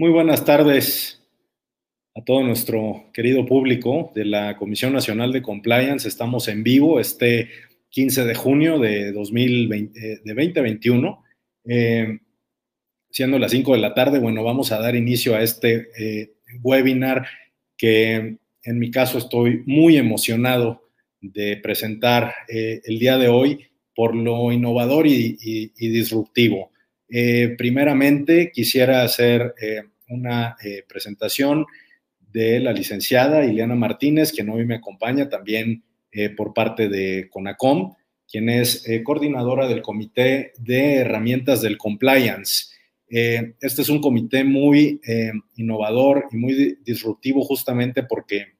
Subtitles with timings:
[0.00, 1.20] Muy buenas tardes
[2.14, 6.06] a todo nuestro querido público de la Comisión Nacional de Compliance.
[6.06, 7.50] Estamos en vivo este
[7.88, 11.24] 15 de junio de, 2020, eh, de 2021,
[11.64, 12.20] eh,
[13.10, 14.20] siendo las 5 de la tarde.
[14.20, 17.26] Bueno, vamos a dar inicio a este eh, webinar
[17.76, 20.80] que en mi caso estoy muy emocionado
[21.20, 26.70] de presentar el día de hoy por lo innovador y disruptivo.
[27.08, 31.64] Eh, primeramente, quisiera hacer eh, una eh, presentación
[32.32, 35.84] de la licenciada Ileana Martínez, quien hoy me acompaña también
[36.36, 37.94] por parte de CONACOM,
[38.26, 42.70] quien es coordinadora del Comité de Herramientas del Compliance.
[43.08, 45.00] este es un comité muy
[45.56, 48.56] innovador y muy disruptivo justamente porque,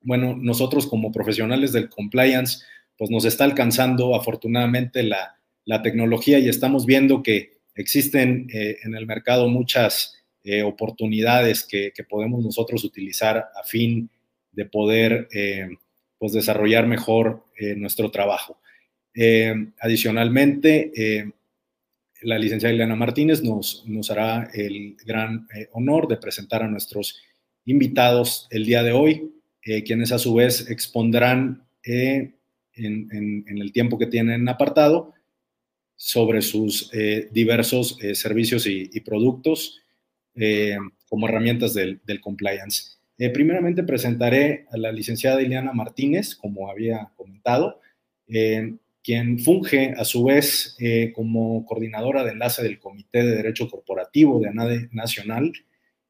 [0.00, 2.64] bueno, nosotros como profesionales del compliance,
[2.96, 8.94] pues nos está alcanzando afortunadamente la, la tecnología y estamos viendo que existen eh, en
[8.94, 14.10] el mercado muchas eh, oportunidades que, podemos nosotros utilizar a fin
[14.52, 15.68] de poder eh,
[16.18, 17.44] pues desarrollar mejor
[17.76, 18.60] nuestro trabajo.
[19.80, 20.92] adicionalmente,
[22.22, 27.20] la licenciada Elena Martínez nos, hará el gran honor de presentar a nuestros
[27.64, 29.32] invitados el día de hoy,
[29.84, 32.34] quienes a su vez expondrán en
[32.74, 35.14] el tiempo que tienen apartado
[35.98, 39.80] sobre sus eh, diversos eh, servicios y, productos
[40.36, 40.76] eh,
[41.08, 42.98] como herramientas del, compliance.
[43.34, 47.80] primeramente presentaré a la licenciada Ileana Martínez, como había comentado,
[49.02, 50.76] quien funge a su vez
[51.14, 55.52] como coordinadora de enlace del Comité de Derecho Corporativo de ANADE Nacional.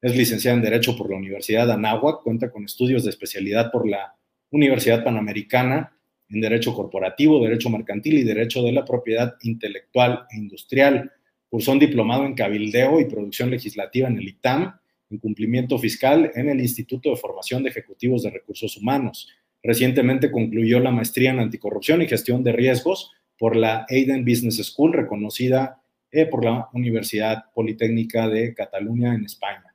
[0.02, 3.88] Es licenciada en Derecho por la Universidad de Anáhuac, cuenta con estudios de especialidad por
[3.88, 4.16] la
[4.50, 5.97] Universidad Panamericana
[6.30, 11.12] en Derecho Corporativo, Derecho Mercantil y Derecho de la Propiedad Intelectual e Industrial.
[11.48, 14.74] Cursó un diplomado en Cabildeo y Producción Legislativa en el ITAM,
[15.10, 19.28] en Cumplimiento Fiscal en el Instituto de Formación de Ejecutivos de Recursos Humanos.
[19.62, 24.92] Recientemente concluyó la maestría en Anticorrupción y Gestión de Riesgos por la Aiden Business School,
[24.92, 29.74] reconocida eh, por la Universidad Politécnica de Cataluña en España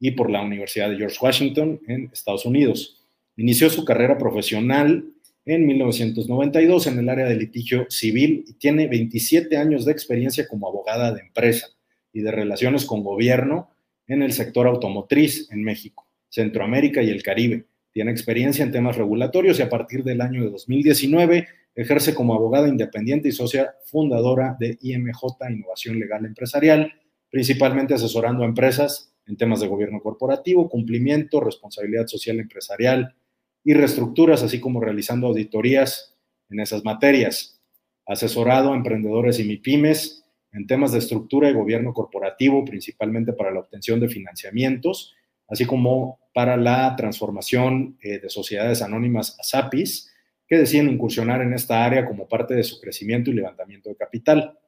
[0.00, 3.04] y por la Universidad de George Washington en Estados Unidos.
[3.36, 5.13] Inició su carrera profesional
[5.46, 10.68] en 1992 en el área de litigio civil y tiene 27 años de experiencia como
[10.68, 11.68] abogada de empresa
[12.12, 13.70] y de relaciones con gobierno
[14.06, 17.66] en el sector automotriz en México, Centroamérica y el Caribe.
[17.92, 22.68] Tiene experiencia en temas regulatorios y a partir del año de 2019 ejerce como abogada
[22.68, 26.92] independiente y socia fundadora de IMJ Innovación Legal Empresarial,
[27.30, 33.14] principalmente asesorando a empresas en temas de gobierno corporativo, cumplimiento, responsabilidad social empresarial,
[33.64, 36.14] y reestructuras, así como realizando auditorías
[36.50, 37.60] en esas materias.
[38.06, 43.60] Asesorado a emprendedores y MIPIMES en temas de estructura y gobierno corporativo, principalmente para la
[43.60, 45.14] obtención de financiamientos,
[45.48, 50.12] así como para la transformación eh, de sociedades anónimas a SAPIs,
[50.46, 54.58] que deciden incursionar en esta área como parte de su crecimiento y levantamiento de capital.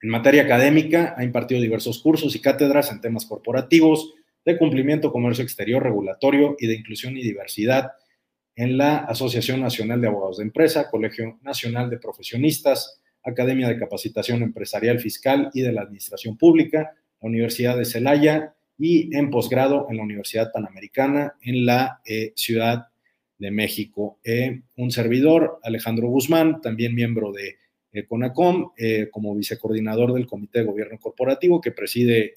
[0.00, 4.14] En materia académica, ha impartido diversos cursos y cátedras en temas corporativos,
[4.44, 7.92] de cumplimiento, comercio exterior, regulatorio y de inclusión y diversidad,
[8.58, 14.42] en la Asociación Nacional de Abogados de Empresa, Colegio Nacional de Profesionistas, Academia de Capacitación
[14.42, 19.98] Empresarial Fiscal y de la Administración Pública, la Universidad de Celaya y en posgrado en
[19.98, 22.88] la Universidad Panamericana en la eh, Ciudad
[23.38, 24.18] de México.
[24.24, 27.58] Eh, un servidor, Alejandro Guzmán, también miembro de
[27.92, 28.72] eh, CONACOM,
[29.12, 32.34] como vicecoordinador del Comité de Gobierno Corporativo que preside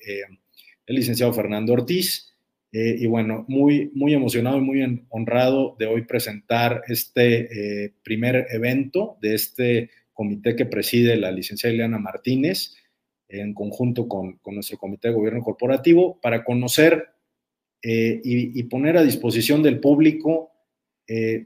[0.86, 2.31] el licenciado Fernando Ortiz
[2.74, 8.48] eh, y bueno, muy, muy emocionado y muy honrado de hoy presentar este eh, primer
[8.50, 12.76] evento de este comité que preside la licenciada Ileana Martínez
[13.28, 17.10] en conjunto con, con nuestro comité de gobierno corporativo para conocer
[17.82, 20.52] eh, y, poner a disposición del público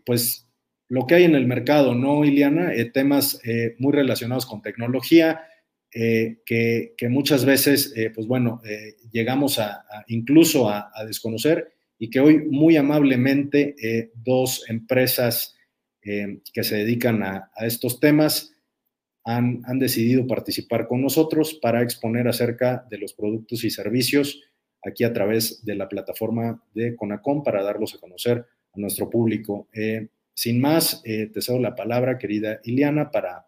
[0.05, 0.47] pues
[0.89, 2.71] lo que hay en el mercado, ¿no, Ileana?
[2.93, 3.41] temas
[3.79, 5.41] muy relacionados con tecnología,
[5.97, 12.19] eh, que, muchas veces, eh, pues bueno, eh, llegamos a, incluso a, desconocer y que
[12.19, 15.55] hoy muy amablemente dos empresas
[16.01, 18.53] que se dedican a, estos temas
[19.23, 24.41] han, decidido participar con nosotros para exponer acerca de los productos y servicios
[24.83, 29.69] aquí a través de la plataforma de Conacom para darlos a conocer a nuestro público.
[30.33, 33.47] sin más, te cedo la palabra, querida Iliana, para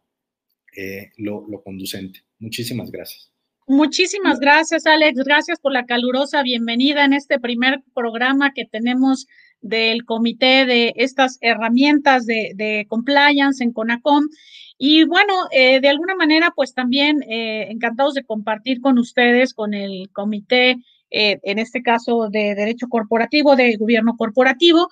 [1.18, 2.22] lo, lo conducente.
[2.40, 3.32] Muchísimas gracias.
[3.70, 5.22] Muchísimas gracias, Alex.
[5.26, 9.28] Gracias por la calurosa bienvenida en este primer programa que tenemos
[9.60, 14.30] del comité de estas herramientas de, compliance en CONACOM.
[14.78, 19.74] Y bueno, eh, de alguna manera, pues también eh, encantados de compartir con ustedes, con
[19.74, 20.78] el comité
[21.10, 24.88] eh, en este caso de derecho corporativo, de gobierno corporativo.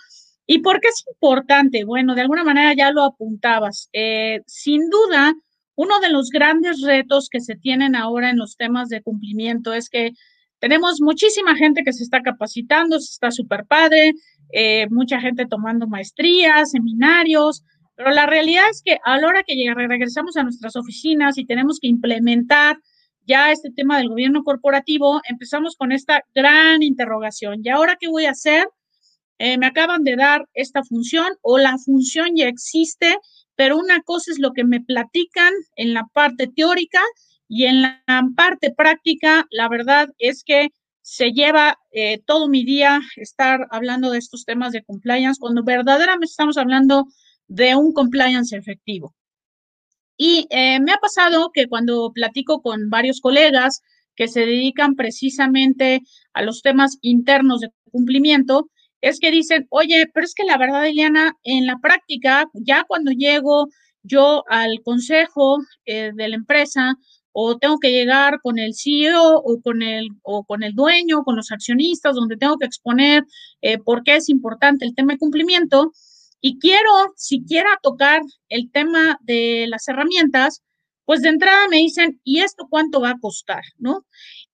[0.47, 1.83] ¿Y por qué es importante?
[1.85, 3.89] Bueno, de alguna manera ya lo apuntabas.
[3.93, 5.33] Eh, sin duda,
[5.75, 9.89] uno de los grandes retos que se tienen ahora en los temas de cumplimiento es
[9.89, 10.11] que
[10.59, 14.13] tenemos muchísima gente que se está capacitando, está súper padre,
[14.51, 17.63] eh, mucha gente tomando maestrías, seminarios,
[17.95, 21.79] pero la realidad es que a la hora que regresamos a nuestras oficinas y tenemos
[21.79, 22.77] que implementar
[23.25, 27.61] ya este tema del gobierno corporativo, empezamos con esta gran interrogación.
[27.63, 28.67] ¿Y ahora qué voy a hacer?
[29.39, 33.17] Eh, me acaban de dar esta función o la función ya existe,
[33.55, 37.01] pero una cosa es lo que me platican en la parte teórica
[37.47, 38.01] y en la
[38.35, 40.69] parte práctica, la verdad es que
[41.01, 46.25] se lleva eh, todo mi día estar hablando de estos temas de compliance cuando verdaderamente
[46.25, 47.05] estamos hablando
[47.47, 49.13] de un compliance efectivo.
[50.17, 53.81] Y eh, me ha pasado que cuando platico con varios colegas
[54.15, 56.01] que se dedican precisamente
[56.33, 58.69] a los temas internos de cumplimiento,
[59.01, 63.11] es que dicen, oye, pero es que la verdad, Eliana, en la práctica, ya cuando
[63.11, 63.67] llego
[64.03, 66.95] yo al consejo eh, de la empresa,
[67.37, 71.35] o tengo que llegar con el CEO o con el, o con el dueño, con
[71.35, 73.25] los accionistas, donde tengo que exponer
[73.61, 75.91] eh, por qué es importante el tema de cumplimiento.
[76.39, 80.61] Y quiero, si quiera tocar el tema de las herramientas,
[81.03, 83.63] pues de entrada me dicen, ¿y esto cuánto va a costar?
[83.77, 84.05] ¿No?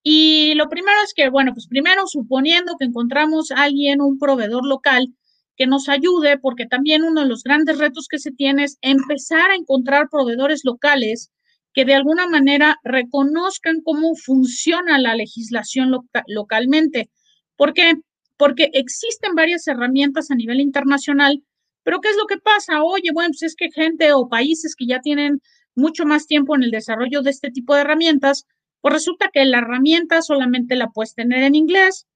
[0.03, 4.65] Y lo primero es que, bueno, pues primero suponiendo que encontramos a alguien, un proveedor
[4.65, 5.13] local,
[5.55, 9.51] que nos ayude, porque también uno de los grandes retos que se tiene es empezar
[9.51, 11.31] a encontrar proveedores locales
[11.73, 15.91] que de alguna manera reconozcan cómo funciona la legislación
[16.27, 17.09] localmente.
[17.55, 17.93] ¿Por qué?
[18.37, 21.43] Porque existen varias herramientas a nivel internacional,
[21.83, 22.83] pero ¿qué es lo que pasa?
[22.83, 25.41] Oye, bueno, pues es que gente o países que ya tienen
[25.75, 28.45] mucho más tiempo en el desarrollo de este tipo de herramientas,
[28.81, 32.07] pues resulta que la herramienta solamente la puedes tener en inglés,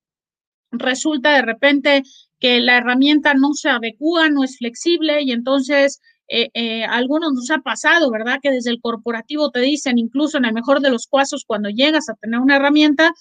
[0.71, 2.03] resulta de repente
[2.39, 7.51] que la herramienta no se adecua, no es flexible y entonces eh, eh, algunos nos
[7.51, 8.39] ha pasado, ¿verdad?
[8.41, 12.09] Que desde el corporativo te dicen, incluso en el mejor de los casos, cuando llegas
[12.09, 13.13] a tener una herramienta,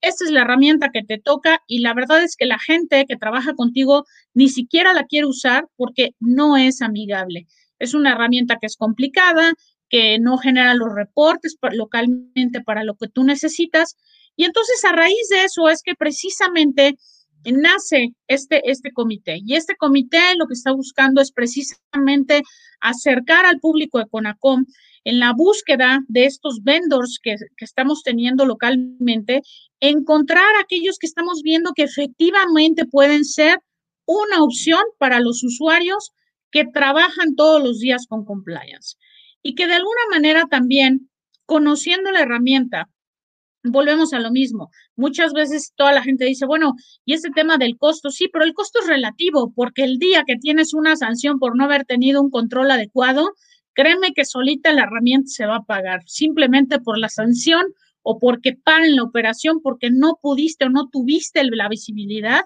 [0.00, 3.16] esta es la herramienta que te toca y la verdad es que la gente que
[3.16, 4.04] trabaja contigo
[4.34, 7.46] ni siquiera la quiere usar porque no es amigable.
[7.78, 9.54] Es una herramienta que es complicada,
[9.88, 13.96] que no genera los reportes localmente para lo que tú necesitas.
[14.36, 16.96] Y entonces a raíz de eso es que precisamente
[17.44, 19.38] nace este, este comité.
[19.44, 22.42] Y este comité lo que está buscando es precisamente
[22.80, 24.66] acercar al público de CONACOM
[25.04, 29.42] en la búsqueda de estos vendors que, que estamos teniendo localmente,
[29.80, 33.58] encontrar aquellos que estamos viendo que efectivamente pueden ser
[34.04, 36.12] una opción para los usuarios
[36.50, 38.96] que trabajan todos los días con compliance
[39.48, 41.08] y que de alguna manera también,
[41.46, 42.90] conociendo la herramienta,
[43.62, 44.68] volvemos a lo mismo.
[44.94, 46.74] Muchas veces toda la gente dice, bueno,
[47.06, 50.36] y ese tema del costo, sí, pero el costo es relativo, porque el día que
[50.36, 53.30] tienes una sanción por no haber tenido un control adecuado,
[53.72, 57.64] créeme que solita la herramienta se va a pagar, simplemente por la sanción
[58.02, 62.42] o porque paren la operación, porque no pudiste o no tuviste la visibilidad.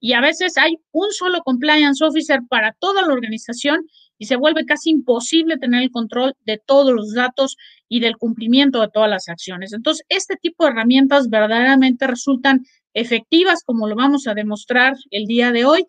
[0.00, 3.86] Y a veces hay un solo compliance officer para toda la organización
[4.22, 7.56] y se vuelve casi imposible tener el control de todos los datos
[7.88, 9.72] y del cumplimiento de todas las acciones.
[9.72, 12.64] Entonces, este tipo de herramientas verdaderamente resultan
[12.94, 15.86] efectivas, como lo vamos a demostrar el día de hoy.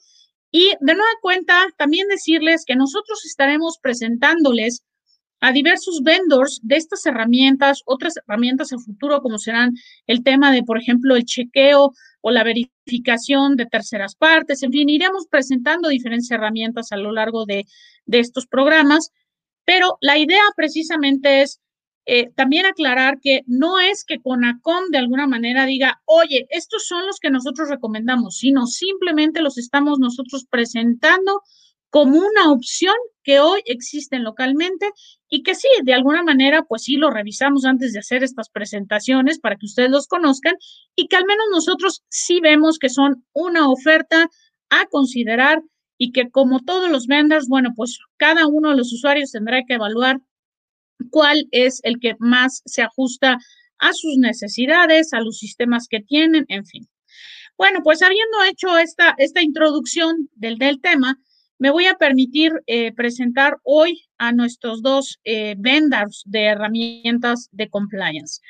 [0.50, 4.84] Y de nueva cuenta, también decirles que nosotros estaremos presentándoles
[5.44, 9.74] a diversos vendors de estas herramientas, otras herramientas a futuro, como serán
[10.08, 14.64] el tema de, por ejemplo, el chequeo o la verificación de terceras partes.
[14.64, 17.66] En fin, iremos presentando diferentes herramientas a lo largo de,
[18.06, 19.12] de estos programas,
[19.66, 21.60] pero la idea precisamente es
[22.06, 27.06] eh, también aclarar que no es que CONACOM de alguna manera diga, oye, estos son
[27.06, 31.42] los que nosotros recomendamos, sino simplemente los estamos nosotros presentando
[31.94, 34.90] como una opción que hoy existen localmente
[35.30, 39.38] y que sí, de alguna manera, pues sí lo revisamos antes de hacer estas presentaciones
[39.40, 40.56] para que ustedes los conozcan
[40.96, 44.28] y que al menos nosotros sí vemos que son una oferta
[44.72, 45.62] a considerar
[46.00, 49.76] y que como todos los vendors, bueno, pues cada uno de los usuarios tendrá que
[49.76, 50.20] evaluar
[51.12, 53.38] cuál es el que más se ajusta
[53.78, 56.90] a sus necesidades, a los sistemas que tienen, en fin.
[57.56, 61.20] Bueno, pues habiendo hecho esta, esta introducción del, del tema,
[61.64, 67.70] me voy a permitir eh, presentar hoy a nuestros dos eh, vendors de herramientas de
[67.70, 68.42] compliance.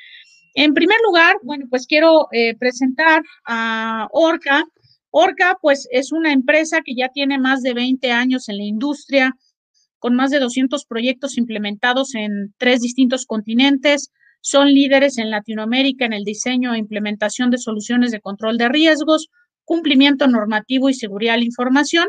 [0.54, 4.64] En primer lugar, bueno, pues quiero eh, presentar a Orca.
[5.10, 9.36] Orca, pues es una empresa que ya tiene más de 20 años en la industria,
[10.00, 14.10] con más de 200 proyectos implementados en tres distintos continentes.
[14.40, 19.28] son líderes en Latinoamérica en el diseño e implementación de soluciones de control de riesgos,
[19.64, 22.08] cumplimiento normativo y seguridad de la información.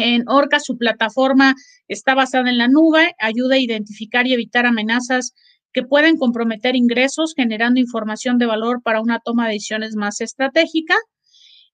[0.00, 1.56] En Orca, su plataforma
[1.88, 5.34] está basada en la nube, ayuda a identificar y evitar amenazas
[5.72, 10.94] que pueden comprometer ingresos, generando información de valor para una toma de decisiones más estratégica.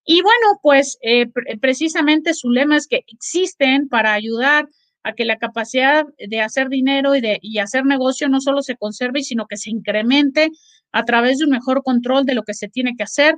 [0.07, 1.27] Y bueno, pues eh,
[1.61, 4.69] precisamente su lema es que existen para ayudar
[5.03, 8.77] a que la capacidad de hacer dinero y de y hacer negocio no solo se
[8.77, 10.49] conserve, sino que se incremente
[10.93, 13.35] a través de un mejor control de lo que se tiene que hacer,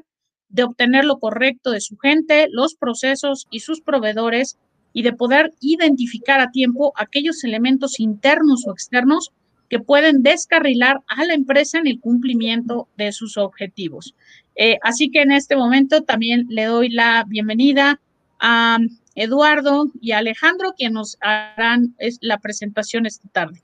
[0.48, 4.56] de obtener lo correcto de su gente, los procesos y sus proveedores
[4.96, 9.30] y de poder identificar a tiempo aquellos elementos internos o externos
[9.68, 14.14] que pueden descarrilar a la empresa en el cumplimiento de sus objetivos.
[14.54, 18.00] Eh, así que en este momento también le doy la bienvenida
[18.40, 18.78] a
[19.14, 23.60] Eduardo y Alejandro, quienes nos harán la presentación esta tarde.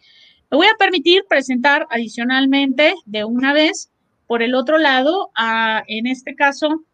[0.51, 3.91] Me voy a permitir presentar adicionalmente de una vez,
[4.27, 6.85] por el otro lado, a, en este caso,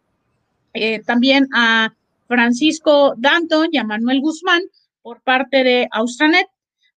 [0.75, 1.93] eh, también a
[2.29, 4.63] Francisco Danton y a Manuel Guzmán
[5.03, 6.47] por parte de Austranet.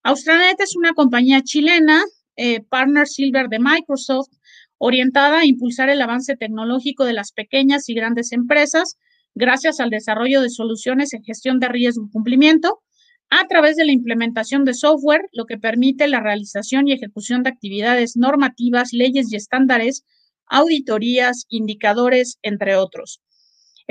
[0.04, 2.04] Austranet es una compañía chilena,
[2.36, 4.30] eh, partner silver de Microsoft,
[4.78, 8.98] orientada a impulsar el avance tecnológico de las pequeñas y grandes empresas
[9.36, 12.82] gracias al desarrollo de soluciones en gestión de riesgo y cumplimiento
[13.30, 17.50] a través de la implementación de software, lo que permite la realización y ejecución de
[17.50, 20.04] actividades normativas, leyes y estándares,
[20.48, 23.22] auditorías, indicadores, entre otros.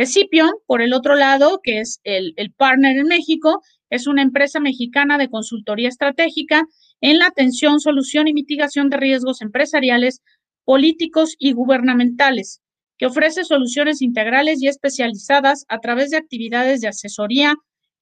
[0.01, 4.59] Escipion, por el otro lado, que es el, el partner en México, es una empresa
[4.59, 6.65] mexicana de consultoría estratégica
[7.03, 10.23] en la atención, solución y mitigación de riesgos empresariales,
[10.65, 12.63] políticos y gubernamentales,
[12.97, 17.55] que ofrece soluciones integrales y especializadas a través de actividades de asesoría,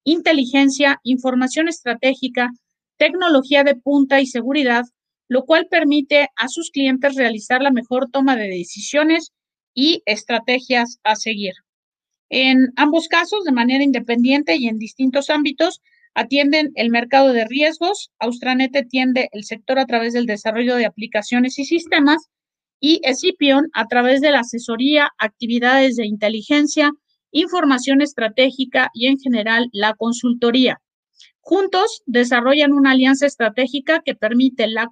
[0.04, 2.50] inteligencia, información estratégica,
[2.96, 4.84] tecnología de punta y seguridad,
[5.28, 9.32] lo cual permite a sus clientes realizar la mejor toma de decisiones
[9.74, 11.54] y estrategias a seguir.
[12.30, 15.80] En ambos casos, de manera independiente y en distintos ámbitos,
[16.14, 18.10] atienden el mercado de riesgos.
[18.18, 22.28] Austranet atiende el sector a través del desarrollo de aplicaciones y sistemas
[22.80, 26.92] y Escipion a través de la asesoría, actividades de inteligencia,
[27.32, 30.80] información estratégica y en general la consultoría.
[31.40, 34.88] Juntos desarrollan una alianza estratégica que permite la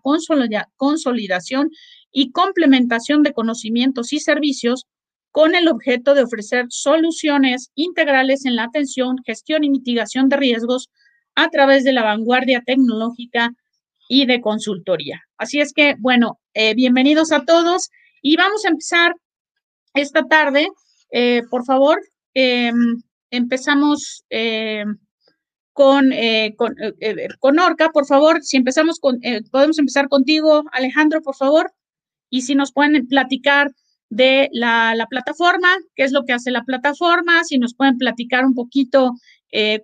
[0.77, 1.71] consolidación
[2.13, 4.87] y complementación de conocimientos y servicios
[5.37, 10.89] con el objeto de ofrecer soluciones integrales en la atención, gestión y mitigación de riesgos
[11.35, 13.51] a través de la vanguardia tecnológica
[14.09, 15.21] y de consultoría.
[15.37, 17.91] Así es que, bueno, eh, bienvenidos a todos
[18.23, 19.15] y vamos a empezar
[19.93, 20.69] esta tarde.
[21.11, 22.01] Eh, por favor,
[22.33, 24.97] em, empezamos em,
[25.75, 27.91] con, eh, con, Orca.
[27.91, 31.75] Por favor, si empezamos con, podemos empezar contigo, Alejandro, por favor,
[32.31, 33.71] y si nos pueden platicar
[34.09, 38.45] de la, la, plataforma, qué es lo que hace la plataforma, si nos pueden platicar
[38.45, 39.13] un poquito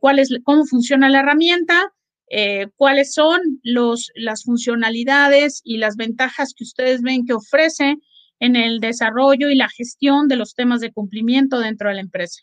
[0.01, 1.93] cuál es, cómo funciona la herramienta
[2.35, 7.99] eh, cuáles son los, las funcionalidades y las ventajas que ustedes ven que ofrece
[8.41, 12.41] en el desarrollo y la gestión de los temas de cumplimiento dentro de la empresa.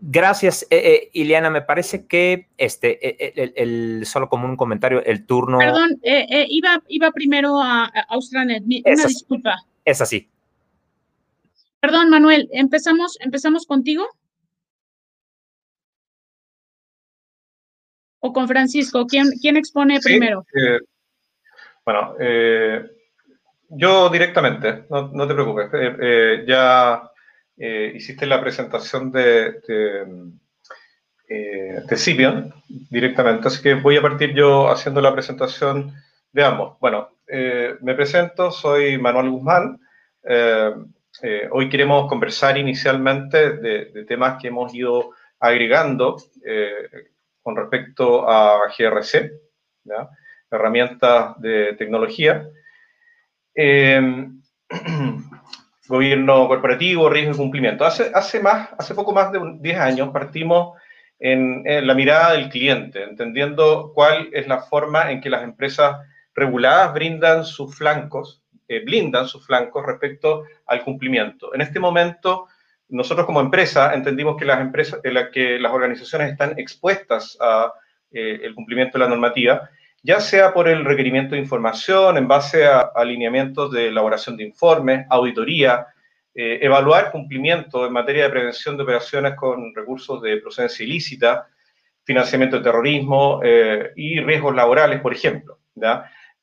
[0.00, 1.50] Gracias, eh, eh, Ileana.
[1.50, 5.58] Me parece que este, el, solo como un comentario, el turno.
[5.58, 8.62] Perdón, iba, iba primero a, a Austranet.
[8.62, 9.56] Una disculpa.
[9.84, 10.28] Es así.
[11.80, 14.06] Perdón, Manuel, empezamos, empezamos contigo.
[18.20, 19.06] o con Francisco?
[19.06, 20.44] ¿Quién, quién expone primero?
[20.54, 20.78] Eh,
[21.84, 22.84] bueno, eh,
[23.70, 25.70] yo directamente, no, no te preocupes.
[27.60, 29.60] Eh, hiciste la presentación de,
[31.28, 32.54] de, Sipion
[32.90, 35.92] directamente, así que voy a partir yo haciendo la presentación
[36.32, 36.78] de ambos.
[36.80, 39.80] Bueno, me presento, soy Manuel Guzmán.
[41.50, 45.10] hoy queremos conversar inicialmente de, temas que hemos ido
[45.40, 46.16] agregando
[47.42, 49.32] con respecto a GRC,
[50.50, 52.48] herramientas de tecnología.
[55.88, 57.84] gobierno corporativo, riesgo y cumplimiento.
[57.84, 60.78] Hace, hace, más, hace poco más de 10 años partimos
[61.18, 65.96] en, la mirada del cliente, entendiendo cuál es la forma en que las empresas
[66.34, 71.54] reguladas brindan sus flancos, eh, blindan sus flancos respecto al cumplimiento.
[71.54, 72.46] En este momento,
[72.88, 75.00] nosotros como empresa entendimos que las empresas,
[75.32, 77.72] que las organizaciones están expuestas a
[78.10, 79.68] eh, el cumplimiento de la normativa,
[80.02, 85.06] ya sea por el requerimiento de información en base a, alineamientos de elaboración de informes,
[85.10, 85.86] auditoría,
[86.34, 91.48] eh, evaluar cumplimiento en materia de prevención de operaciones con recursos de procedencia ilícita,
[92.04, 95.58] financiamiento de terrorismo eh, y riesgos laborales, por ejemplo.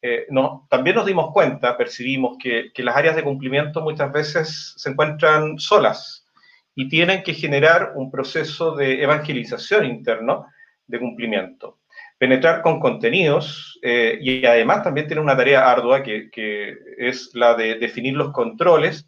[0.02, 0.28] eh,
[0.70, 5.58] también nos dimos cuenta, percibimos que, que, las áreas de cumplimiento muchas veces se encuentran
[5.58, 6.28] solas
[6.76, 10.48] y tienen que generar un proceso de evangelización interno
[10.86, 11.80] de cumplimiento.
[12.18, 16.30] Penetrar con contenidos eh, y además también tiene una tarea ardua que,
[16.98, 19.06] es la de definir los controles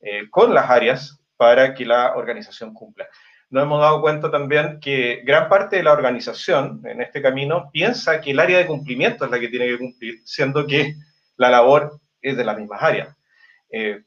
[0.00, 3.08] eh, con las áreas para que la organización cumpla
[3.50, 8.20] nos hemos dado cuenta también que gran parte de la organización en este camino piensa
[8.20, 10.96] que el área de cumplimiento es la que tiene que cumplir, siendo que
[11.38, 13.16] la labor es de las mismas áreas.
[13.70, 14.02] Eh,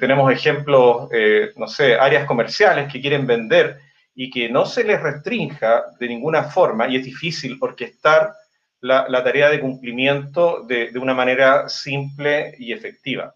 [0.00, 1.08] tenemos ejemplos,
[1.56, 3.78] no sé, áreas comerciales que quieren vender
[4.14, 8.32] y que no se les restrinja de ninguna forma, y es difícil orquestar
[8.80, 13.34] la, tarea de cumplimiento de, de una manera simple y efectiva.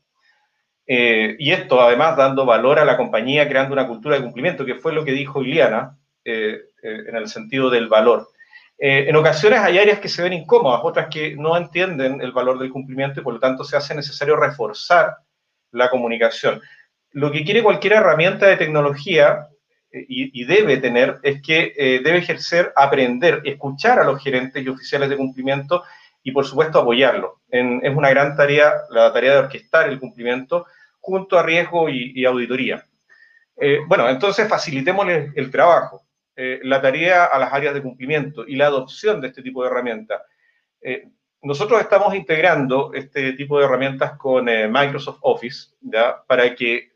[0.91, 4.77] Eh, y esto además dando valor a la compañía, creando una cultura de cumplimiento, que
[4.77, 8.29] fue lo que dijo Iliana eh, eh, en el sentido del valor.
[8.79, 12.71] en ocasiones hay áreas que se ven incómodas, otras que no entienden el valor del
[12.71, 15.17] cumplimiento y por lo tanto se hace necesario reforzar
[15.73, 16.63] la comunicación.
[17.11, 19.49] Lo que quiere cualquier herramienta de tecnología
[19.91, 25.17] y, debe tener es que debe ejercer, aprender, escuchar a los gerentes y oficiales de
[25.17, 25.83] cumplimiento
[26.23, 27.41] y por supuesto apoyarlo.
[27.51, 30.67] es una gran tarea, la tarea de orquestar el cumplimiento
[31.01, 32.85] junto a riesgo y, auditoría.
[33.57, 36.03] Eh, bueno, entonces facilitémosle el trabajo,
[36.37, 39.71] eh, la tarea a las áreas de cumplimiento y la adopción de este tipo de
[39.71, 40.21] herramientas.
[40.83, 41.09] Eh,
[41.41, 45.71] nosotros estamos integrando este tipo de herramientas con Microsoft Office
[46.27, 46.91] para que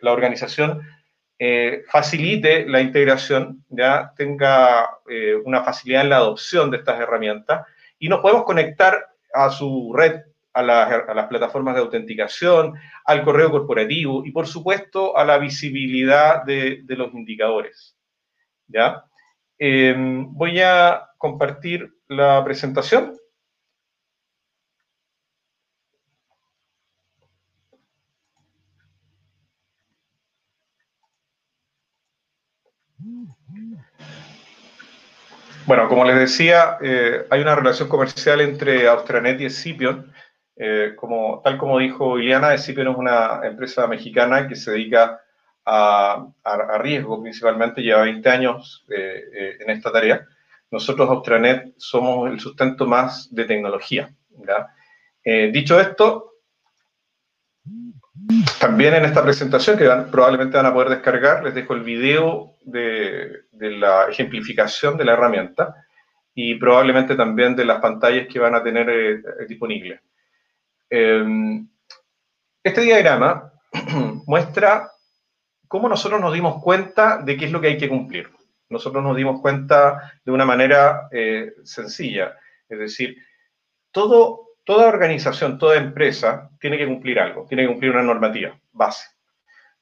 [0.00, 0.80] la organización
[1.88, 4.98] facilite la integración, ya tenga
[5.44, 7.66] una facilidad en la adopción de estas herramientas
[7.98, 10.22] y nos podemos conectar a su red
[10.58, 12.74] a, las plataformas de autenticación,
[13.04, 17.96] al correo corporativo y, por supuesto, a la visibilidad de, los indicadores.
[18.66, 19.04] ¿Ya?
[19.58, 23.16] Em, voy a compartir la presentación.
[35.68, 40.10] Bueno, como les decía, eh, hay una relación comercial entre Austranet y Scipion.
[40.56, 45.20] Eh, como, tal como dijo Iliana, Scipion es una empresa mexicana que se dedica
[45.66, 46.26] a,
[46.78, 50.26] riesgo principalmente, lleva 20 años eh, eh, en esta tarea.
[50.70, 54.10] Nosotros, Austranet, somos el sustento más de tecnología.
[55.52, 56.32] dicho esto,
[58.58, 63.44] también en esta presentación, que probablemente van a poder descargar, les dejo el video de,
[63.52, 65.74] la ejemplificación de la herramienta
[66.34, 70.00] y probablemente también de las pantallas que van a tener disponibles.
[70.90, 71.68] Em,
[72.62, 73.52] este diagrama
[74.26, 74.90] muestra
[75.66, 78.30] cómo nosotros nos dimos cuenta de qué es lo que hay que cumplir.
[78.68, 82.36] Nosotros nos dimos cuenta de una manera eh, sencilla,
[82.68, 83.16] es decir,
[83.90, 89.08] toda organización, toda empresa tiene que cumplir algo, tiene que cumplir una normativa base,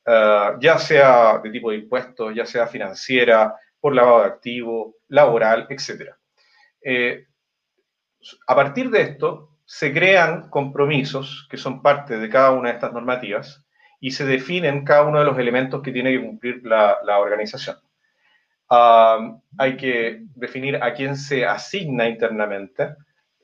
[0.07, 5.67] ah, ya sea de tipo de impuestos, ya sea financiera, por lavado de activos, laboral,
[5.71, 6.11] etc.
[6.83, 7.27] Eh,
[8.47, 12.93] a partir de esto, se crean compromisos que son parte de cada una de estas
[12.93, 13.65] normativas
[14.01, 17.77] y se definen cada uno de los elementos que tiene que cumplir la, organización.
[18.69, 22.95] hay que definir a quién se asigna internamente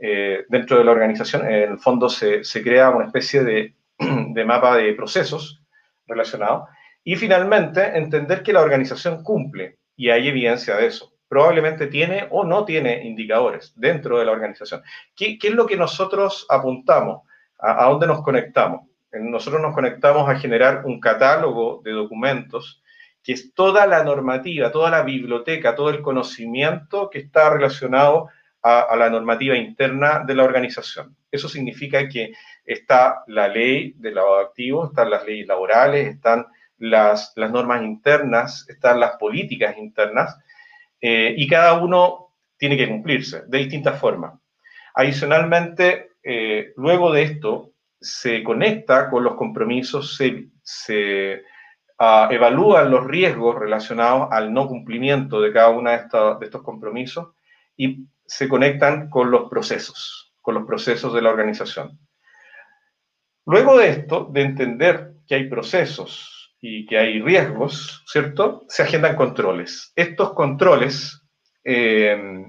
[0.00, 1.46] eh, dentro de la organización.
[1.48, 3.74] En el fondo se, crea una especie de
[4.44, 5.61] mapa de procesos
[6.06, 6.68] relacionados.
[7.04, 12.44] Y finalmente, entender que la organización cumple y hay evidencia de eso probablemente tiene o
[12.44, 14.82] no tiene indicadores dentro de la organización.
[15.16, 17.22] ¿Qué, es lo que nosotros apuntamos?
[17.58, 18.82] ¿A, dónde nos conectamos?
[19.10, 22.82] Nosotros nos conectamos a generar un catálogo de documentos
[23.22, 28.28] que es toda la normativa, toda la biblioteca, todo el conocimiento que está relacionado
[28.62, 31.16] a, la normativa interna de la organización.
[31.30, 36.46] Eso significa que está la ley de lavado activo, están las leyes laborales, están
[36.78, 40.36] las, las normas internas, están las políticas internas,
[41.00, 44.34] eh, y cada uno tiene que cumplirse de distintas formas.
[44.94, 50.16] Adicionalmente, eh, luego de esto, se conecta con los compromisos,
[50.62, 51.42] se,
[51.98, 57.28] ah, evalúan los riesgos relacionados al no cumplimiento de cada uno de, de estos compromisos
[57.76, 61.98] y se conectan con los procesos, con los procesos de la organización.
[63.46, 68.64] Luego de esto, de entender que hay procesos, y que hay riesgos, ¿cierto?
[68.68, 69.92] Se agendan controles.
[69.96, 71.20] Estos controles
[71.64, 72.46] eh,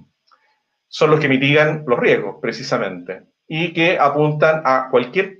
[0.87, 5.39] son los que mitigan los riesgos, precisamente, y que apuntan a cualquier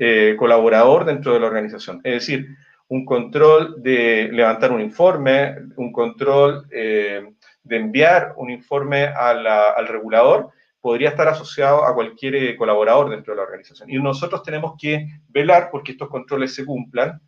[0.00, 2.00] eh, colaborador dentro de la organización.
[2.02, 2.48] Es decir,
[2.88, 10.50] un control de levantar un informe, un control eh, de enviar un informe al regulador,
[10.80, 13.90] podría estar asociado a cualquier eh, colaborador dentro de la organización.
[13.90, 17.20] Y nosotros tenemos que velar porque estos controles se cumplan,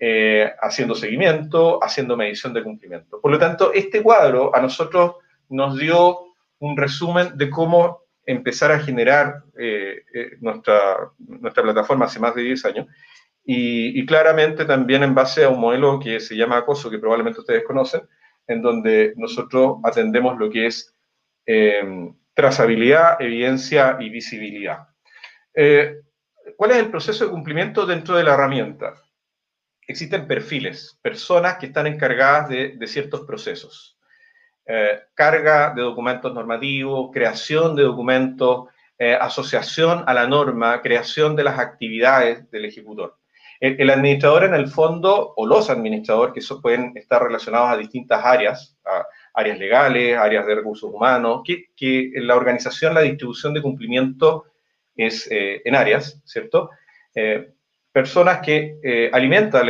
[0.00, 3.20] eh, haciendo seguimiento, haciendo medición de cumplimiento.
[3.20, 5.16] Por lo tanto, este cuadro a nosotros
[5.48, 6.18] nos dio
[6.58, 10.02] un resumen de cómo empezar a generar eh,
[10.40, 12.86] nuestra, nuestra plataforma hace más de 10 años.
[13.46, 17.40] Y, y, claramente también en base a un modelo que se llama acoso, que probablemente
[17.40, 18.00] ustedes conocen,
[18.46, 20.94] en donde nosotros atendemos lo que es
[22.34, 24.88] trazabilidad, evidencia y visibilidad.
[25.54, 26.00] Eh,
[26.56, 28.94] ¿Cuál es el proceso de cumplimiento dentro de la herramienta?
[29.86, 33.98] Existen perfiles, personas que están encargadas de, ciertos procesos.
[34.66, 38.68] Eh, carga de documentos normativos, creación de documentos,
[38.98, 43.18] eh, asociación a la norma, creación de las actividades del ejecutor.
[43.64, 48.76] El, administrador en el fondo, o los administradores, que pueden estar relacionados a distintas áreas,
[48.84, 54.44] a, áreas legales, áreas de recursos humanos, que, que la organización, la distribución de cumplimiento
[54.94, 56.68] es eh, en áreas, ¿cierto?
[57.14, 57.54] Eh,
[57.90, 59.66] personas que eh, alimentan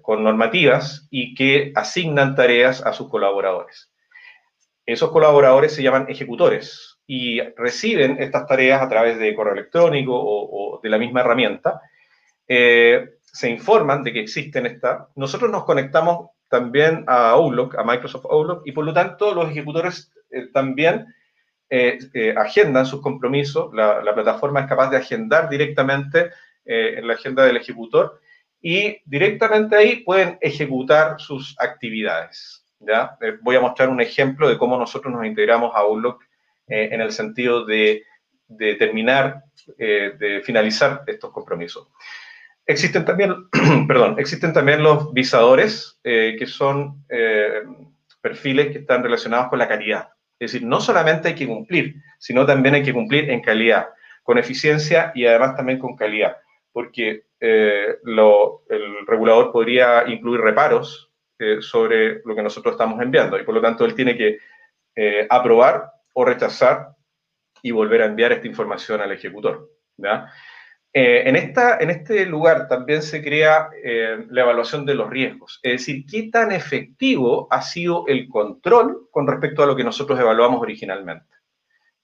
[0.00, 3.92] con normativas y que asignan tareas a sus colaboradores.
[4.86, 10.80] Esos colaboradores se llaman ejecutores y reciben estas tareas a través de correo electrónico o
[10.82, 11.82] de la misma herramienta.
[12.48, 15.08] Se informan de que existen estas.
[15.14, 20.10] Nosotros nos conectamos también a Outlook, a Microsoft Outlook, y por lo tanto los ejecutores
[20.30, 21.06] eh, también
[21.70, 26.30] eh, eh, agendan sus compromisos, la, plataforma es capaz de agendar directamente
[26.70, 28.20] en la agenda del ejecutor
[28.60, 32.62] y directamente ahí pueden ejecutar sus actividades.
[32.80, 33.16] ¿ya?
[33.40, 36.22] voy a mostrar un ejemplo de cómo nosotros nos integramos a Outlook
[36.66, 38.02] en el sentido de,
[38.48, 39.44] de terminar,
[39.78, 41.88] de finalizar estos compromisos.
[42.68, 43.34] Existen también,
[43.88, 47.62] perdón, existen también los visadores, eh, que son eh,
[48.20, 50.10] perfiles que están relacionados con la calidad.
[50.38, 53.88] Es decir, no solamente hay que cumplir, sino también hay que cumplir en calidad,
[54.22, 56.36] con eficiencia y además también con calidad,
[56.70, 61.10] porque eh, el regulador podría incluir reparos
[61.60, 64.38] sobre lo que nosotros estamos enviando y por lo tanto él tiene que
[65.30, 66.88] aprobar o rechazar
[67.62, 69.70] y volver a enviar esta información al ejecutor.
[69.96, 70.32] ¿ya?
[70.92, 75.60] Eh, en, esta, en este lugar también se crea eh, la evaluación de los riesgos,
[75.62, 80.18] es decir, qué tan efectivo ha sido el control con respecto a lo que nosotros
[80.18, 81.26] evaluamos originalmente.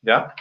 [0.03, 0.35] ¿ya?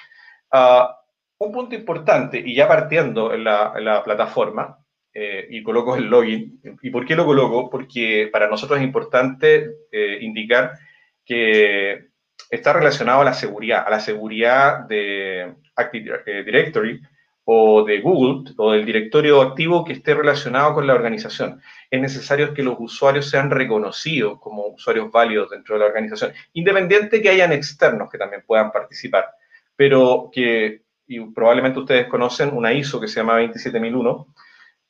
[0.51, 0.99] Ah,
[1.37, 4.77] un punto importante, y ya partiendo en la, plataforma,
[5.13, 7.69] eh, y coloco el login, ¿y por qué lo coloco?
[7.69, 9.69] Porque para nosotros es importante
[10.21, 10.73] indicar
[11.25, 12.07] que
[12.49, 17.01] está relacionado a la seguridad, a la seguridad de Active Directory,
[17.45, 21.61] o de Google o del directorio activo que esté relacionado con la organización.
[21.89, 27.21] Es necesario que los usuarios sean reconocidos como usuarios válidos dentro de la organización, independiente
[27.21, 29.25] que hayan externos que también puedan participar,
[29.75, 34.27] pero que, y probablemente ustedes conocen una ISO que se llama 27001,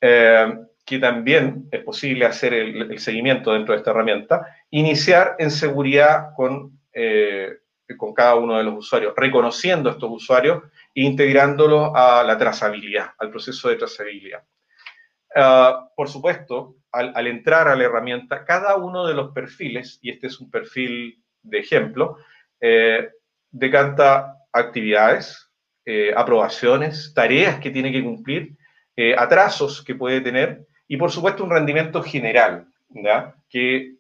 [0.01, 0.53] eh,
[0.85, 6.79] que también es posible hacer el, seguimiento dentro de esta herramienta, iniciar en seguridad con,
[6.93, 7.49] eh,
[7.97, 10.63] con cada uno de los usuarios, reconociendo a estos usuarios
[10.93, 14.43] integrándolo a la trazabilidad, al proceso de trazabilidad.
[15.35, 20.27] Ah, por supuesto, al, entrar a la herramienta, cada uno de los perfiles, y este
[20.27, 22.17] es un perfil de ejemplo,
[22.61, 23.09] eh,
[23.49, 25.51] decanta actividades,
[25.85, 28.55] eh, aprobaciones, tareas que tiene que cumplir,
[28.95, 32.67] eh, atrasos que puede tener y por supuesto un rendimiento general,
[33.49, 33.95] que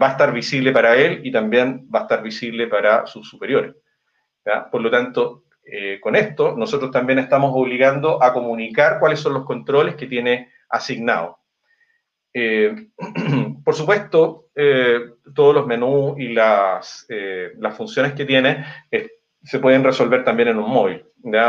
[0.00, 3.74] va a estar visible para él y también va a estar visible para sus superiores.
[4.72, 9.44] Por lo tanto, eh, con esto, nosotros también estamos obligando a comunicar cuáles son los
[9.44, 11.38] controles que tiene asignado.
[12.34, 12.88] Eh,
[13.64, 15.00] por supuesto, eh,
[15.34, 17.06] todos los menús y las,
[17.76, 18.64] funciones que tiene
[19.42, 21.04] se pueden resolver también en un móvil.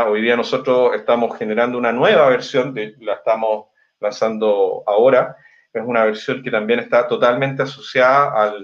[0.08, 3.66] Hoy día nosotros estamos generando una nueva versión, de, la estamos
[4.00, 5.36] lanzando ahora,
[5.72, 8.54] es una versión que también está totalmente asociada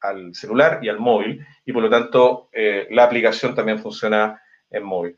[0.00, 2.48] al celular y al móvil, y por lo tanto
[2.90, 5.16] la aplicación también funciona en móvil.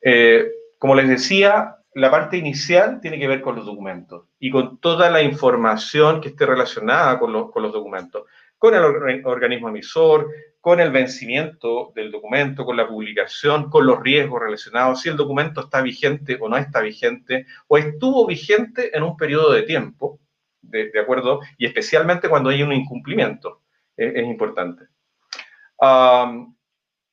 [0.00, 4.78] Eh, como les decía, la parte inicial tiene que ver con los documentos y con
[4.78, 8.24] toda la información que esté relacionada con, los documentos,
[8.56, 8.82] con el
[9.24, 10.28] organismo emisor,
[10.60, 15.62] con el vencimiento del documento, con la publicación, con los riesgos relacionados, si el documento
[15.62, 20.20] está vigente o no está vigente, o estuvo vigente en un periodo de tiempo,
[20.60, 23.62] de, acuerdo, y especialmente cuando hay un incumplimiento,
[23.96, 24.84] es, importante.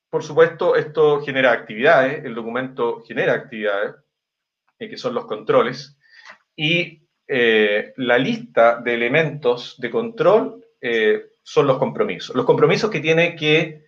[0.09, 3.95] Por supuesto, esto genera actividades, el documento genera actividades,
[4.79, 5.97] eh, que son los controles,
[6.55, 12.35] y eh, la lista de elementos de control eh, son los compromisos.
[12.35, 13.85] Los compromisos que tiene que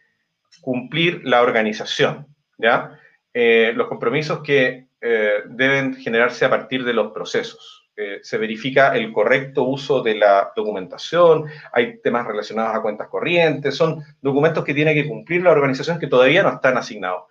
[0.62, 2.28] cumplir la organización.
[2.58, 3.00] ¿ya?
[3.32, 7.79] los compromisos que deben generarse a partir de los procesos.
[8.22, 14.04] Se verifica el correcto uso de la documentación, hay temas relacionados a cuentas corrientes, son
[14.22, 17.24] documentos que tiene que cumplir la organización que todavía no están asignados.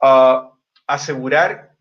[0.00, 1.74] Uh, asegurar,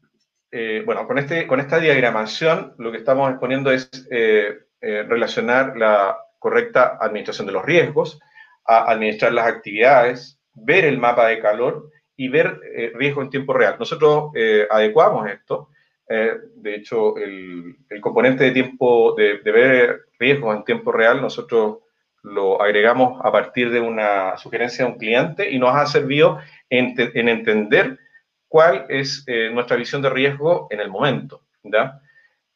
[0.52, 5.76] eh, bueno, con, este, con esta diagramación lo que estamos exponiendo es eh, eh, relacionar
[5.78, 8.20] la correcta administración de los riesgos,
[8.66, 12.60] a administrar las actividades, ver el mapa de calor y ver
[12.96, 13.78] riesgo en tiempo real.
[13.80, 14.32] Nosotros
[14.70, 15.70] adecuamos esto.
[16.08, 21.80] De hecho, el, componente de tiempo de, ver riesgos en tiempo real, nosotros
[22.24, 26.39] lo agregamos a partir de una sugerencia de un cliente y nos ha servido
[26.70, 28.00] en, en entender
[28.48, 31.43] cuál es eh, nuestra visión de riesgo en el momento.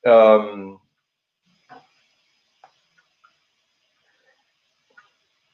[0.04, 0.80] Um,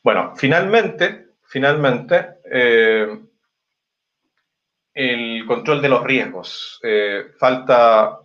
[0.03, 3.19] bueno, finalmente, finalmente, eh,
[4.97, 6.79] el control de los riesgos.
[6.83, 8.19] Eh, falta,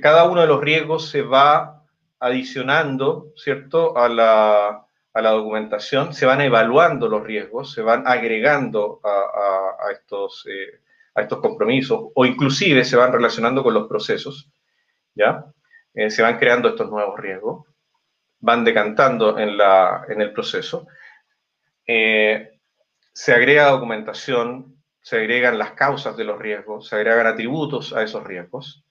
[0.00, 1.82] cada uno de los riesgos se va
[2.20, 4.86] adicionando, ¿cierto?, a la,
[5.18, 10.80] a la documentación, se van evaluando los riesgos, se van agregando a, estos, eh,
[11.14, 14.48] a estos compromisos o inclusive se van relacionando con los procesos,
[15.14, 15.44] ¿ya?
[15.94, 17.66] Eh, se van creando estos nuevos riesgos,
[18.40, 20.86] van decantando en, la, en el proceso,
[21.86, 22.60] eh,
[23.12, 24.77] se agrega documentación,
[25.08, 28.84] se agregan las causas de los riesgos, se agregan atributos a esos riesgos,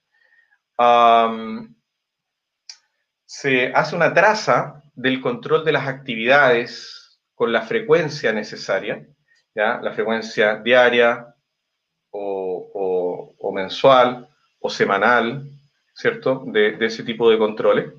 [3.24, 9.06] se hace una traza del control de las actividades con la frecuencia necesaria,
[9.54, 9.78] ¿ya?
[9.80, 11.36] la frecuencia diaria
[12.10, 14.28] o, mensual
[14.58, 15.48] o semanal,
[15.94, 16.42] ¿cierto?
[16.46, 17.92] De, ese tipo de controles.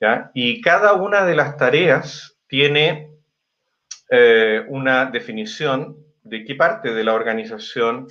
[0.00, 0.30] ¿ya?
[0.32, 3.10] Y cada una de las tareas tiene
[4.10, 8.08] eh, una definición de qué parte de la organización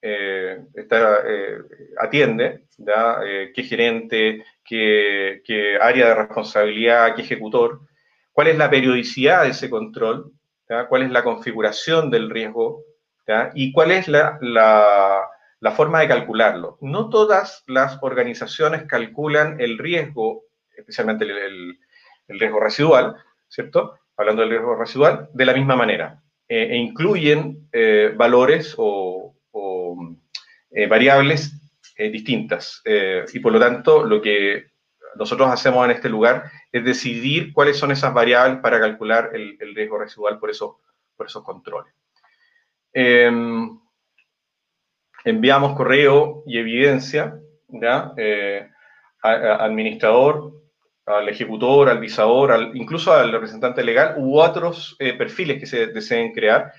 [0.00, 1.58] eh, eh,
[2.00, 7.80] atiende, qué gerente, qué, área de responsabilidad, qué ejecutor,
[8.32, 10.32] cuál es la periodicidad de ese control,
[10.88, 12.84] cuál es la configuración del riesgo
[13.54, 15.28] y cuál es la,
[15.76, 16.78] forma de calcularlo.
[16.80, 20.44] No todas las organizaciones calculan el riesgo,
[20.76, 21.78] especialmente el,
[22.28, 23.16] riesgo residual,
[23.48, 23.98] ¿cierto?
[24.16, 26.21] Hablando del riesgo residual, de la misma manera.
[26.54, 29.34] Eh, e incluyen eh, valores o,
[30.70, 31.58] eh, variables
[31.96, 32.82] distintas.
[33.32, 34.66] Y por lo tanto, lo que
[35.14, 39.98] nosotros hacemos en este lugar es decidir cuáles son esas variables para calcular el, riesgo
[39.98, 40.80] residual por, eso,
[41.16, 41.94] por esos controles.
[42.92, 43.78] Em,
[45.24, 47.34] enviamos correo y evidencia
[47.68, 48.12] ¿ya?
[48.18, 48.68] Eh,
[49.22, 50.52] al administrador,
[51.06, 56.72] al ejecutor, al visador, incluso al representante legal u otros perfiles que se deseen crear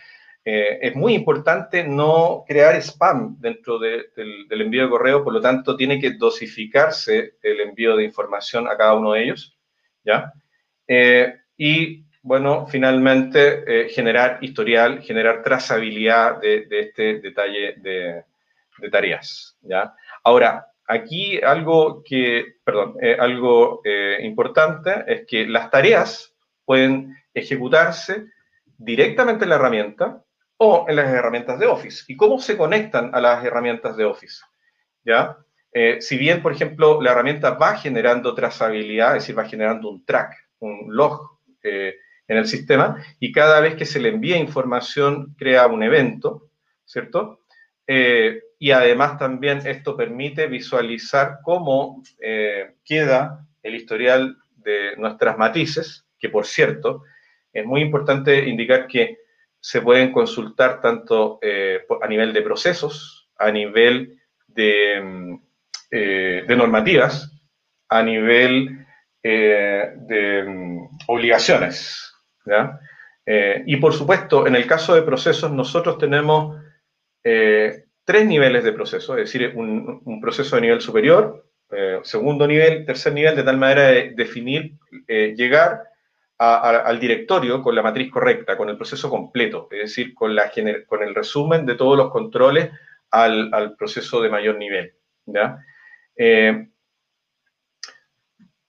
[0.45, 4.11] eh, es muy importante no crear spam dentro del,
[4.49, 8.95] envío de correo, por lo tanto tiene que dosificarse el envío de información a cada
[8.95, 9.57] uno de ellos,
[10.03, 10.33] ¿ya?
[10.85, 18.25] Eh, y, bueno, finalmente eh, generar historial, generar trazabilidad de, este detalle de,
[18.91, 19.93] tareas, ¿ya?
[20.25, 23.81] Ahora, aquí algo que, perdón, algo
[24.21, 28.25] importante es que las tareas pueden ejecutarse
[28.77, 30.23] directamente en la herramienta,
[30.65, 32.05] o en las herramientas de Office.
[32.07, 34.43] ¿Y cómo se conectan a las herramientas de Office?
[35.03, 35.37] ¿Ya?
[35.73, 40.05] Eh, si bien, por ejemplo, la herramienta va generando trazabilidad, es decir, va generando un
[40.05, 41.95] track, un log eh,
[42.27, 46.49] en el sistema, y cada vez que se le envía información crea un evento,
[46.85, 47.41] ¿cierto?
[48.63, 52.01] Eh, y además también esto permite visualizar cómo
[52.85, 57.03] queda el historial de nuestras matices, que por cierto,
[57.51, 59.17] es muy importante indicar que
[59.59, 65.35] se pueden consultar tanto eh, a nivel de procesos, a nivel de, mm,
[65.91, 67.31] eh, normativas,
[67.89, 68.85] a nivel
[69.21, 72.09] eh, de mm, obligaciones.
[73.65, 76.61] y por supuesto, en el caso de procesos, nosotros tenemos
[78.05, 81.45] tres niveles de proceso, es decir, un, proceso de nivel superior,
[82.03, 84.73] segundo nivel, tercer nivel, de tal manera de definir,
[85.07, 85.81] llegar
[86.37, 91.65] al directorio con la matriz correcta, con el proceso completo, es decir, con, el resumen
[91.65, 92.69] de todos los controles
[93.11, 94.93] al, proceso de mayor nivel.
[96.15, 96.67] Eh,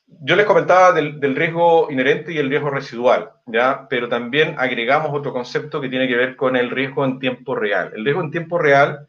[0.07, 3.87] yo les comentaba del, riesgo inherente y el riesgo residual, ¿ya?
[3.89, 7.93] pero también agregamos otro concepto que tiene que ver con el riesgo en tiempo real.
[7.95, 9.09] El riesgo en tiempo real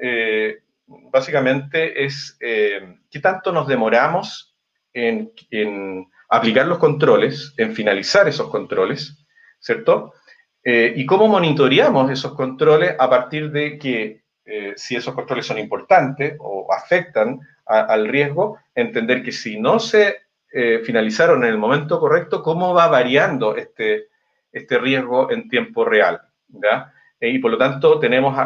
[0.00, 4.50] eh, básicamente es eh, qué tanto nos demoramos
[4.92, 5.32] en,
[6.28, 9.26] aplicar los controles, en finalizar esos controles,
[9.58, 10.14] ¿cierto?
[10.62, 15.58] Eh, ¿Y cómo monitoreamos esos controles a partir de que eh, si esos controles son
[15.58, 20.16] importantes o afectan al riesgo, entender que si no se
[20.52, 24.08] eh, finalizaron en el momento correcto, cómo va variando este,
[24.50, 26.20] este riesgo en tiempo real.
[27.20, 28.36] y por lo tanto tenemos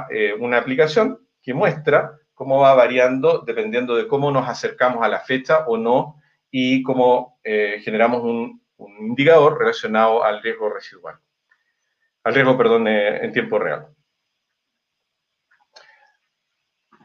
[0.41, 5.67] una aplicación que muestra cómo va variando dependiendo de cómo nos acercamos a la fecha
[5.69, 8.63] o no y cómo generamos un,
[8.99, 11.19] indicador relacionado al riesgo residual
[12.25, 13.89] al riesgo, perdón, eh, en tiempo real.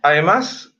[0.01, 0.73] Además,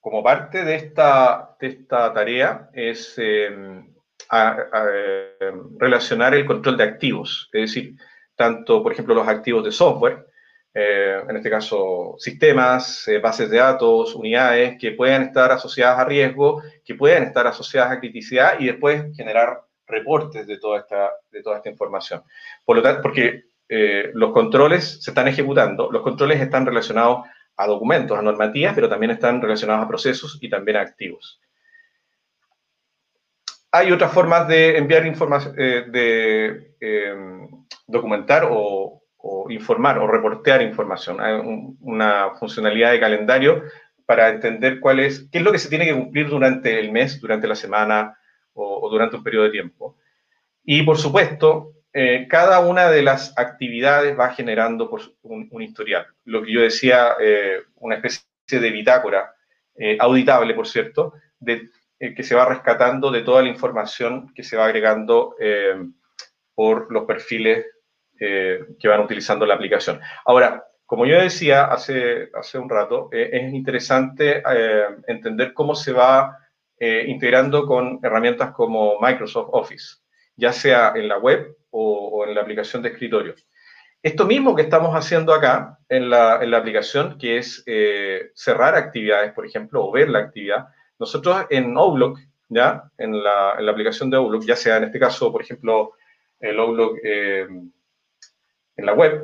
[0.00, 3.94] como parte de esta, esta tarea es em,
[4.32, 7.94] em, relacionar el control de activos, es decir,
[8.34, 10.26] tanto, por ejemplo, los activos de software,
[10.76, 16.04] eh, en este caso, sistemas, eh, bases de datos, unidades que puedan estar asociadas a
[16.04, 21.42] riesgo, que puedan estar asociadas a criticidad y después generar reportes de toda esta, de
[21.44, 22.24] toda esta información.
[22.64, 27.24] Por lo tanto, porque eh, los controles se están ejecutando, los controles están relacionados
[27.56, 31.40] a documentos, a normativas, pero también están relacionados a procesos y también a activos.
[33.70, 36.74] Hay otras formas de enviar información, de
[37.86, 39.03] documentar o,
[39.48, 41.20] informar o reportear información.
[41.20, 41.40] Hay
[41.80, 43.62] una funcionalidad de calendario
[44.06, 47.20] para entender cuál es, qué es lo que se tiene que cumplir durante el mes,
[47.20, 48.18] durante la semana,
[48.54, 49.96] o, durante un periodo de tiempo.
[50.64, 54.90] Y por supuesto, eh, cada una de las actividades va generando
[55.22, 56.06] un, historial.
[56.24, 59.34] Lo que yo decía, eh, una especie de bitácora,
[59.76, 64.56] eh, auditable, por cierto, de, que se va rescatando de toda la información que se
[64.56, 65.36] va agregando
[66.54, 67.64] por los perfiles
[68.18, 70.00] que van utilizando la aplicación.
[70.24, 74.42] Ahora, como yo decía hace, hace un rato, es interesante
[75.06, 76.38] entender cómo se va
[76.76, 79.98] eh, integrando con herramientas como Microsoft Office,
[80.34, 83.34] ya sea en la web o, en la aplicación de escritorio.
[84.02, 88.74] Esto mismo que estamos haciendo acá en la, en la aplicación, que es eh, cerrar
[88.74, 90.66] actividades, por ejemplo, o ver la actividad,
[90.98, 92.90] nosotros en Outlook, ¿ya?
[92.98, 95.92] En la, en la aplicación de Outlook, ya sea en este caso, por ejemplo,
[96.40, 97.46] el Outlook eh,
[98.76, 99.22] en la web,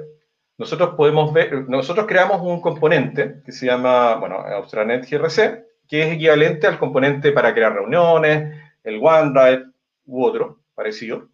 [0.61, 6.13] nosotros podemos ver, nosotros creamos un componente que se llama, bueno, Austranet GRC, que es
[6.13, 9.71] equivalente al componente para crear reuniones, el OneDrive
[10.05, 11.31] u otro parecido,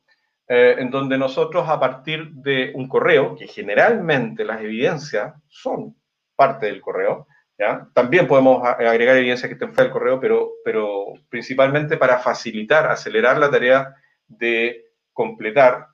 [0.49, 5.97] eh, en donde nosotros a partir de un correo, que generalmente las evidencias son
[6.37, 7.27] parte del correo,
[7.59, 7.89] ¿ya?
[7.95, 13.39] también podemos agregar evidencias que estén fuera del correo, pero, pero principalmente para facilitar, acelerar
[13.39, 13.93] la tarea
[14.29, 15.89] de completar,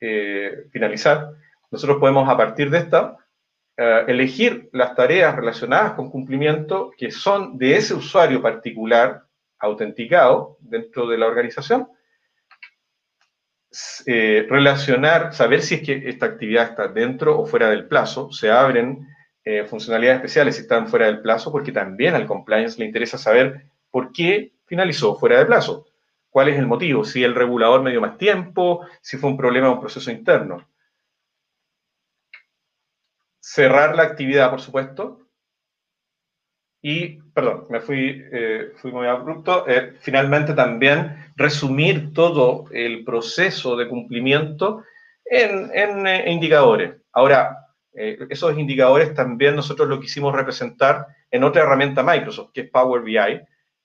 [0.00, 1.32] eh, finalizar,
[1.70, 3.16] nosotros podemos a partir de esta
[3.76, 9.24] eh, elegir las tareas relacionadas con cumplimiento que son de ese usuario particular
[9.58, 11.88] autenticado dentro de la organización,
[14.06, 18.50] eh, relacionar, saber si es que esta actividad está dentro o fuera del plazo, se
[18.50, 19.06] abren
[19.44, 23.66] eh, funcionalidades especiales si están fuera del plazo, porque también al compliance le interesa saber
[23.90, 25.86] por qué finalizó fuera de plazo,
[26.30, 29.68] cuál es el motivo, si el regulador me dio más tiempo, si fue un problema
[29.68, 30.69] de un proceso interno
[33.52, 35.20] cerrar la actividad, por supuesto.
[36.82, 39.66] Y, perdón, me fui, eh, muy abrupto.
[39.68, 44.84] Eh, finalmente también resumir todo el proceso de cumplimiento
[45.24, 46.94] en, en eh, indicadores.
[47.12, 47.56] Ahora,
[47.92, 53.18] esos indicadores también nosotros lo quisimos representar en otra herramienta Microsoft, que es Power BI,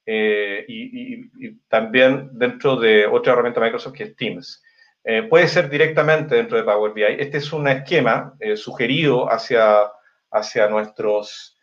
[0.06, 4.64] y, y, también dentro de otra herramienta Microsoft, que es Teams.
[5.08, 7.04] Eh, puede ser directamente dentro de Power BI.
[7.04, 9.84] Este es un esquema eh, sugerido hacia,
[10.32, 11.60] hacia, nuestros,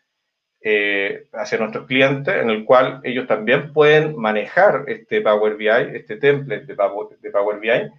[0.61, 6.15] eh, hacia nuestros clientes, en el cual ellos también pueden manejar este Power BI, este
[6.15, 7.91] template de Power, BI,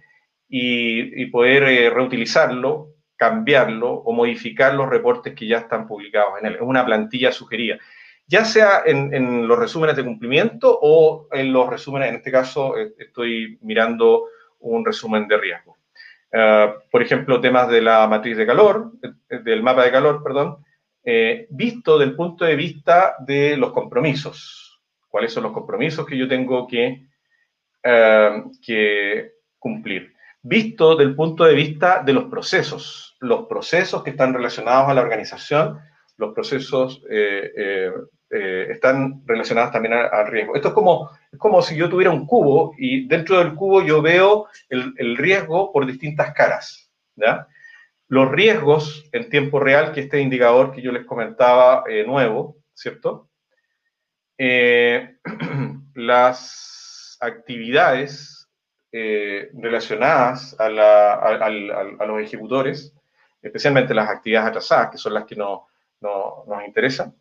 [0.49, 6.55] y, poder reutilizarlo, cambiarlo o modificar los reportes que ya están publicados en él.
[6.55, 7.77] Es una plantilla sugerida
[8.27, 13.59] ya sea en, los resúmenes de cumplimiento o en los resúmenes, en este caso estoy
[13.61, 14.25] mirando
[14.65, 15.77] un resumen de riesgo.
[16.31, 20.65] Eh, por ejemplo, temas de la matriz de calor, eh, del mapa de calor, perdón,
[21.03, 24.81] eh, visto del punto de vista de los compromisos.
[25.07, 27.07] ¿Cuáles son los compromisos que yo tengo que,
[28.61, 30.13] que cumplir?
[30.41, 35.01] Visto del punto de vista de los procesos, los procesos que están relacionados a la
[35.01, 35.79] organización,
[36.17, 37.91] los procesos eh,
[38.29, 40.55] están relacionadas también al riesgo.
[40.55, 44.01] Esto es como, es como si yo tuviera un cubo y dentro del cubo yo
[44.01, 46.91] veo el, riesgo por distintas caras.
[48.07, 53.29] Los riesgos en tiempo real, que este indicador que yo les comentaba eh, nuevo, ¿cierto?
[54.37, 55.17] Eh,
[55.95, 58.47] las actividades
[58.91, 62.93] eh, relacionadas a, los ejecutores,
[63.41, 65.67] especialmente las actividades atrasadas, que son las que no,
[66.01, 67.15] nos interesan.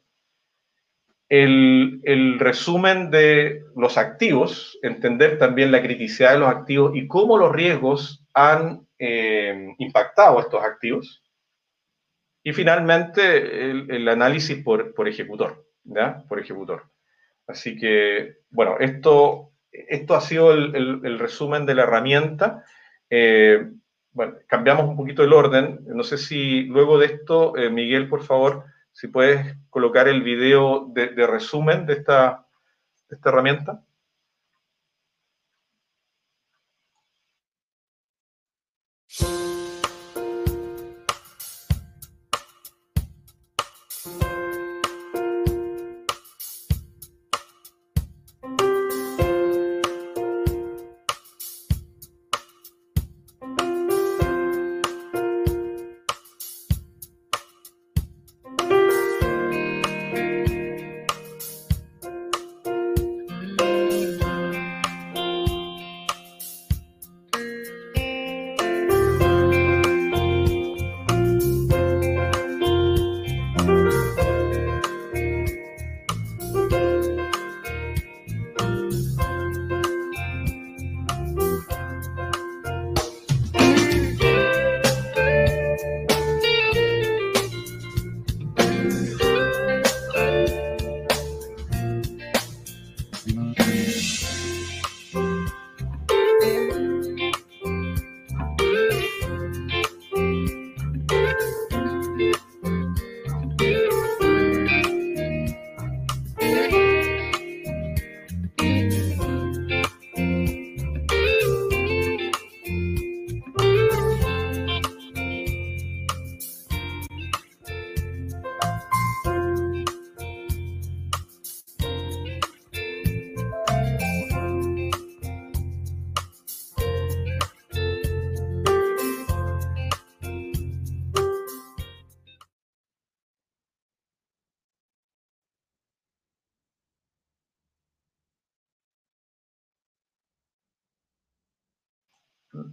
[1.29, 7.53] El, resumen de los activos, entender también la criticidad de los activos y cómo los
[7.53, 11.22] riesgos han eh, impactado estos activos.
[12.43, 16.22] Y finalmente el, análisis por, ejecutor, ¿ya?
[16.29, 16.91] Por ejecutor.
[17.47, 22.64] Así que, bueno, esto, esto ha sido el, resumen de la herramienta.
[23.09, 23.66] Eh,
[24.12, 25.81] bueno, cambiamos un poquito el orden.
[25.87, 28.64] No sé si luego de esto, eh, Miguel, por favor,
[28.95, 32.47] si puedes colocar el video de, resumen de esta,
[33.09, 33.84] de esta herramienta.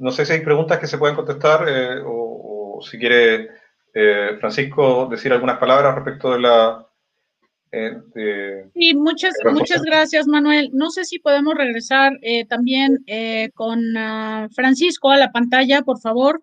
[0.01, 3.49] No sé si hay preguntas que se pueden contestar eh, o, si quiere
[3.93, 6.87] eh, Francisco decir algunas palabras respecto de la...
[7.71, 10.71] Eh, sí, muchas, muchas gracias Manuel.
[10.73, 12.13] No sé si podemos regresar
[12.49, 12.97] también
[13.53, 16.41] con ah, Francisco a la pantalla, por favor.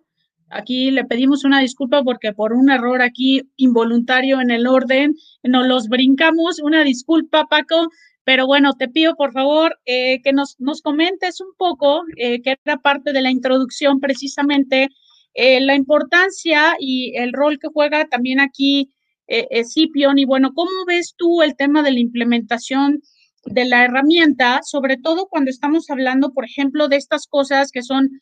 [0.49, 5.67] Aquí le pedimos una disculpa porque por un error aquí involuntario en el orden nos
[5.67, 6.59] los brincamos.
[6.59, 7.89] Una disculpa, Paco.
[8.29, 12.57] Pero bueno, te pido por favor eh, que nos, nos, comentes un poco, eh, que
[12.63, 14.89] era parte de la introducción precisamente,
[15.33, 18.93] eh, la importancia y el rol que juega también aquí
[19.27, 20.19] Scipion.
[20.19, 23.01] Y bueno, ¿cómo ves tú el tema de la implementación
[23.45, 28.21] de la herramienta, sobre todo cuando estamos hablando, por ejemplo, de estas cosas que son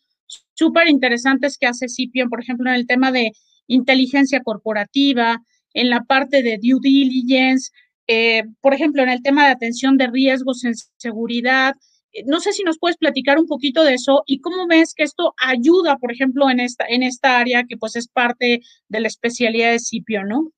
[0.54, 3.34] súper interesantes que hace Scipion, por ejemplo, en el tema de
[3.68, 5.42] inteligencia corporativa,
[5.74, 7.72] en la parte de due diligence,
[8.08, 11.74] eh, por ejemplo, en el tema de atención de riesgos en seguridad.
[12.14, 15.04] Eh, no sé si nos puedes platicar un poquito de eso y cómo ves que
[15.04, 19.08] esto ayuda, por ejemplo, en esta, en esta área que pues es parte de la
[19.08, 20.52] especialidad de CIPIO, ¿no?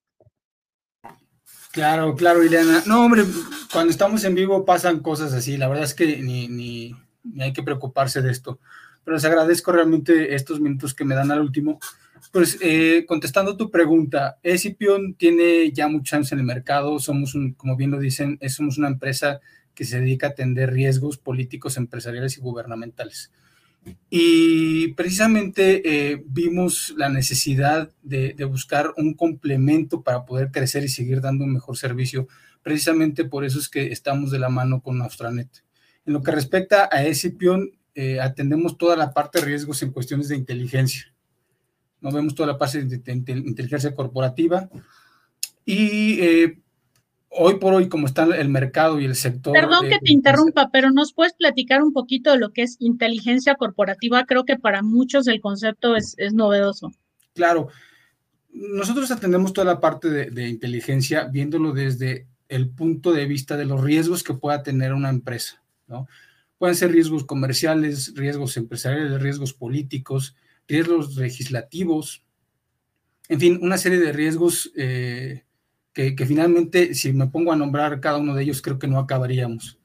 [1.71, 2.83] Claro, claro, Ileana.
[2.85, 3.23] No, hombre,
[3.71, 5.57] cuando estamos en vivo pasan cosas así.
[5.57, 8.59] La verdad es que ni, ni, ni hay que preocuparse de esto.
[9.03, 11.79] Pero les agradezco realmente estos minutos que me dan al último
[12.31, 17.75] pues eh, contestando tu pregunta, Escipion tiene ya muchos años en el mercado, somos, como
[17.75, 19.39] bien lo dicen, somos una empresa
[19.73, 23.31] que se dedica a atender riesgos políticos, empresariales y gubernamentales.
[24.09, 31.21] Y precisamente eh, vimos la necesidad de, buscar un complemento para poder crecer y seguir
[31.21, 32.27] dando un mejor servicio.
[32.61, 35.63] Precisamente por eso es que estamos de la mano con Austranet.
[36.05, 40.27] En lo que respecta a Escipion, eh, atendemos toda la parte de riesgos en cuestiones
[40.27, 41.13] de inteligencia
[42.01, 43.11] no vemos toda la parte de,
[43.45, 44.69] inteligencia corporativa.
[45.65, 46.59] Y eh,
[47.29, 49.53] hoy por hoy, como está el mercado y el sector.
[49.53, 53.55] Perdón que te interrumpa, pero ¿nos puedes platicar un poquito de lo que es inteligencia
[53.55, 54.25] corporativa?
[54.25, 56.91] Creo que para muchos el concepto es, novedoso.
[57.33, 57.67] Claro.
[58.51, 63.65] Nosotros atendemos toda la parte de, de, inteligencia viéndolo desde el punto de vista de
[63.65, 66.07] los riesgos que pueda tener una empresa, ¿no?
[66.57, 70.35] Pueden ser riesgos comerciales, riesgos empresariales, riesgos políticos,
[70.69, 72.23] riesgos legislativos,
[73.27, 75.43] en fin, una serie de riesgos eh,
[75.93, 79.77] que, finalmente, si me pongo a nombrar cada uno de ellos, creo que no acabaríamos.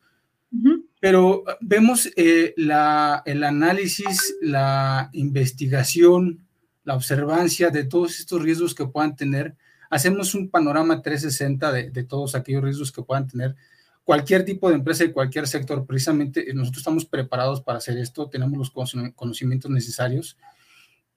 [1.00, 6.46] pero vemos eh, la, el análisis, la investigación,
[6.84, 9.56] la observancia de todos estos riesgos que puedan tener.
[9.90, 13.56] Hacemos un panorama 360 de, de todos aquellos riesgos que puedan tener
[14.04, 15.84] cualquier tipo de empresa y cualquier sector.
[15.86, 18.70] Precisamente nosotros estamos preparados para hacer esto, tenemos los
[19.14, 20.36] conocimientos necesarios.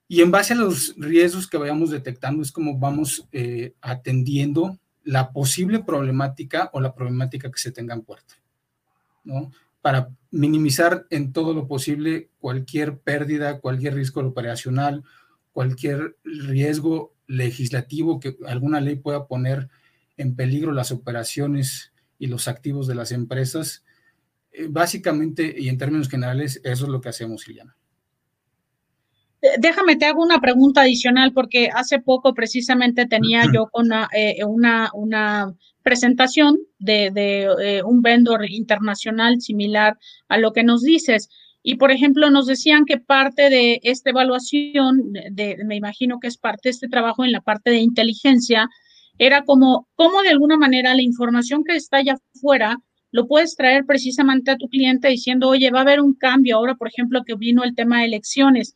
[0.08, 5.32] Y en base a los riesgos que vayamos detectando es como vamos eh, atendiendo la
[5.32, 8.34] posible problemática o la problemática que se tenga en puerta,
[9.22, 9.52] ¿no?
[9.82, 15.04] Para minimizar en todo lo posible cualquier pérdida, cualquier riesgo operacional,
[15.52, 19.68] cualquier riesgo legislativo que alguna ley pueda poner
[20.16, 23.84] en peligro las operaciones y los activos de las empresas.
[24.52, 27.76] Eh, básicamente y en términos generales, eso es lo que hacemos, Iliana.
[29.42, 34.44] Eh, déjame, te hago una pregunta adicional porque hace poco precisamente tenía yo una, eh,
[34.44, 39.96] una, una, presentación de, de un vendor internacional similar
[40.28, 41.30] a lo que nos dices.
[41.62, 46.36] Y, por ejemplo, nos decían que parte de esta evaluación, de, me imagino que es
[46.38, 48.68] parte de este trabajo en la parte de inteligencia,
[49.18, 52.78] era como, cómo de alguna manera la información que está allá afuera
[53.10, 56.74] lo puedes traer precisamente a tu cliente diciendo, oye, va a haber un cambio ahora,
[56.74, 58.74] por ejemplo, que vino el tema de elecciones.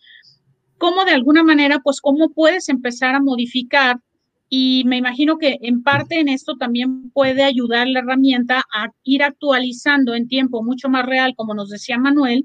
[0.83, 4.01] ¿Cómo de alguna manera, pues, cómo puedes empezar a modificar?
[4.49, 9.23] Y me imagino que en parte en esto también puede ayudar la herramienta a ir
[9.23, 12.45] actualizando en tiempo mucho más real, como nos decía Manuel,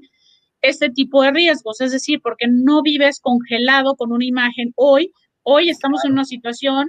[0.62, 1.80] este tipo de riesgos.
[1.80, 5.10] Es decir, porque no vives congelado con una imagen hoy.
[5.42, 6.86] Hoy estamos en una situación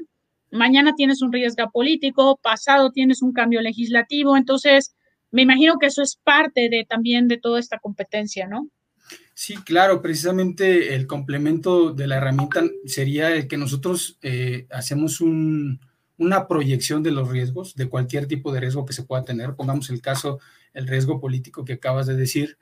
[0.52, 4.96] mañana tienes un riesgo político, pasado tienes un cambio legislativo, entonces
[5.32, 8.68] me imagino que eso es parte de también de toda esta competencia, ¿no?
[9.42, 16.46] Sí, claro, precisamente el complemento de la herramienta sería el que nosotros eh, hacemos una
[16.50, 19.56] proyección de los riesgos, de cualquier tipo de riesgo que se pueda tener.
[19.56, 20.40] Pongamos el caso,
[20.74, 22.58] el riesgo político que acabas de decir,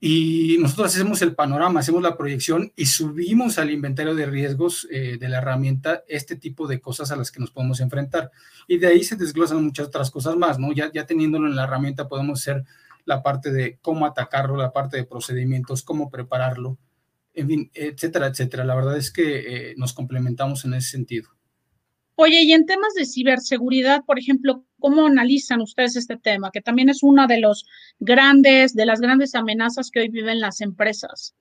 [0.00, 5.18] y nosotros hacemos el panorama, hacemos la proyección y subimos al inventario de riesgos eh,
[5.20, 8.32] de la herramienta este tipo de cosas a las que nos podemos enfrentar.
[8.66, 10.72] Y de ahí se desglosan muchas otras cosas más, ¿no?
[10.72, 12.64] Ya, ya teniéndolo en la herramienta podemos hacer
[13.04, 16.78] la parte de cómo atacarlo, la parte de procedimientos, cómo prepararlo,
[17.34, 18.64] en fin, etcétera, etcétera.
[18.64, 21.30] La verdad es que eh, nos complementamos en ese sentido.
[22.14, 26.50] Oye, y en temas de ciberseguridad, por ejemplo, ¿cómo analizan ustedes este tema?
[26.52, 27.64] Que también es una de los
[27.98, 31.34] grandes, de las grandes amenazas que hoy viven las empresas.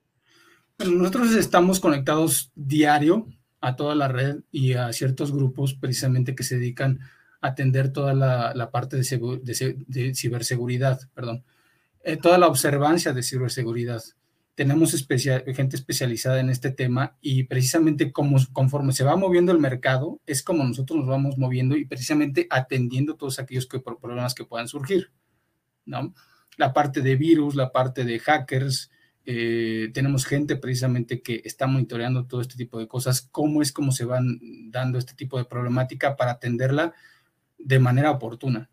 [0.77, 3.27] Bueno, nosotros estamos conectados diario
[3.59, 7.05] a toda la red y a ciertos grupos precisamente que se dedican a
[7.41, 11.43] atender toda la, parte de, ciberseguridad, perdón,
[12.03, 14.01] eh, toda la observancia de ciberseguridad
[14.55, 14.91] tenemos
[15.55, 20.43] gente especializada en este tema y precisamente como, conforme se va moviendo el mercado, es
[20.43, 25.11] como nosotros nos vamos moviendo y precisamente atendiendo todos aquellos problemas que puedan surgir,
[25.85, 26.13] ¿no?
[26.57, 28.91] La parte de virus, la parte de hackers,
[29.25, 33.91] eh, tenemos gente precisamente que está monitoreando todo este tipo de cosas, cómo es como
[33.91, 34.39] se van
[34.69, 36.93] dando este tipo de problemática para atenderla
[37.63, 38.69] de manera oportuna.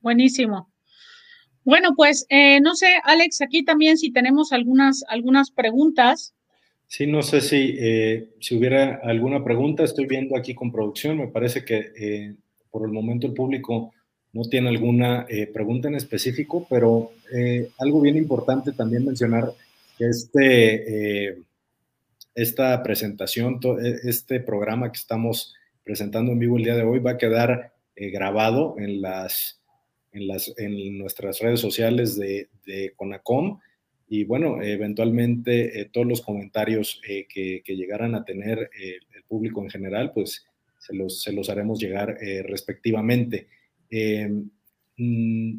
[0.00, 0.70] Buenísimo.
[1.66, 6.32] Bueno, pues eh, no sé, Alex, aquí también si tenemos algunas, algunas preguntas.
[6.86, 9.82] Sí, no sé si, eh, si hubiera alguna pregunta.
[9.82, 11.18] Estoy viendo aquí con producción.
[11.18, 12.34] Me parece que eh,
[12.70, 13.92] por el momento el público
[14.32, 17.10] no tiene alguna pregunta en específico, pero
[17.78, 19.50] algo bien importante también mencionar
[19.96, 21.42] que este,
[22.34, 23.58] esta presentación,
[24.04, 25.54] este programa que estamos
[25.86, 29.62] presentando en vivo el día de hoy va a quedar grabado en las
[30.12, 33.60] en, las, en nuestras redes sociales de, de CONACOM
[34.08, 39.24] y bueno, eventualmente eh, todos los comentarios eh, que, que, llegaran a tener eh, el
[39.24, 40.46] público en general, pues
[40.78, 43.48] se los, se los haremos llegar respectivamente.
[44.96, 45.58] Mm,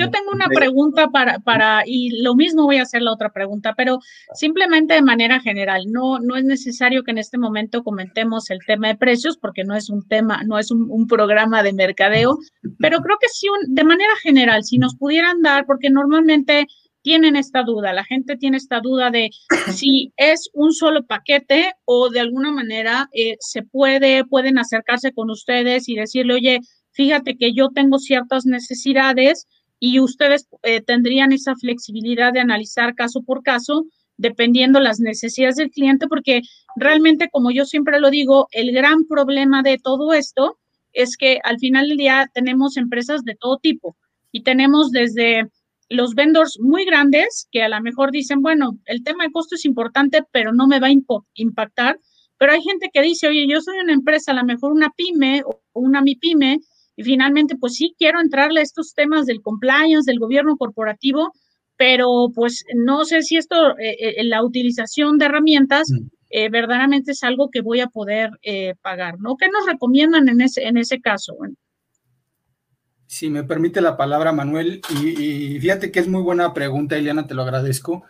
[0.00, 3.74] yo tengo una pregunta para, para, y lo mismo voy a hacer la otra pregunta,
[3.76, 3.98] pero
[4.34, 8.88] simplemente de manera general, no, no es necesario que en este momento comentemos el tema
[8.88, 12.38] de precios, porque no es un tema, no es un, programa de mercadeo,
[12.78, 16.66] pero creo que sí, de manera general, si nos pudieran dar, porque normalmente
[17.02, 19.30] tienen esta duda, la gente tiene esta duda de
[19.72, 25.30] si es un solo paquete o de alguna manera eh, se puede, pueden acercarse con
[25.30, 26.60] ustedes y decirle, oye,
[26.92, 29.46] fíjate que yo tengo ciertas necesidades,
[29.80, 33.86] y ustedes eh, tendrían esa flexibilidad de analizar caso por caso
[34.18, 36.42] dependiendo las necesidades del cliente, porque
[36.76, 40.58] realmente, como yo siempre lo digo, el gran problema de todo esto
[40.92, 43.96] es que al final del día tenemos empresas de todo tipo
[44.30, 45.48] y tenemos desde
[45.88, 49.64] los vendors muy grandes que a lo mejor dicen, bueno, el tema de costo es
[49.64, 51.98] importante, pero no me va a impactar.
[52.38, 55.42] Pero hay gente que dice, oye, yo soy una empresa, a lo mejor una pyme
[55.44, 56.60] o una mi pyme,
[57.00, 61.32] y finalmente, pues sí, quiero entrarle a estos temas del compliance, del gobierno corporativo,
[61.78, 66.06] pero pues no sé si esto, eh, eh, la utilización de herramientas mm.
[66.28, 68.32] eh, verdaderamente es algo que voy a poder
[68.82, 69.38] pagar, ¿no?
[69.38, 71.32] ¿Qué nos recomiendan en ese, en ese caso?
[73.06, 77.34] Si me permite la palabra, Manuel, y, fíjate que es muy buena pregunta, Eliana, te
[77.34, 78.04] lo agradezco.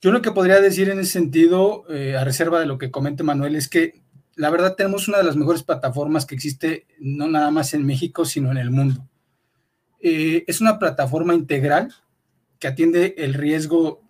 [0.00, 1.84] Yo lo que podría decir en ese sentido,
[2.16, 4.03] a reserva de lo que comente Manuel, es que
[4.36, 8.24] la verdad tenemos una de las mejores plataformas que existe, no nada más en México,
[8.24, 9.08] sino en el mundo.
[10.00, 11.94] es una plataforma integral
[12.58, 14.02] que atiende el riesgo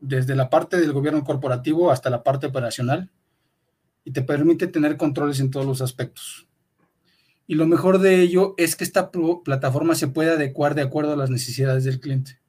[0.00, 3.10] desde la parte del gobierno corporativo hasta la parte operacional
[4.04, 6.48] y te permite tener controles en todos los aspectos.
[7.46, 9.10] Y lo mejor de ello es que esta
[9.44, 12.40] plataforma se puede adecuar de acuerdo a las necesidades del cliente.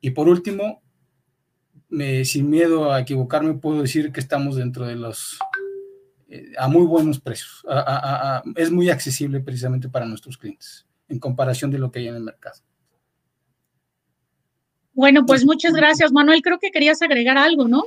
[0.00, 0.82] Y por último,
[2.24, 5.38] sin miedo a equivocarme, puedo decir que estamos dentro de los
[6.32, 7.64] eh, a muy buenos precios.
[8.56, 12.22] es muy accesible precisamente para nuestros clientes en comparación de lo que hay en el
[12.22, 12.56] mercado.
[14.94, 16.42] Bueno, pues muchas gracias, Manuel.
[16.42, 17.84] Creo que querías agregar algo, ¿no?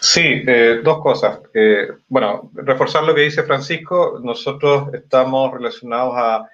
[0.00, 1.40] Sí, eh, dos cosas.
[1.52, 6.48] Eh, bueno, reforzar lo que dice Francisco, nosotros estamos relacionados a,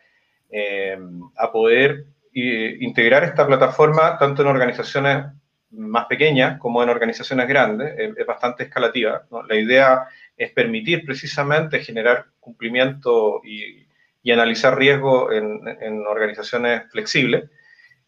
[0.51, 0.99] eh,
[1.37, 5.27] a poder integrar esta plataforma tanto en organizaciones
[5.73, 9.27] más pequeñas como en organizaciones grandes, es bastante escalativa.
[9.49, 10.07] La idea
[10.41, 13.87] es permitir precisamente generar cumplimiento y,
[14.23, 17.51] y analizar riesgo en, en organizaciones flexibles.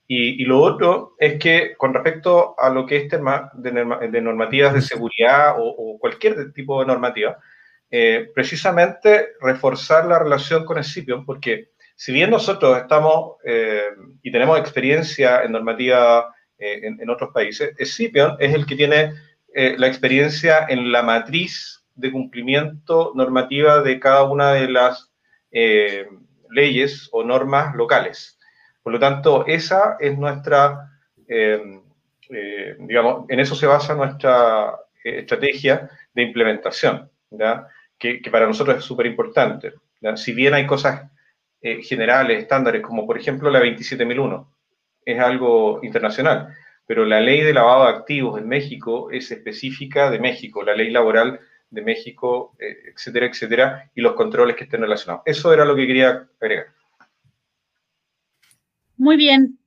[0.07, 3.73] Y, lo otro es que con respecto a lo que es tema de,
[4.21, 7.39] normativas de seguridad o, cualquier tipo de normativa,
[7.91, 13.85] eh, precisamente reforzar la relación con el CIPION, porque si bien nosotros estamos eh,
[14.23, 19.13] y tenemos experiencia en normativa eh, en, otros países, el CIPION es el que tiene
[19.55, 25.11] la experiencia en la matriz de cumplimiento normativa de cada una de las
[26.53, 28.39] leyes o normas locales.
[28.83, 30.91] Por lo tanto, esa es nuestra,
[31.29, 31.81] eh,
[32.31, 34.75] eh, digamos, en eso se basa nuestra
[35.05, 37.11] eh, estrategia de implementación,
[37.99, 39.75] Que, para nosotros es súper importante.
[40.17, 41.09] Si bien hay cosas
[41.63, 44.53] generales, estándares, como por ejemplo la 27001,
[45.05, 46.49] es algo internacional,
[46.85, 50.91] pero la ley de lavado de activos en México es específica de México, la ley
[50.91, 51.39] laboral
[51.73, 55.23] de México, etcétera, etcétera, y los controles que estén relacionados.
[55.27, 56.67] Eso era lo que quería agregar.
[58.97, 59.59] Muy bien,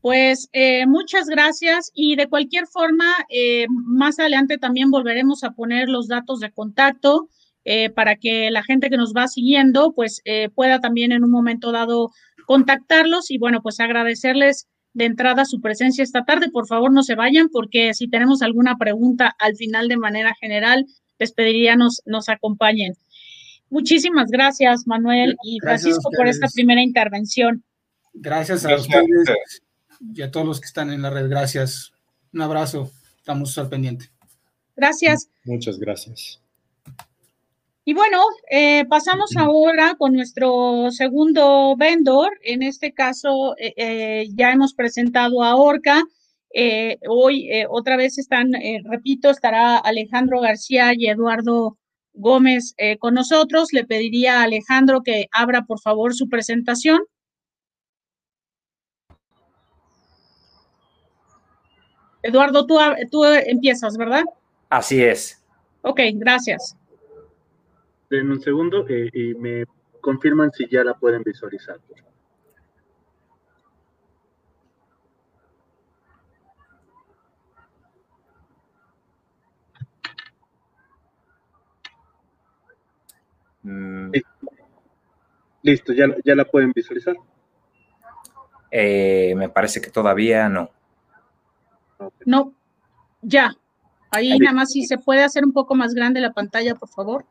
[0.00, 5.88] pues eh, muchas gracias y de cualquier forma, eh, más adelante también volveremos a poner
[5.88, 7.28] los datos de contacto
[7.64, 10.22] eh, para que la gente que nos va siguiendo pues
[10.54, 12.10] pueda también en un momento dado
[12.46, 16.50] contactarlos y bueno, pues agradecerles de entrada su presencia esta tarde.
[16.50, 20.86] Por favor, no se vayan porque si tenemos alguna pregunta al final de manera general,
[21.18, 22.94] les pediría nos, nos acompañen.
[23.70, 27.64] Muchísimas gracias, Manuel y Francisco, por esta primera intervención.
[28.12, 29.62] Gracias a ustedes
[30.14, 31.28] y a todos los que están en la red.
[31.28, 31.92] Gracias.
[32.32, 32.90] Un abrazo.
[33.18, 34.10] Estamos al pendiente.
[34.76, 35.28] Gracias.
[35.44, 36.40] Muchas gracias.
[37.86, 42.32] Y bueno, eh, pasamos ahora con nuestro segundo vendor.
[42.42, 46.02] En este caso, eh, eh, ya hemos presentado a Orca.
[47.08, 48.52] Hoy otra vez están,
[48.84, 51.78] repito, estará Alejandro García y Eduardo
[52.12, 53.72] Gómez con nosotros.
[53.72, 57.00] Le pediría a Alejandro que abra, por favor, su presentación.
[62.24, 62.78] Eduardo, tú,
[63.10, 64.24] tú empiezas, ¿verdad?
[64.70, 65.44] Así es.
[65.82, 66.76] Ok, gracias.
[68.08, 69.64] En un segundo eh, y me
[70.00, 71.78] confirman si ya la pueden visualizar.
[83.64, 84.12] Mm.
[85.62, 87.16] Listo, ¿ya, ya la pueden visualizar.
[88.70, 90.70] Eh, me parece que todavía no.
[92.24, 92.52] No,
[93.22, 93.54] ya.
[94.10, 97.24] Ahí nada más si se puede hacer un poco más grande la pantalla, por favor.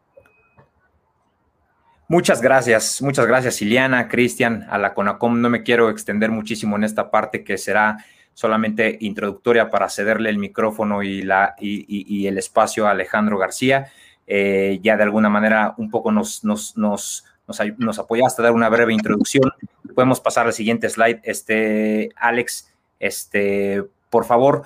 [2.09, 5.41] Muchas gracias, muchas gracias Iliana, Cristian, a la CONACOM.
[5.41, 7.97] No me quiero extender muchísimo en esta parte que será
[8.33, 13.91] solamente introductoria para cederle el micrófono y, la, y, el espacio a Alejandro García.
[14.27, 18.53] Eh, ya de alguna manera un poco nos, nos, nos, nos, nos apoyaste a dar
[18.53, 19.51] una breve introducción.
[19.93, 24.63] Podemos pasar al siguiente slide, este, Alex, este, por favor.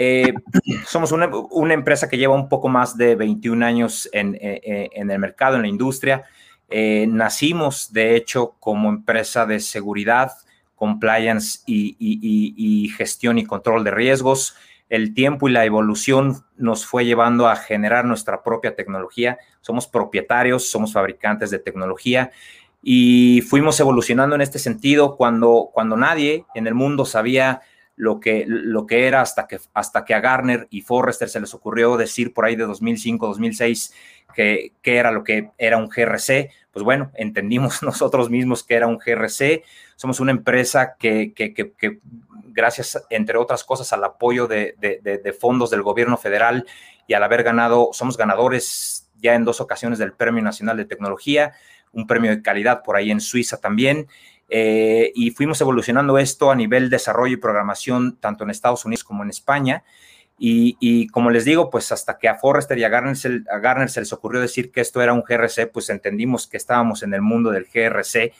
[0.00, 0.32] Eh,
[0.86, 5.18] somos una, empresa que lleva un poco más de 21 años en, eh, eh, el
[5.18, 6.24] mercado, en la industria.
[6.70, 10.32] nacimos, de hecho, como empresa de seguridad,
[10.76, 14.54] compliance y, gestión y control de riesgos.
[14.88, 19.38] El tiempo y la evolución nos fue llevando a generar nuestra propia tecnología.
[19.60, 22.30] Somos propietarios, somos fabricantes de tecnología
[22.82, 27.60] y fuimos evolucionando en este sentido cuando, cuando nadie en el mundo sabía
[27.96, 31.52] lo que, lo que era hasta que, hasta que a Garner y Forrester se les
[31.52, 33.92] ocurrió decir por ahí de 2005, 2006
[34.34, 36.50] que, que era lo que era un GRC.
[36.78, 39.64] Pues bueno, entendimos nosotros mismos que era un GRC.
[39.96, 41.34] Somos una empresa que,
[42.44, 46.64] gracias, entre otras cosas, al apoyo de fondos del gobierno federal
[47.08, 51.52] y al haber ganado, somos ganadores ya en dos ocasiones del Premio Nacional de Tecnología,
[51.90, 54.06] un premio de calidad por ahí en Suiza también.
[54.48, 59.24] Eh, y fuimos evolucionando esto a nivel desarrollo y programación, tanto en Estados Unidos como
[59.24, 59.82] en España.
[60.40, 63.90] Y, como les digo, pues hasta que a Forrester y a Garner, se, a Garner,
[63.90, 67.22] se, les ocurrió decir que esto era un GRC, pues entendimos que estábamos en el
[67.22, 68.32] mundo del GRC.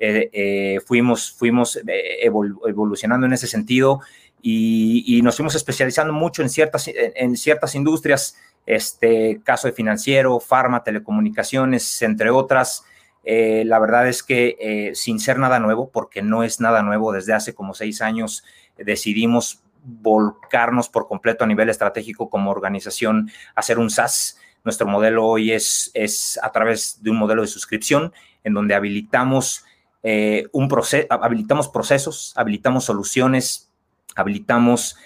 [0.00, 4.00] Eh, eh, fuimos fuimos evolucionando en ese sentido
[4.46, 8.36] y, nos fuimos especializando mucho en ciertas, en, ciertas industrias,
[8.66, 12.84] este caso de financiero, farma, telecomunicaciones, entre otras.
[13.24, 17.10] Eh, la verdad es que eh, sin ser nada nuevo, porque no es nada nuevo,
[17.10, 18.44] desde hace como seis años
[18.76, 24.38] decidimos volcarnos por completo a nivel estratégico como organización, hacer un SaaS.
[24.64, 28.12] Nuestro modelo hoy es, es a través de un modelo de suscripción
[28.42, 29.64] en donde habilitamos,
[30.02, 33.70] eh, un proceso, habilitamos procesos, habilitamos soluciones,
[34.16, 34.96] habilitamos,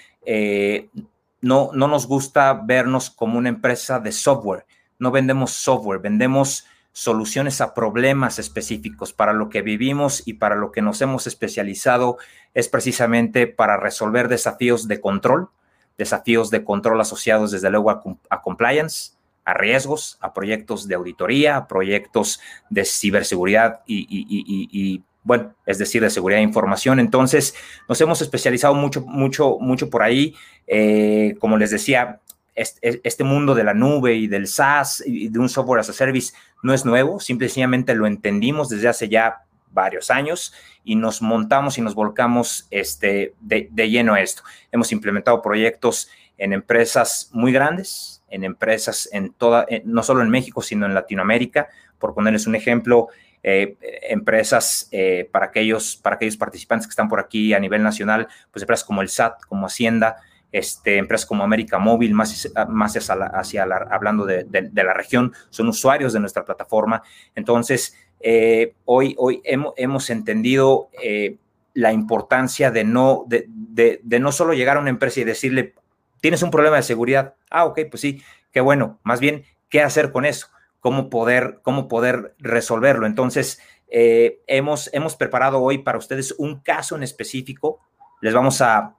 [1.40, 4.66] no, no nos gusta vernos como una empresa de software,
[4.98, 6.66] no vendemos software, vendemos
[6.98, 9.12] soluciones a problemas específicos.
[9.12, 12.18] Para lo que vivimos y para lo que nos hemos especializado
[12.54, 15.48] es precisamente para resolver desafíos de control,
[15.96, 19.12] desafíos de control asociados desde luego a, compliance,
[19.44, 26.10] a riesgos, a proyectos de auditoría, a proyectos de ciberseguridad y, bueno, es decir, de
[26.10, 26.98] seguridad de información.
[26.98, 27.54] Entonces,
[27.88, 30.34] nos hemos especializado mucho, mucho, mucho por ahí.
[30.66, 32.18] Eh, como les decía,
[32.58, 36.34] este, mundo de la nube y del SaaS y de un software as a service
[36.62, 40.52] no es nuevo, simplemente lo entendimos desde hace ya varios años
[40.82, 44.42] y nos montamos y nos volcamos este, de, lleno a esto.
[44.72, 50.62] Hemos implementado proyectos en empresas muy grandes, en empresas en toda, no solo en México,
[50.62, 51.68] sino en Latinoamérica.
[51.98, 53.08] Por ponerles un ejemplo,
[53.42, 53.76] eh,
[54.08, 58.62] empresas eh, para, aquellos, para aquellos participantes que están por aquí a nivel nacional, pues
[58.62, 60.16] empresas como el SAT, como Hacienda,
[60.52, 66.12] este, empresas como América Móvil, más, más hacia, la, hablando de, la región, son usuarios
[66.12, 67.02] de nuestra plataforma.
[67.34, 71.36] Entonces, eh, hoy, hoy hemos, entendido eh,
[71.74, 75.74] la importancia de no, de, no solo llegar a una empresa y decirle,
[76.20, 77.34] tienes un problema de seguridad.
[77.50, 78.98] Ah, ok, pues sí, qué bueno.
[79.02, 80.48] Más bien, ¿qué hacer con eso?
[80.80, 83.06] ¿Cómo poder, cómo poder resolverlo?
[83.06, 87.80] Entonces, eh, hemos, hemos preparado hoy para ustedes un caso en específico.
[88.20, 88.96] Les vamos a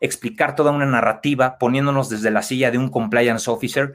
[0.00, 3.94] explicar toda una narrativa poniéndonos desde la silla de un compliance officer,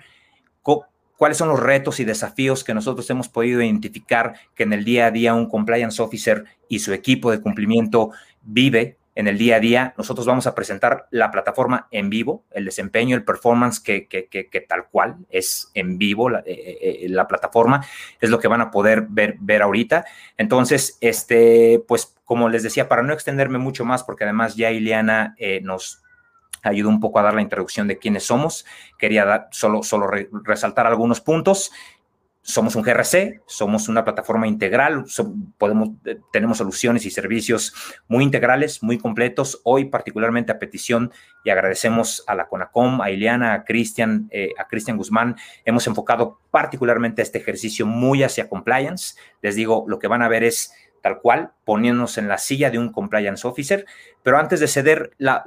[1.17, 5.07] cuáles son los retos y desafíos que nosotros hemos podido identificar que en el día
[5.07, 8.11] a día un compliance officer y su equipo de cumplimiento
[8.43, 9.93] vive en el día a día.
[9.97, 14.87] Nosotros vamos a presentar la plataforma en vivo, el desempeño, el performance que, que, tal
[14.91, 17.85] cual es en vivo la, eh, eh, la, plataforma,
[18.19, 20.05] es lo que van a poder ver, ver ahorita.
[20.37, 25.35] Entonces, este, pues como les decía, para no extenderme mucho más, porque además ya Ileana
[25.37, 26.01] eh, nos
[26.63, 28.65] ayudó un poco a dar la introducción de quiénes somos,
[28.97, 30.07] quería dar, solo, solo
[30.43, 31.71] resaltar algunos puntos.
[32.47, 35.05] Somos un GRC, somos una plataforma integral,
[35.57, 37.73] podemos, eh, tenemos soluciones y servicios
[38.07, 39.61] muy integrales, muy completos.
[39.63, 41.11] Hoy, particularmente a petición,
[41.43, 46.39] y agradecemos a la CONACOM, a Ileana, a Cristian, eh, a Cristian Guzmán, hemos enfocado
[46.51, 49.15] particularmente este ejercicio muy hacia compliance.
[49.41, 50.71] Les digo, lo que van a ver es
[51.05, 53.85] tal cual, poniéndonos en la silla de un compliance officer.
[54.23, 55.43] Pero antes de ceder la,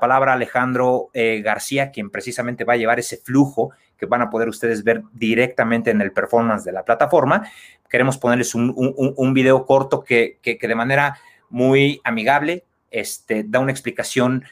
[0.00, 4.30] palabra a Alejandro eh, García, quien precisamente va a llevar ese flujo que van a
[4.30, 7.42] poder ustedes ver directamente en el performance de la plataforma,
[7.90, 11.18] queremos ponerles un, un, video corto que, que, de manera
[11.50, 14.44] muy amigable este, da una explicación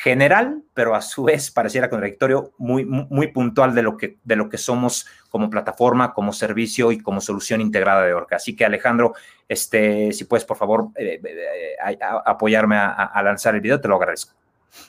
[0.00, 4.48] general, pero a su vez pareciera contradictorio, muy, muy puntual de lo, que, de lo
[4.48, 8.36] que somos como plataforma, como servicio y como solución integrada de Orca.
[8.36, 9.14] Así que Alejandro,
[9.52, 14.34] este, si puedes por favor eh, eh, apoyarme a, lanzar el video, te lo agradezco.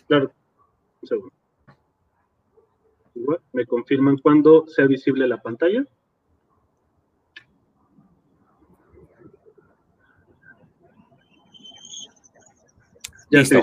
[0.08, 0.32] Claro,
[1.02, 1.34] un segundo.
[3.52, 5.86] ¿Me confirman cuando sea visible la pantalla?
[13.30, 13.62] Ya Listo.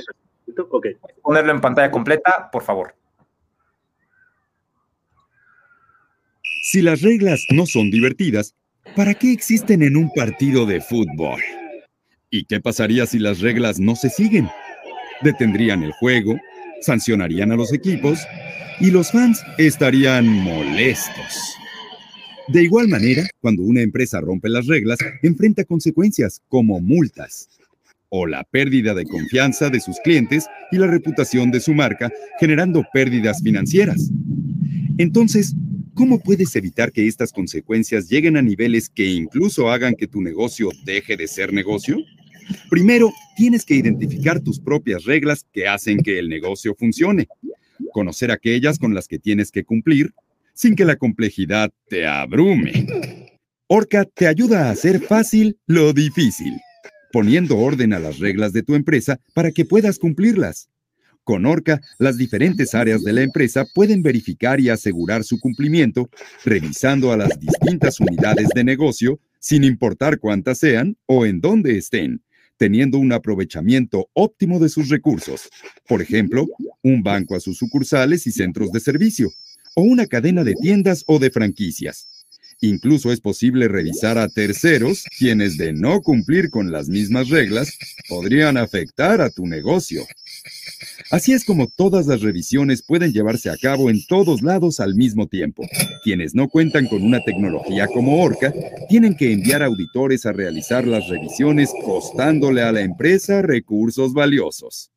[1.22, 2.94] Ponerlo en pantalla completa, por favor.
[6.62, 8.54] Si las reglas no son divertidas,
[8.96, 11.40] ¿para qué existen en un partido de fútbol?
[12.30, 14.48] ¿Y qué pasaría si las reglas no se siguen?
[15.22, 16.36] Detendrían el juego,
[16.80, 18.20] sancionarían a los equipos
[18.80, 21.54] y los fans estarían molestos.
[22.48, 27.48] De igual manera, cuando una empresa rompe las reglas, enfrenta consecuencias como multas
[28.08, 32.10] o la pérdida de confianza de sus clientes y la reputación de su marca,
[32.40, 34.10] generando pérdidas financieras.
[34.98, 35.54] Entonces,
[36.00, 40.70] ¿cómo puedes evitar que estas consecuencias lleguen a niveles que incluso hagan que tu negocio
[40.82, 41.98] deje de ser negocio?
[42.70, 47.28] Primero, tienes que identificar tus propias reglas que hacen que el negocio funcione,
[47.92, 50.14] conocer aquellas con las que tienes que cumplir
[50.54, 53.28] sin que la complejidad te abrume.
[53.66, 56.54] Orca te ayuda a hacer fácil lo difícil,
[57.12, 60.70] poniendo orden a las reglas de tu empresa para que puedas cumplirlas.
[61.24, 66.10] Con Orca, las diferentes áreas de la empresa pueden verificar y asegurar su cumplimiento,
[66.44, 72.22] revisando a las distintas unidades de negocio, sin importar cuántas sean o en dónde estén,
[72.56, 75.48] teniendo un aprovechamiento óptimo de sus recursos.
[75.88, 76.46] Por ejemplo,
[76.82, 79.30] un banco a sus sucursales y centros de servicio,
[79.74, 82.08] o una cadena de tiendas o de franquicias.
[82.62, 88.58] Incluso es posible revisar a terceros quienes de no cumplir con las mismas reglas podrían
[88.58, 90.04] afectar a tu negocio.
[91.10, 95.26] Así es como todas las revisiones pueden llevarse a cabo en todos lados al mismo
[95.26, 95.66] tiempo.
[96.04, 98.52] Quienes no cuentan con una tecnología como Orca
[98.88, 104.92] tienen que enviar auditores a realizar las revisiones costándole a la empresa recursos valiosos,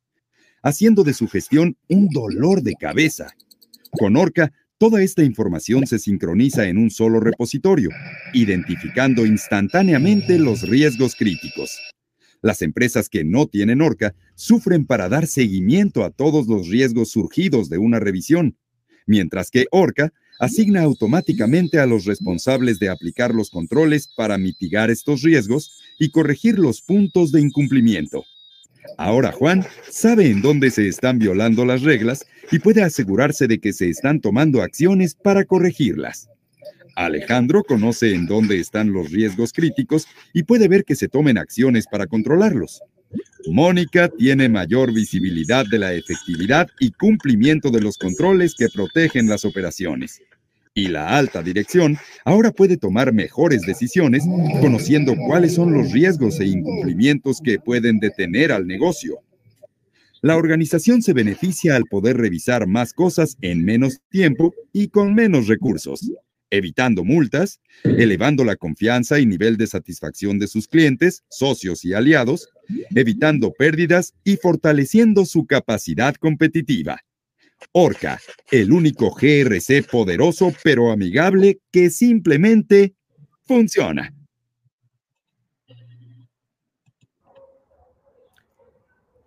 [0.62, 3.34] haciendo de su gestión un dolor de cabeza.
[3.90, 7.90] Con Orca Toda esta información se sincroniza en un solo repositorio,
[8.32, 11.78] identificando instantáneamente los riesgos críticos.
[12.44, 17.70] Las empresas que no tienen Orca sufren para dar seguimiento a todos los riesgos surgidos
[17.70, 18.58] de una revisión,
[19.06, 25.22] mientras que Orca asigna automáticamente a los responsables de aplicar los controles para mitigar estos
[25.22, 28.26] riesgos y corregir los puntos de incumplimiento.
[28.98, 33.72] Ahora Juan sabe en dónde se están violando las reglas y puede asegurarse de que
[33.72, 36.28] se están tomando acciones para corregirlas.
[36.96, 41.86] Alejandro conoce en dónde están los riesgos críticos y puede ver que se tomen acciones
[41.86, 42.80] para controlarlos.
[43.46, 49.44] Mónica tiene mayor visibilidad de la efectividad y cumplimiento de los controles que protegen las
[49.44, 50.20] operaciones
[50.74, 54.24] y la alta dirección ahora puede tomar mejores decisiones
[54.60, 59.20] conociendo cuáles son los riesgos e incumplimientos que pueden detener al negocio.
[60.20, 65.46] La organización se beneficia al poder revisar más cosas en menos tiempo y con menos
[65.46, 66.10] recursos,
[66.54, 72.48] evitando multas, elevando la confianza y nivel de satisfacción de sus clientes, socios y aliados,
[72.94, 77.00] evitando pérdidas y fortaleciendo su capacidad competitiva.
[77.72, 82.94] Orca, el único GRC poderoso pero amigable que simplemente
[83.46, 84.12] funciona.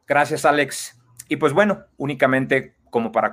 [0.07, 0.97] Gracias, Alex.
[1.27, 3.31] Y pues bueno, únicamente como para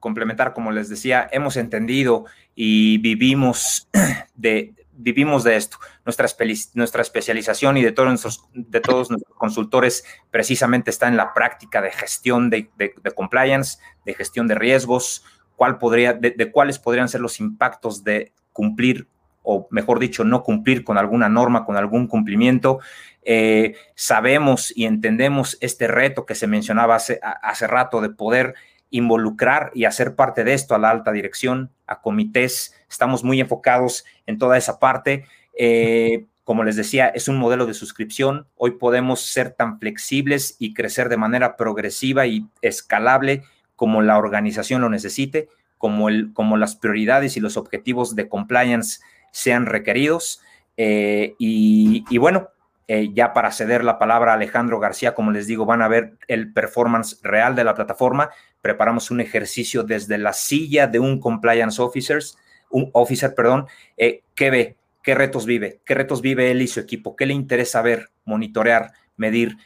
[0.00, 2.24] complementar, como les decía, hemos entendido
[2.54, 3.88] y vivimos
[4.34, 5.78] de, vivimos de esto.
[6.04, 6.26] Nuestra,
[6.74, 11.80] nuestra especialización y de todos, nuestros, de todos nuestros consultores precisamente está en la práctica
[11.82, 12.70] de gestión de,
[13.14, 15.24] compliance, de gestión de riesgos,
[15.56, 19.08] cuál podría, de, cuáles podrían ser los impactos de cumplir
[19.42, 22.78] o mejor dicho, no cumplir con alguna norma, con algún cumplimiento.
[23.22, 28.54] Eh, sabemos y entendemos este reto que se mencionaba hace, hace rato de poder
[28.90, 32.74] involucrar y hacer parte de esto a la alta dirección, a comités.
[32.88, 35.24] Estamos muy enfocados en toda esa parte.
[35.58, 38.46] Eh, como les decía, es un modelo de suscripción.
[38.56, 43.44] Hoy podemos ser tan flexibles y crecer de manera progresiva y escalable
[43.76, 49.00] como la organización lo necesite, como, el, como las prioridades y los objetivos de compliance
[49.32, 50.42] sean requeridos.
[50.76, 52.48] Eh, y, y, bueno,
[52.92, 56.14] eh, ya para ceder la palabra a Alejandro García, como les digo, van a ver
[56.26, 58.30] el performance real de la plataforma.
[58.62, 62.36] Preparamos un ejercicio desde la silla de un compliance officers,
[62.68, 64.76] un officer, perdón, eh, ¿qué ve?
[65.04, 65.78] ¿Qué retos vive?
[65.84, 67.14] ¿Qué retos vive él y su equipo?
[67.14, 69.56] ¿Qué le interesa ver, monitorear, medir?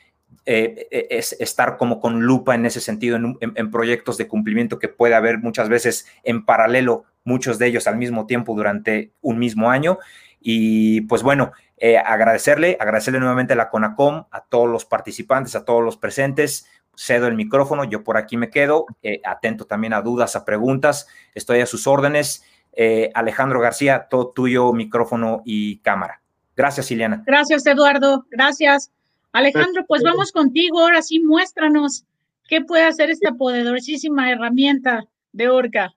[0.44, 5.14] Eh, es estar como con lupa en ese sentido en, proyectos de cumplimiento que puede
[5.14, 9.98] haber muchas veces en paralelo, muchos de ellos al mismo tiempo durante un mismo año.
[10.40, 15.64] Y pues bueno, eh, agradecerle, agradecerle nuevamente a la CONACOM, a todos los participantes, a
[15.64, 16.66] todos los presentes.
[16.96, 21.08] Cedo el micrófono, yo por aquí me quedo, eh, atento también a dudas, a preguntas,
[21.34, 22.44] estoy a sus órdenes.
[22.72, 26.20] Eh, Alejandro García, todo tuyo, micrófono y cámara.
[26.56, 27.22] Gracias, Ileana.
[27.26, 28.26] Gracias, Eduardo.
[28.30, 28.92] Gracias.
[29.32, 30.80] Alejandro, pues vamos contigo.
[30.80, 32.04] Ahora sí, muéstranos
[32.48, 35.92] qué puede hacer esta poderosísima herramienta de Orca.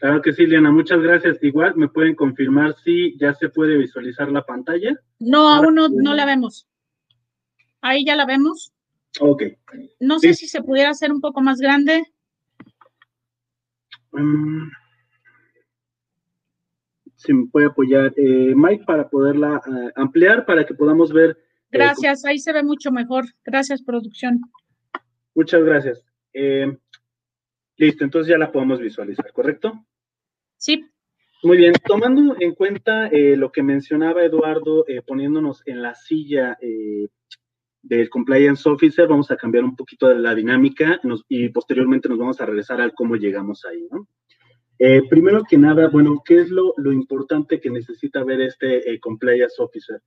[0.00, 1.42] Claro que sí, Liana, muchas gracias.
[1.42, 4.98] Igual, ¿me pueden confirmar si ya se puede visualizar la pantalla?
[5.18, 6.66] No, aún no, la vemos.
[7.82, 8.72] Ahí ya la vemos.
[9.20, 9.42] Ok.
[10.00, 12.02] No sé si se pudiera hacer un poco más grande.
[14.12, 14.70] Mm.
[17.14, 21.38] si me puede apoyar eh, Mike para poderla eh, ampliar, para que podamos ver.
[21.70, 23.26] Gracias, ahí se ve mucho mejor.
[23.44, 24.40] Gracias, producción.
[25.34, 26.02] Muchas gracias.
[27.76, 29.86] listo, entonces ya la podemos visualizar, ¿correcto?
[30.60, 30.84] Sí.
[31.42, 36.58] Muy bien, tomando en cuenta lo que mencionaba Eduardo, poniéndonos en la silla
[37.80, 42.40] del compliance officer, vamos a cambiar un poquito de la dinámica y posteriormente nos vamos
[42.42, 44.06] a regresar al cómo llegamos ahí, ¿no?
[44.82, 48.98] Eh, primero que nada, bueno, ¿qué es lo, lo importante que necesita ver este eh,
[48.98, 50.00] compliance officer?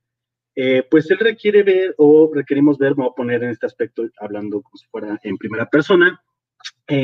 [0.56, 4.02] Eh, pues él requiere ver o requerimos ver, me voy a poner en este aspecto
[4.18, 6.20] hablando como si fuera en primera persona.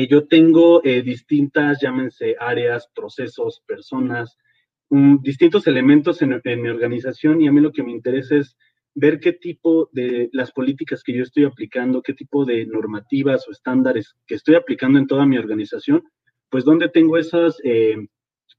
[0.09, 4.37] Yo tengo distintas, llámense áreas, procesos, personas,
[5.21, 8.57] distintos elementos en, mi organización y a mí lo que me interesa es
[8.93, 13.51] ver qué tipo de las políticas que yo estoy aplicando, qué tipo de normativas o
[13.51, 16.03] estándares que estoy aplicando en toda mi organización,
[16.49, 17.95] pues dónde tengo esos, eh,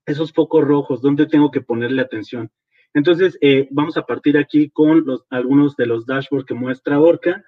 [0.06, 2.50] esos focos rojos, dónde tengo que ponerle atención.
[2.94, 7.44] Entonces, eh, vamos a partir aquí con algunos de los dashboards que muestra Orca.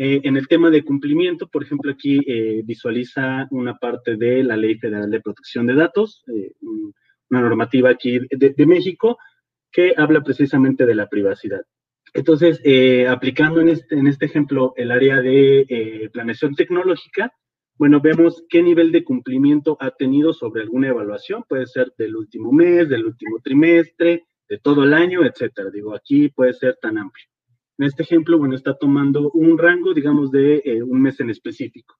[0.00, 2.20] Eh, en el tema de cumplimiento, por ejemplo, aquí
[2.64, 6.24] visualiza una parte de la Ley Federal de Protección de Datos,
[7.28, 9.18] una normativa aquí de, de México
[9.72, 11.62] que habla precisamente de la privacidad.
[12.14, 17.32] Entonces, eh, aplicando en este, en este ejemplo el área de eh, planeación tecnológica,
[17.76, 22.50] bueno, vemos qué nivel de cumplimiento ha tenido sobre alguna evaluación, puede ser del último
[22.50, 25.70] mes, del último trimestre, de todo el año, etcétera.
[25.70, 27.26] Digo, aquí puede ser tan amplio.
[27.78, 31.96] En este ejemplo, bueno, está tomando un rango, digamos, de eh, un mes en específico.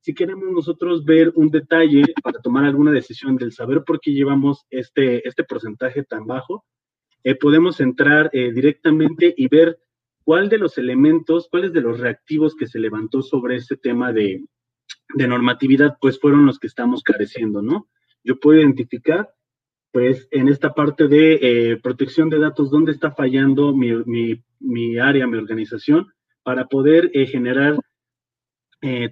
[0.00, 4.66] Si queremos nosotros ver un detalle para tomar alguna decisión del saber por qué llevamos
[4.68, 6.64] este, este porcentaje tan bajo,
[7.24, 9.78] eh, podemos entrar eh, directamente y ver
[10.24, 14.44] cuál de los elementos, cuáles de los reactivos que se levantó sobre este tema de,
[15.14, 17.88] normatividad, pues fueron los que estamos careciendo, ¿no?
[18.24, 19.30] Yo puedo identificar,
[19.92, 25.26] pues, en esta parte de eh, protección de datos, dónde está fallando mi, mi área,
[25.26, 26.12] mi organización,
[26.42, 27.78] para poder generar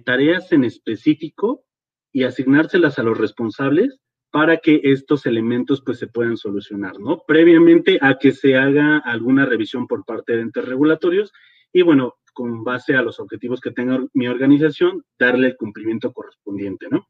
[0.03, 1.63] tareas en específico
[2.11, 4.01] y asignárselas a los responsables
[4.31, 7.23] para que estos elementos pues se puedan solucionar, ¿no?
[7.27, 11.33] Previamente a que se haga alguna revisión por parte de entes regulatorios
[11.73, 16.87] y bueno, con base a los objetivos que tenga mi organización, darle el cumplimiento correspondiente,
[16.89, 17.07] ¿no?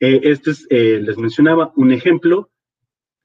[0.00, 2.50] Eh, este es, eh, les mencionaba, un ejemplo.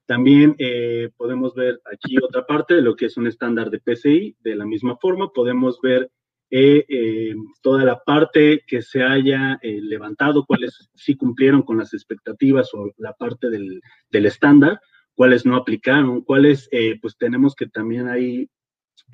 [0.08, 4.38] También eh, podemos ver aquí otra parte de lo que es un estándar de PCI.
[4.40, 6.10] De la misma forma, podemos ver
[6.50, 11.92] eh, eh, toda la parte que se haya eh, levantado, cuáles sí cumplieron con las
[11.92, 14.80] expectativas o la parte del, del estándar,
[15.14, 16.70] cuáles no aplicaron, cuáles
[17.02, 18.48] pues tenemos que también ahí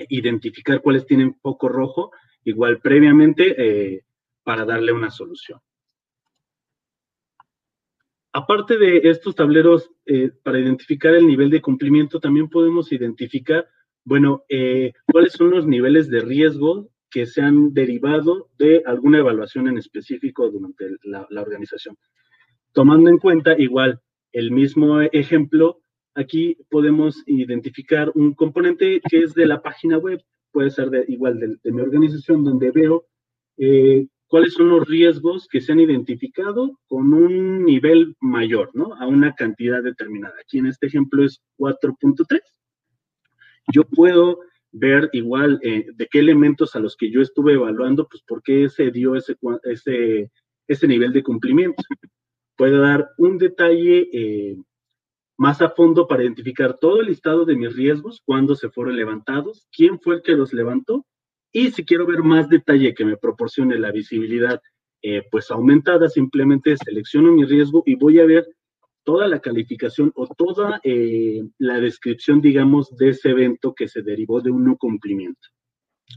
[0.09, 2.13] identificar cuáles tienen foco rojo,
[2.45, 4.05] igual previamente
[4.45, 5.59] para darle una solución.
[8.37, 9.93] Aparte de estos tableros,
[10.43, 13.69] para identificar el nivel de cumplimiento, también podemos identificar,
[14.05, 14.45] bueno,
[15.13, 20.51] cuáles son los niveles de riesgo que se han derivado de alguna evaluación en específico
[20.51, 21.97] durante la, organización.
[22.73, 24.01] Tomando en cuenta igual
[24.33, 25.81] el mismo ejemplo,
[26.17, 30.21] aquí podemos identificar un componente que es de la página web,
[30.51, 33.07] puede ser de, igual de, mi organización, donde veo
[33.59, 38.93] eh, cuáles son los riesgos que se han identificado con un nivel mayor, ¿no?
[38.95, 40.35] A una cantidad determinada.
[40.41, 42.41] Aquí en este ejemplo es 4.3.
[43.73, 44.41] Yo puedo
[44.73, 48.69] ver igual eh, de qué elementos a los que yo estuve evaluando, pues por qué
[48.69, 50.33] se dio ese, ese,
[50.67, 51.81] ese nivel de cumplimiento.
[52.57, 54.57] Puedo dar un detalle eh,
[55.37, 59.69] más a fondo para identificar todo el listado de mis riesgos, cuándo se fueron levantados,
[59.71, 61.07] quién fue el que los levantó,
[61.55, 64.61] y si quiero ver más detalle que me proporcione la visibilidad
[65.03, 68.45] eh, pues aumentada, simplemente selecciono mi riesgo y voy a ver
[69.05, 74.41] toda la calificación o toda eh, la descripción, digamos, de ese evento que se derivó
[74.41, 75.49] de un no cumplimiento.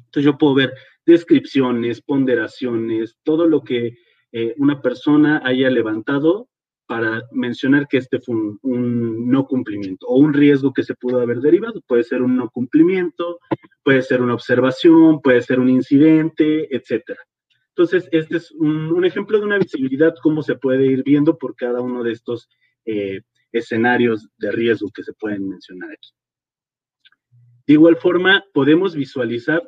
[0.06, 0.74] Entonces yo puedo ver
[1.06, 3.96] descripciones, ponderaciones, todo lo que
[4.32, 6.50] eh, una persona haya levantado
[6.88, 11.42] para mencionar que este fue un, no cumplimiento o un riesgo que se pudo haber
[11.42, 11.82] derivado.
[11.86, 13.40] Puede ser un no cumplimiento,
[13.84, 17.20] puede ser una observación, puede ser un incidente, etcétera.
[17.70, 21.82] Entonces, este es un, ejemplo de una visibilidad, cómo se puede ir viendo por cada
[21.82, 22.50] uno de estos
[22.86, 23.22] eh,
[23.52, 26.10] escenarios de riesgo que se pueden mencionar aquí.
[27.68, 29.62] De igual forma, podemos visualizar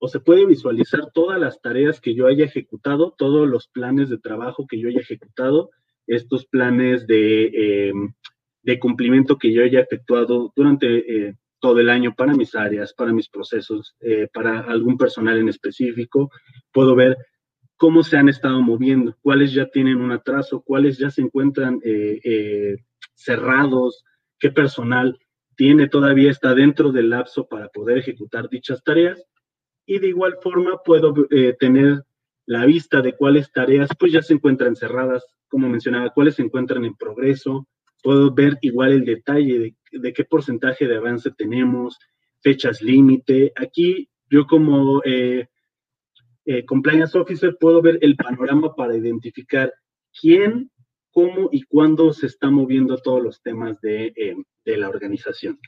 [0.00, 4.18] o se puede visualizar todas las tareas que yo haya ejecutado, todos los planes de
[4.18, 5.70] trabajo que yo haya ejecutado,
[6.08, 7.90] estos planes de,
[8.64, 13.12] eh, cumplimiento que yo haya efectuado durante eh, todo el año para mis áreas, para
[13.12, 13.96] mis procesos,
[14.32, 16.30] para algún personal en específico.
[16.70, 17.16] Puedo ver
[17.78, 22.20] cómo se han estado moviendo, cuáles ya tienen un atraso, cuáles ya se encuentran eh,
[22.24, 22.76] eh,
[23.14, 24.04] cerrados,
[24.38, 25.16] qué personal
[25.56, 29.24] tiene todavía, está dentro del lapso para poder ejecutar dichas tareas.
[29.86, 32.02] Y de igual forma puedo eh, tener
[32.48, 36.82] la vista de cuáles tareas pues ya se encuentran cerradas, como mencionaba, cuáles se encuentran
[36.86, 37.68] en progreso.
[38.02, 41.98] Puedo ver igual el detalle de, qué porcentaje de avance tenemos,
[42.40, 43.52] fechas límite.
[43.54, 45.46] Aquí yo como eh,
[46.46, 49.70] eh, compliance officer puedo ver el panorama para identificar
[50.18, 50.70] quién
[51.10, 55.58] cómo y cuándo se están moviendo todos los temas de, eh, de la organización,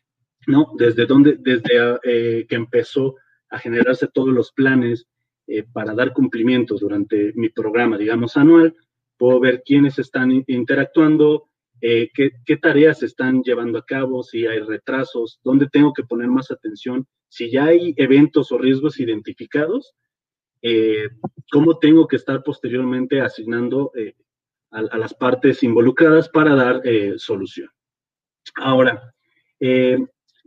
[0.47, 0.73] ¿no?
[0.79, 3.17] Desde dónde, desde eh, que empezó
[3.51, 5.07] a generarse todos los planes
[5.51, 8.75] eh, para dar cumplimiento durante mi programa, digamos, anual,
[9.19, 11.49] puedo ver quiénes están interactuando,
[11.81, 16.29] qué, qué, tareas se están llevando a cabo, si hay retrasos, dónde tengo que poner
[16.29, 19.95] más atención, si ya hay eventos o riesgos identificados,
[21.51, 23.93] cómo tengo que estar posteriormente asignando
[24.71, 27.69] a, las partes involucradas para dar eh, solución.
[28.57, 29.15] Ahora,
[29.59, 29.99] eh,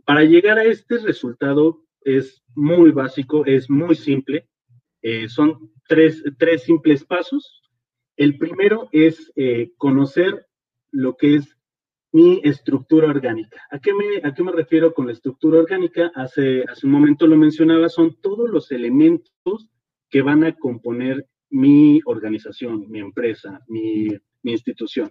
[0.04, 4.48] para llegar a este resultado es muy básico, es muy simple.
[5.04, 7.62] Eh, son tres, tres, simples pasos.
[8.16, 9.32] El primero es
[9.76, 10.46] conocer
[10.90, 11.56] lo que es
[12.14, 13.60] mi estructura orgánica.
[13.72, 16.12] ¿A qué, me, ¿A qué me refiero con la estructura orgánica?
[16.14, 19.68] Hace, hace un momento lo mencionaba, son todos los elementos
[20.08, 24.08] que van a componer mi organización, mi empresa, mi,
[24.44, 25.10] institución.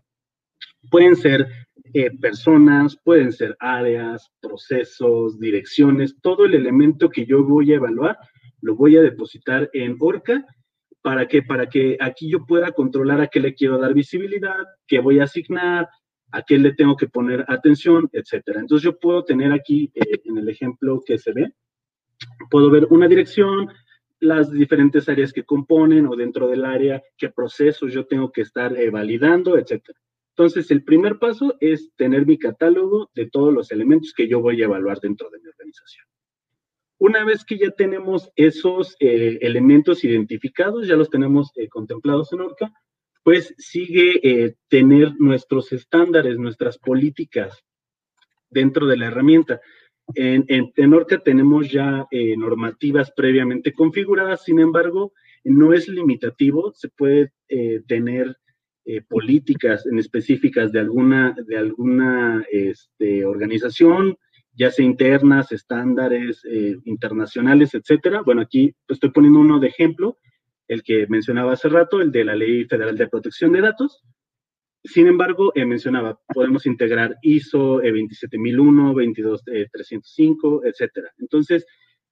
[0.90, 1.46] Pueden ser
[1.94, 8.18] eh, personas, pueden ser áreas, procesos, direcciones, todo el elemento que yo voy a evaluar
[8.64, 10.46] lo voy a depositar en Orca
[11.02, 15.00] para que, para que aquí yo pueda controlar a qué le quiero dar visibilidad, qué
[15.00, 15.90] voy a asignar,
[16.32, 18.62] a qué le tengo que poner atención, etcétera.
[18.62, 21.54] Entonces yo puedo tener aquí eh, en el ejemplo que se ve,
[22.50, 23.68] puedo ver una dirección,
[24.22, 28.76] las diferentes áreas que componen o dentro del área, qué procesos yo tengo que estar
[28.78, 30.00] eh, validando, etcétera.
[30.30, 34.62] Entonces, el primer paso es tener mi catálogo de todos los elementos que yo voy
[34.62, 36.08] a evaluar dentro de mi organización.
[36.98, 42.42] Una vez que ya tenemos esos eh, elementos identificados, ya los tenemos eh, contemplados en
[42.42, 42.74] Orca,
[43.24, 47.64] pues sigue tener nuestros estándares, nuestras políticas
[48.50, 49.62] dentro de la herramienta.
[50.16, 55.14] En, en, Orca tenemos ya eh, normativas previamente configuradas, sin embargo,
[55.44, 58.38] no es limitativo, se puede eh, tener
[58.86, 64.18] eh, políticas en específicas de alguna, de alguna este, organización,
[64.54, 66.44] ya sea internas, estándares
[66.86, 68.22] internacionales, etcétera.
[68.22, 70.18] Bueno, aquí estoy poniendo uno de ejemplo,
[70.68, 74.04] el que mencionaba hace rato, el de la Ley Federal de Protección de Datos,
[74.86, 81.10] sin embargo, eh, mencionaba, podemos integrar ISO 27001, 22305, etcétera.
[81.20, 81.66] Entonces,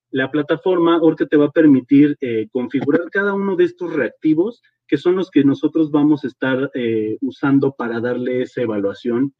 [0.10, 4.98] la plataforma Orca te va a permitir eh, configurar cada uno de estos reactivos que
[4.98, 9.34] son los que nosotros vamos a estar eh, usando para darle esa evaluación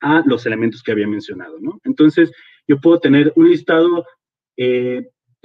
[0.00, 1.80] a los elementos que había mencionado, ¿no?
[1.84, 2.32] Entonces,
[2.66, 4.04] yo puedo tener un listado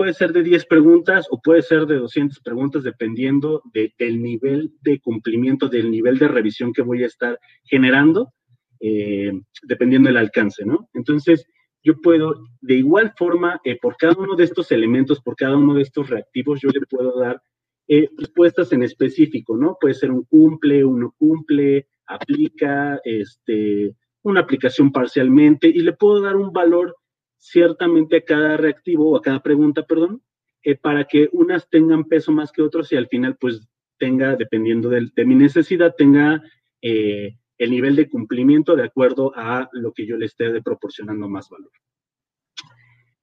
[0.01, 4.99] puede ser de 10 preguntas o puede ser de 200 preguntas dependiendo del nivel de
[4.99, 8.33] cumplimiento, del nivel de revisión que voy a estar generando,
[8.79, 9.31] eh,
[9.61, 10.89] dependiendo del alcance, ¿no?
[10.95, 11.45] Entonces,
[11.83, 15.75] yo puedo, de igual forma, eh, por cada uno de estos elementos, por cada uno
[15.75, 17.39] de estos reactivos, yo le puedo dar
[17.87, 19.77] eh, respuestas en específico, ¿no?
[19.79, 26.35] Puede ser un cumple, uno cumple, aplica, este, una aplicación parcialmente, y le puedo dar
[26.35, 26.95] un valor
[27.37, 30.21] ciertamente a cada reactivo o a cada pregunta, perdón,
[30.63, 33.67] eh, para que unas tengan peso más que otros y al final pues
[33.97, 36.41] tenga, dependiendo de, mi necesidad, tenga
[36.81, 41.49] eh, el nivel de cumplimiento de acuerdo a lo que yo le esté proporcionando más
[41.49, 41.71] valor.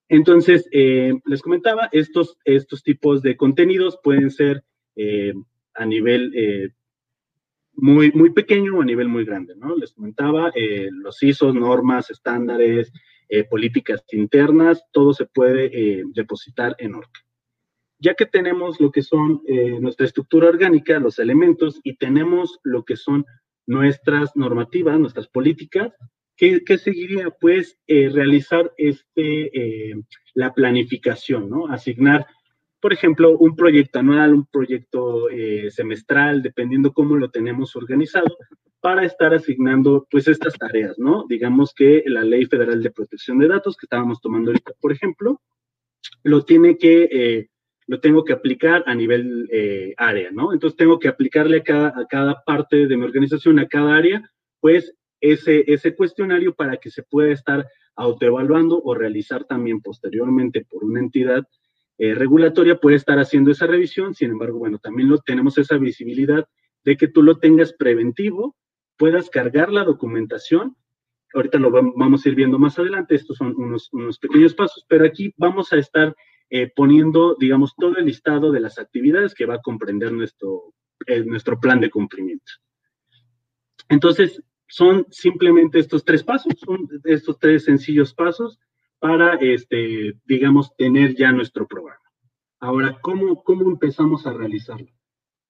[0.08, 4.64] Entonces, eh, les comentaba, estos, estos tipos de contenidos pueden ser
[5.74, 6.72] a nivel
[7.80, 9.76] muy, muy pequeño a nivel muy grande, ¿no?
[9.76, 10.52] Les comentaba
[10.90, 12.92] los ISOs, normas, estándares,
[13.30, 17.20] eh, políticas internas, todo se puede eh, depositar en Orca.
[17.98, 22.84] Ya que tenemos lo que son eh, nuestra estructura orgánica, los elementos, y tenemos lo
[22.84, 23.26] que son
[23.66, 25.92] nuestras normativas, nuestras políticas,
[26.36, 27.28] ¿qué, seguiría?
[27.38, 29.92] Pues realizar este,
[30.32, 31.66] la planificación, ¿no?
[31.66, 32.26] Asignar
[32.80, 35.26] por ejemplo, un proyecto anual, un proyecto
[35.70, 38.36] semestral, dependiendo cómo lo tenemos organizado,
[38.80, 41.24] para estar asignando pues estas tareas, ¿no?
[41.28, 45.40] Digamos que la Ley Federal de Protección de Datos que estábamos tomando ahorita, por ejemplo,
[46.22, 47.50] lo tiene que, eh,
[47.86, 50.52] lo tengo que aplicar a nivel eh, área, ¿no?
[50.52, 54.30] Entonces tengo que aplicarle a cada, a cada parte de mi organización, a cada área,
[54.60, 60.84] pues ese, ese cuestionario para que se pueda estar autoevaluando o realizar también posteriormente por
[60.84, 61.44] una entidad
[61.98, 66.48] eh, regulatoria, puede estar haciendo esa revisión, sin embargo, bueno, también lo, tenemos esa visibilidad
[66.84, 68.56] de que tú lo tengas preventivo
[68.98, 70.76] puedas cargar la documentación.
[71.32, 75.32] Ahorita lo vamos a ir viendo más adelante, estos son unos, pequeños pasos, pero aquí
[75.36, 76.14] vamos a estar
[76.50, 80.74] eh, poniendo, digamos, todo el listado de las actividades que va a comprender nuestro,
[81.06, 82.52] eh, nuestro plan de cumplimiento.
[83.88, 88.58] Entonces, son simplemente estos tres pasos, son estos tres sencillos pasos
[88.98, 92.02] para, este, digamos, tener ya nuestro programa.
[92.60, 94.88] Ahora, ¿cómo, cómo empezamos a realizarlo?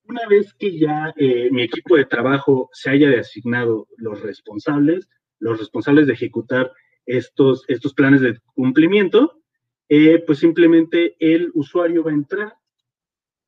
[0.05, 5.09] Una vez que ya eh, mi equipo de trabajo se haya asignado los responsables,
[5.39, 6.73] los responsables de ejecutar
[7.07, 9.43] estos, estos planes de cumplimiento,
[9.89, 12.55] eh, pues simplemente el usuario va a entrar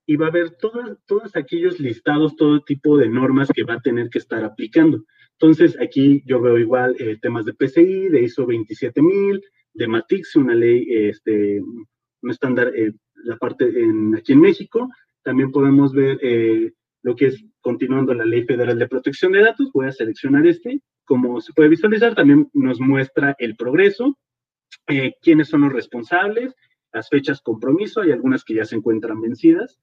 [0.06, 3.80] y va a ver todos, todos aquellos listados, todo tipo de normas que va a
[3.80, 5.04] tener que estar aplicando.
[5.32, 9.42] Entonces, aquí yo veo igual eh, temas de PCI, de ISO 27000,
[9.74, 12.92] de MATIX, una ley, este, un estándar, eh,
[13.24, 14.88] la parte en, aquí en México.
[15.22, 16.18] También podemos ver
[17.02, 19.70] lo que es continuando la Ley Federal de Protección de Datos.
[19.72, 20.80] Voy a seleccionar este.
[21.04, 24.16] Como se puede visualizar, también nos muestra el progreso,
[24.86, 26.54] eh, quiénes son los responsables,
[26.92, 29.78] las fechas compromiso, hay algunas que ya se encuentran vencidas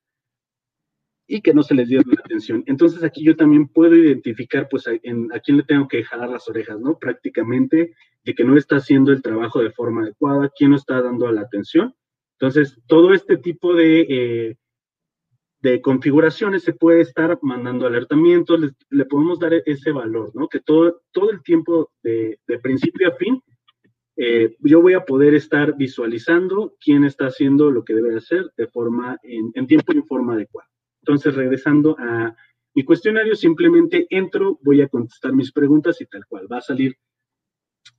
[1.28, 2.64] y que no se les dio la atención.
[2.68, 6.80] Entonces aquí yo también puedo identificar pues a, quién le tengo que jalar las orejas,
[6.80, 6.98] ¿no?
[6.98, 7.94] Prácticamente
[8.24, 11.41] de que no está haciendo el trabajo de forma adecuada, quién no está dando la
[11.41, 11.94] atención.
[12.40, 14.58] Entonces, todo este tipo de, eh,
[15.62, 18.60] de configuraciones se puede estar mandando alertamientos,
[18.90, 20.48] le podemos dar ese valor, ¿no?
[20.48, 23.41] Que todo, todo el tiempo de, principio a fin
[24.20, 28.68] eh, yo voy a poder estar visualizando quién está haciendo lo que debe hacer de
[28.68, 30.68] forma, en, tiempo y en forma adecuada.
[31.08, 32.36] Entonces, regresando a
[32.76, 36.52] mi cuestionario, simplemente entro, voy a contestar mis preguntas y tal cual.
[36.52, 36.98] Va a salir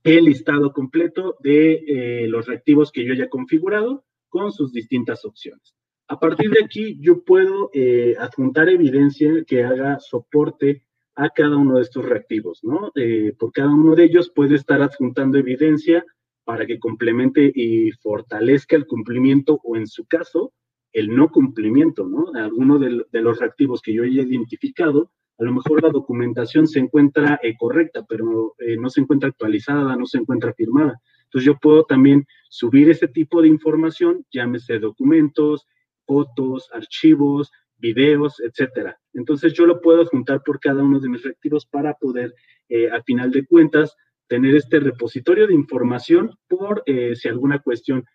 [0.03, 5.75] el listado completo de eh, los reactivos que yo haya configurado con sus distintas opciones.
[6.07, 10.83] A partir de aquí, yo puedo eh, adjuntar evidencia que haga soporte
[11.15, 12.91] a cada uno de estos reactivos, ¿no?
[12.93, 16.05] Eh, por cada uno de ellos puede estar adjuntando evidencia
[16.43, 20.53] para que complemente y fortalezca el cumplimiento o en su caso,
[20.93, 22.31] el no cumplimiento, ¿no?
[22.33, 27.39] Alguno de, los reactivos que yo haya identificado, a lo mejor la documentación se encuentra
[27.41, 30.99] eh, correcta, pero eh, no se encuentra actualizada, no se encuentra firmada.
[31.23, 35.67] Entonces yo puedo también subir ese tipo de información, llámese documentos,
[36.05, 38.99] fotos, archivos, videos, etcétera.
[39.13, 42.33] Entonces yo lo puedo juntar por cada uno de mis reactivos para poder,
[42.67, 43.95] eh, a final de cuentas,
[44.27, 48.05] tener este repositorio de información por eh, si alguna cuestión,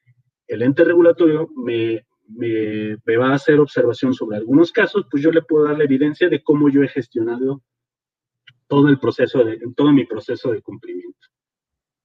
[0.46, 5.42] el ente regulatorio me, me, va a hacer observación sobre algunos casos, pues yo le
[5.42, 7.62] puedo dar la evidencia de cómo yo he gestionado
[8.66, 11.28] todo el proceso, de, todo mi proceso de cumplimiento.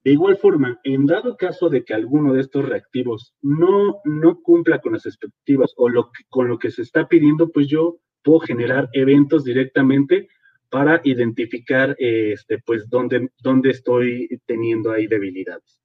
[0.04, 4.80] De igual forma, en dado caso de que alguno de estos reactivos no, no cumpla
[4.80, 5.90] con las expectativas o
[6.30, 10.30] con lo que se está pidiendo, pues yo puedo generar eventos directamente
[10.70, 15.82] para identificar este, pues dónde, dónde estoy teniendo ahí debilidades.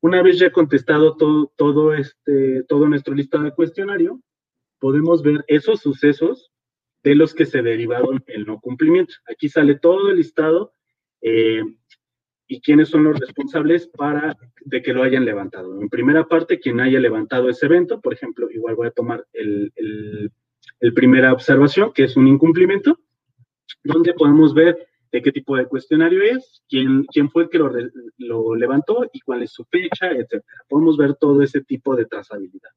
[0.00, 4.20] Una vez ya contestado todo, todo, este, todo nuestro listado de cuestionario,
[4.78, 6.52] podemos ver esos sucesos
[7.02, 9.14] de los que se derivaron el no cumplimiento.
[9.30, 10.72] Aquí sale todo el listado
[11.20, 11.62] eh,
[12.46, 15.80] y quiénes son los responsables para de que lo hayan levantado.
[15.80, 19.72] En primera parte, quien haya levantado ese evento, por ejemplo, igual voy a tomar el,
[20.80, 22.98] el, primera observación, que es un incumplimiento,
[23.84, 27.72] donde podemos ver de qué tipo de cuestionario es, quién, quién fue el que lo,
[28.18, 30.42] lo levantó y cuál es su fecha, etc.
[30.68, 32.70] Podemos ver todo ese tipo de trazabilidad.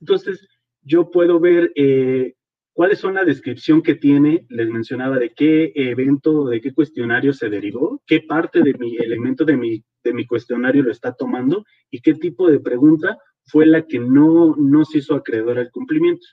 [0.00, 0.46] Entonces,
[0.82, 2.34] yo puedo ver eh,
[2.74, 4.46] ¿Cuáles son la descripción que tiene?
[4.48, 9.44] Les mencionaba de qué evento, de qué cuestionario se derivó, qué parte de mi elemento
[9.44, 13.86] de mi, de mi cuestionario lo está tomando y qué tipo de pregunta fue la
[13.86, 16.26] que no, no se hizo acreedora al cumplimiento.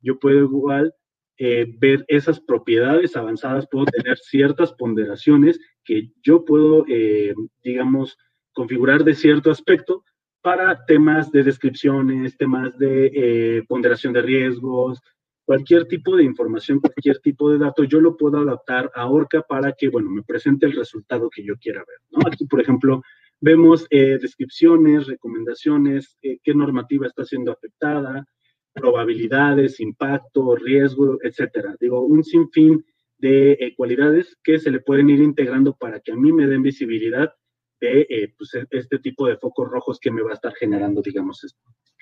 [0.00, 0.94] Yo puedo igual
[1.42, 7.32] eh, ver esas propiedades avanzadas, puedo tener ciertas ponderaciones que yo puedo, eh,
[7.64, 8.18] digamos,
[8.52, 10.04] configurar de cierto aspecto
[10.42, 15.00] para temas de descripciones, temas de eh, ponderación de riesgos,
[15.46, 19.72] cualquier tipo de información, cualquier tipo de dato, yo lo puedo adaptar a Orca para
[19.72, 22.26] que, bueno, me presente el resultado que yo quiera ver.
[22.30, 23.02] Aquí, por ejemplo,
[23.40, 28.26] vemos descripciones, recomendaciones, qué normativa está siendo afectada,
[28.72, 31.76] probabilidades, impacto, riesgo, etcétera.
[31.80, 32.84] Digo, un sinfín
[33.18, 36.62] de eh, cualidades que se le pueden ir integrando para que a mí me den
[36.62, 37.32] visibilidad
[37.80, 41.46] de pues, este tipo de focos rojos que me va a estar generando, digamos,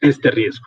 [0.01, 0.66] este riesgo.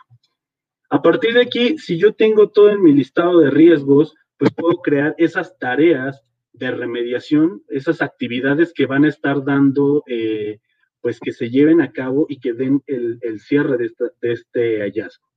[0.88, 4.76] A partir de aquí, si yo tengo todo en mi listado de riesgos, pues puedo
[4.82, 6.22] crear esas tareas
[6.52, 10.58] de remediación, esas actividades que van a estar dando, eh,
[11.00, 15.31] pues que se lleven a cabo y que den el, cierre de, este hallazgo.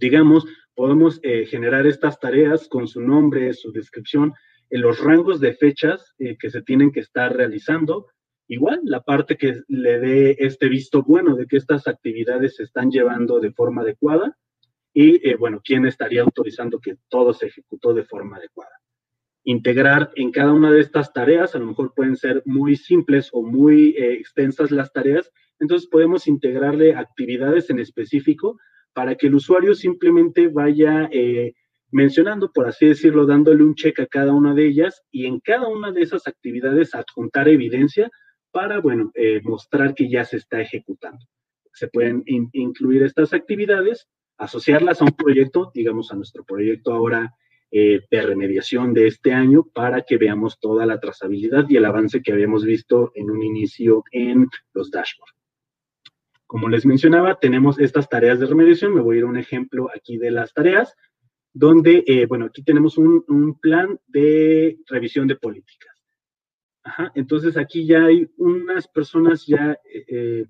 [0.00, 0.44] Digamos,
[0.74, 4.34] podemos eh, generar estas tareas con su nombre, su descripción,
[4.70, 8.06] en los rangos de fechas eh, que se tienen que estar realizando,
[8.48, 12.90] igual la parte que le dé este visto bueno de que estas actividades se están
[12.90, 14.36] llevando de forma adecuada
[14.92, 18.72] y, eh, bueno, quién estaría autorizando que todo se ejecutó de forma adecuada.
[19.44, 23.42] Integrar en cada una de estas tareas, a lo mejor pueden ser muy simples o
[23.42, 28.58] muy eh, extensas las tareas, entonces podemos integrarle actividades en específico
[28.92, 31.54] para que el usuario simplemente vaya eh,
[31.90, 35.68] mencionando, por así decirlo, dándole un check a cada una de ellas y en cada
[35.68, 38.10] una de esas actividades adjuntar evidencia
[38.50, 41.24] para, bueno, eh, mostrar que ya se está ejecutando.
[41.72, 47.34] Se pueden incluir estas actividades, asociarlas a un proyecto, digamos a nuestro proyecto ahora
[47.70, 52.22] eh, de remediación de este año, para que veamos toda la trazabilidad y el avance
[52.22, 55.37] que habíamos visto en un inicio en los dashboards.
[56.48, 58.94] Como les mencionaba, tenemos estas tareas de remediación.
[58.94, 60.96] Me voy a ir a un ejemplo aquí de las tareas,
[61.52, 65.98] donde, eh, bueno, aquí tenemos un, plan de revisión de políticas
[67.14, 70.46] entonces aquí ya hay unas personas ya eh, eh,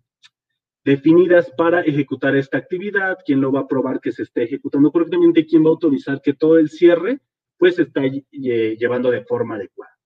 [0.84, 5.46] definidas para ejecutar esta actividad, quién lo va a probar que se esté ejecutando correctamente,
[5.46, 7.20] quién va a autorizar que todo el cierre
[7.56, 9.97] pues se está llevando de forma adecuada.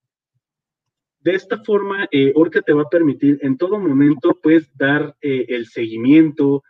[1.22, 5.66] De esta forma, eh, Orca te va a permitir en todo momento pues dar el
[5.66, 6.62] seguimiento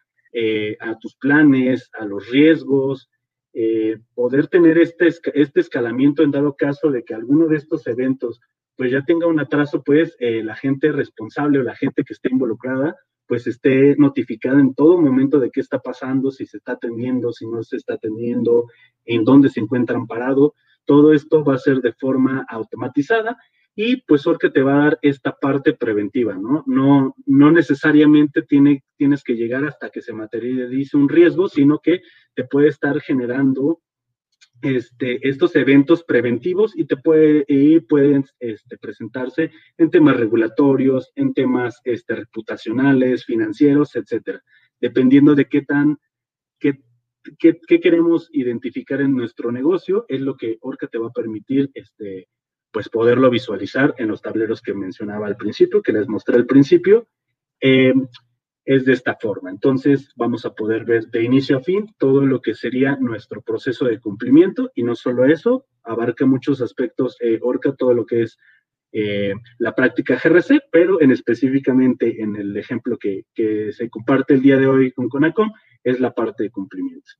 [0.80, 3.10] a tus planes, a los riesgos,
[4.14, 8.40] poder tener este, este escalamiento en dado caso de que alguno de estos eventos
[8.76, 12.30] pues ya tenga un atraso, pues eh, la gente responsable o la gente que esté
[12.30, 12.96] involucrada,
[13.26, 17.46] pues esté notificada en todo momento de qué está pasando, si se está atendiendo, si
[17.46, 18.66] no se está atendiendo,
[19.04, 20.52] en dónde se encuentran parados.
[20.84, 23.36] Todo esto va a ser de forma automatizada
[23.74, 26.62] y pues porque te va a dar esta parte preventiva, ¿no?
[26.66, 32.02] No, no necesariamente tiene, tienes que llegar hasta que se materialice un riesgo, sino que
[32.34, 33.80] te puede estar generando
[34.60, 41.34] este, estos eventos preventivos y te puede, y pueden este, presentarse en temas regulatorios, en
[41.34, 44.42] temas este, reputacionales, financieros, etcétera,
[44.80, 45.98] dependiendo de qué tan,
[46.60, 46.78] qué,
[47.38, 52.28] qué, queremos identificar en nuestro negocio, es lo que Orca te va a permitir, este,
[52.72, 57.06] pues poderlo visualizar en los tableros que mencionaba al principio, que les mostré al principio.
[57.60, 57.92] Eh,
[58.64, 59.50] es de esta forma.
[59.50, 63.86] Entonces vamos a poder ver de inicio a fin todo lo que sería nuestro proceso
[63.86, 68.38] de cumplimiento y no solo eso, abarca muchos aspectos, eh, Orca, todo lo que es
[68.92, 73.24] eh, la práctica GRC, pero en específicamente en el ejemplo que,
[73.72, 75.50] se comparte el día de hoy con Conacom,
[75.82, 77.10] es la parte de cumplimiento.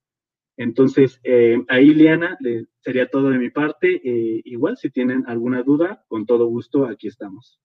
[0.57, 2.37] Entonces, eh, ahí, Liana,
[2.81, 4.01] sería todo de mi parte.
[4.45, 7.59] igual, si tienen alguna duda, con todo gusto, aquí estamos.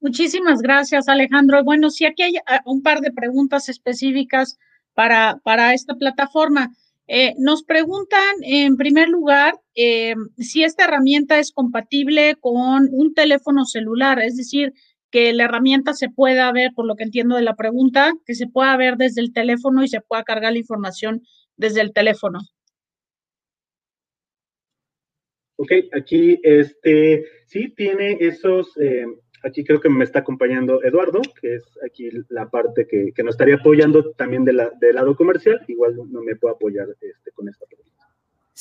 [0.00, 1.62] Muchísimas gracias, Alejandro.
[1.62, 4.58] Bueno, sí, aquí hay ah, un par de preguntas específicas
[4.94, 6.70] para, para esta plataforma.
[7.06, 13.66] Eh, nos preguntan, en primer lugar, eh, si esta herramienta es compatible con un teléfono
[13.66, 14.72] celular, es decir,
[15.10, 18.46] que la herramienta se pueda ver, por lo que entiendo de la pregunta, que se
[18.46, 21.22] pueda ver desde el teléfono y se pueda cargar la información
[21.60, 22.40] desde el teléfono.
[25.56, 29.04] Ok, aquí este sí tiene esos eh,
[29.42, 33.56] aquí creo que me está acompañando Eduardo, que es aquí la parte que, nos estaría
[33.56, 35.62] apoyando también del lado comercial.
[35.68, 38.06] Igual no me puedo apoyar este, con esta pregunta.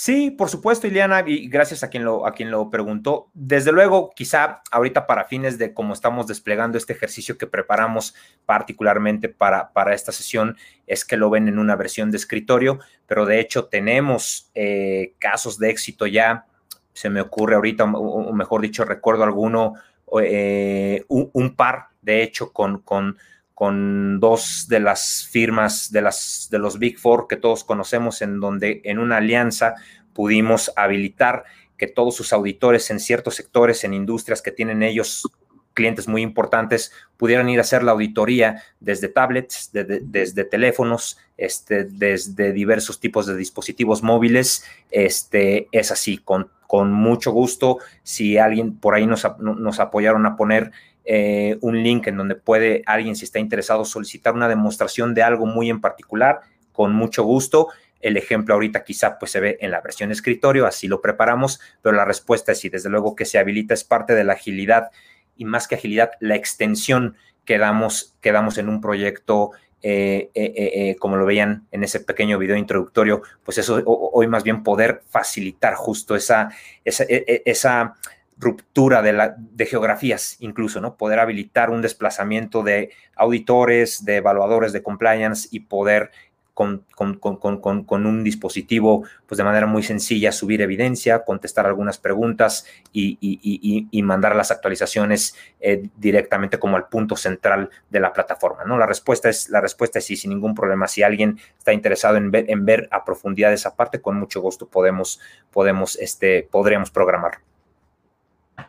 [0.02, 3.30] Sí, por supuesto, Ileana, y gracias a quien lo, a quien lo preguntó.
[3.34, 8.16] Desde luego, quizá ahorita para fines de cómo estamos desplegando este ejercicio que preparamos
[8.46, 10.56] particularmente para, para esta sesión,
[10.88, 15.60] es que lo ven en una versión de escritorio, pero de hecho tenemos eh, casos
[15.60, 16.46] de éxito ya.
[16.94, 19.74] Se me ocurre ahorita, o mejor dicho, recuerdo alguno
[20.22, 23.18] eh, un, par, de hecho, con, con,
[23.60, 28.40] con, dos de las firmas de, las, de los Big Four que todos conocemos, en
[28.40, 29.76] donde en una alianza
[30.14, 31.44] pudimos habilitar
[31.78, 35.30] que todos sus auditores en ciertos sectores, en industrias que tienen ellos
[35.74, 42.54] clientes muy importantes, pudieran ir a hacer la auditoría desde tablets, desde teléfonos, este, desde
[42.54, 44.64] diversos tipos de dispositivos móviles.
[44.90, 47.80] Este, es así, con con mucho gusto.
[48.04, 50.72] Si alguien por ahí nos, nos apoyaron a poner
[51.12, 55.48] eh, un link en donde puede alguien, si está interesado, solicitar una demostración de algo
[55.48, 56.42] muy en particular,
[56.72, 57.70] con mucho gusto.
[58.00, 61.96] El ejemplo ahorita quizá pues se ve en la versión escritorio, así lo preparamos, pero
[61.96, 64.92] la respuesta es sí, desde luego que se habilita, es parte de la agilidad
[65.36, 69.50] y más que agilidad, la extensión que damos, que damos en un proyecto
[69.82, 74.62] eh, eh, como lo veían en ese pequeño video introductorio, pues eso hoy más bien
[74.62, 76.52] poder facilitar justo esa,
[76.86, 77.96] esa, e, e, esa
[78.40, 80.96] ruptura de, la, de geografías incluso, ¿no?
[80.96, 86.12] Poder habilitar un desplazamiento de auditores, de evaluadores de compliance y poder
[86.60, 94.36] con, un dispositivo, pues de manera muy sencilla, subir evidencia, contestar algunas preguntas y, mandar
[94.36, 98.78] las actualizaciones eh, directamente como al punto central de la plataforma, ¿no?
[98.78, 100.88] La respuesta es, la respuesta es sí, sin ningún problema.
[100.88, 104.68] Si alguien está interesado en ver, en ver a profundidad esa parte, con mucho gusto
[104.68, 105.22] podemos,
[105.52, 107.49] podemos, este, podríamos programar.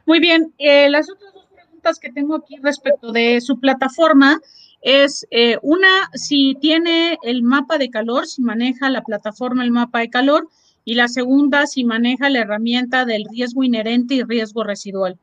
[0.07, 4.41] Muy bien, eh, las otras dos preguntas que tengo aquí respecto de su plataforma
[4.83, 10.01] es eh, una, si tiene el mapa de calor, si maneja la plataforma el mapa
[10.01, 10.49] de calor,
[10.85, 15.19] y la segunda, si maneja la herramienta del riesgo inherente y riesgo residual.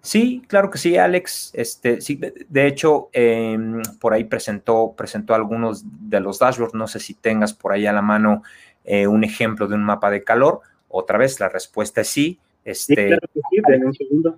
[0.00, 1.52] Sí, claro que sí, Alex.
[1.54, 6.74] Este, sí, de hecho, em, por ahí presentó, presentó algunos de los dashboards.
[6.74, 8.42] No sé si tengas por ahí a la mano
[8.84, 10.60] eh, un ejemplo de un mapa de calor.
[10.94, 12.38] Otra vez, la respuesta es sí.
[12.64, 14.36] Este, sí, claro que sí, un segundo.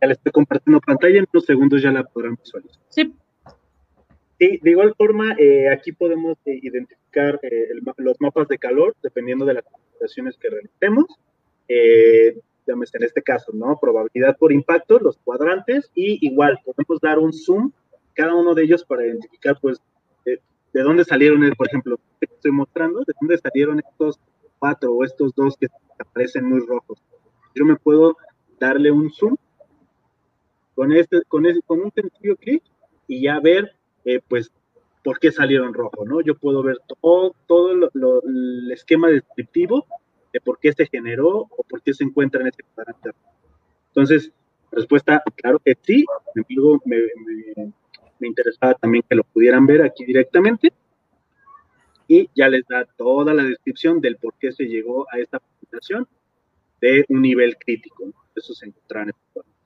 [0.00, 2.80] Ya le estoy compartiendo pantalla, en unos segundos ya la podrán visualizar.
[2.88, 3.12] Sí.
[4.38, 9.44] Sí, de igual forma, eh, aquí podemos eh, identificar eh, los mapas de calor dependiendo
[9.44, 11.06] de las configuraciones que realicemos.
[11.66, 13.78] en este caso, ¿no?
[13.80, 17.72] Probabilidad por impacto, los cuadrantes, y igual podemos dar un zoom
[18.14, 19.80] cada uno de ellos para identificar, pues,
[20.76, 24.20] de, dónde salieron, por ejemplo, que estoy mostrando, de dónde salieron estos
[24.58, 26.98] cuatro o estos dos que aparecen muy rojos.
[27.54, 28.16] Yo me puedo
[28.58, 29.36] darle un zoom
[30.74, 32.62] con, este, con, con un sencillo clic
[33.08, 33.72] y ya ver,
[34.04, 34.52] eh, pues,
[35.02, 36.20] por qué salieron rojos, ¿no?
[36.20, 39.86] Yo puedo ver todo, todo el esquema descriptivo
[40.32, 43.10] de por qué se generó o por qué se encuentra en este cuadrante.
[43.88, 44.32] Entonces,
[44.72, 46.04] respuesta, claro que sí,
[46.34, 46.44] me,
[46.84, 46.96] me,
[47.56, 47.72] me
[48.24, 50.72] interesaba también que lo pudieran ver aquí directamente
[52.08, 56.06] y ya les da toda la descripción del por qué se llegó a esta presentación
[56.80, 58.04] de un nivel crítico.
[58.34, 59.56] Eso se encontrará en cuadrante.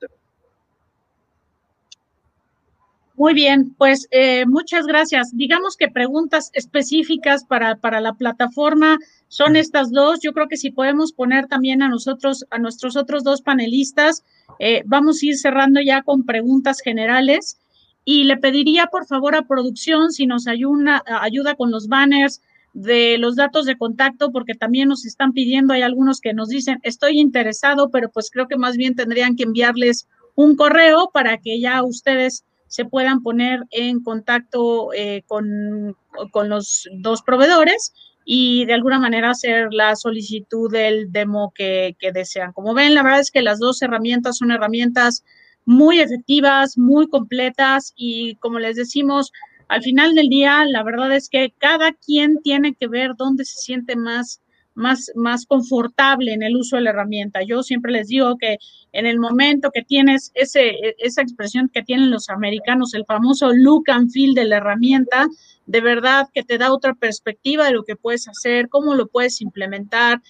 [3.15, 5.37] Muy bien, pues eh, muchas gracias.
[5.37, 8.97] Digamos que preguntas específicas para, para la plataforma
[9.27, 10.21] son estas dos.
[10.23, 14.23] Yo creo que si podemos poner también a nosotros, a nuestros otros dos panelistas,
[14.57, 17.59] eh, vamos a ir cerrando ya con preguntas generales.
[18.03, 22.41] Y le pediría por favor a producción si nos ayuda, ayuda con los banners
[22.73, 26.79] de los datos de contacto, porque también nos están pidiendo, hay algunos que nos dicen,
[26.83, 31.59] estoy interesado, pero pues creo que más bien tendrían que enviarles un correo para que
[31.59, 35.97] ya ustedes se puedan poner en contacto eh, con,
[36.47, 42.53] los dos proveedores y de alguna manera hacer la solicitud del demo que, que, desean.
[42.53, 45.25] Como ven, la verdad es que las dos herramientas son herramientas
[45.65, 49.31] muy efectivas, muy completas y como les decimos,
[49.67, 53.57] al final del día, la verdad es que cada quien tiene que ver dónde se
[53.59, 54.41] siente más
[54.73, 57.41] más, más confortable en el uso de la herramienta.
[57.43, 58.57] Yo siempre les digo que
[58.93, 63.89] en el momento que tienes ese, esa expresión que tienen los americanos, el famoso look
[63.89, 65.27] and feel de la herramienta,
[65.65, 69.41] de verdad que te da otra perspectiva de lo que puedes hacer, cómo lo puedes
[69.41, 70.21] implementar.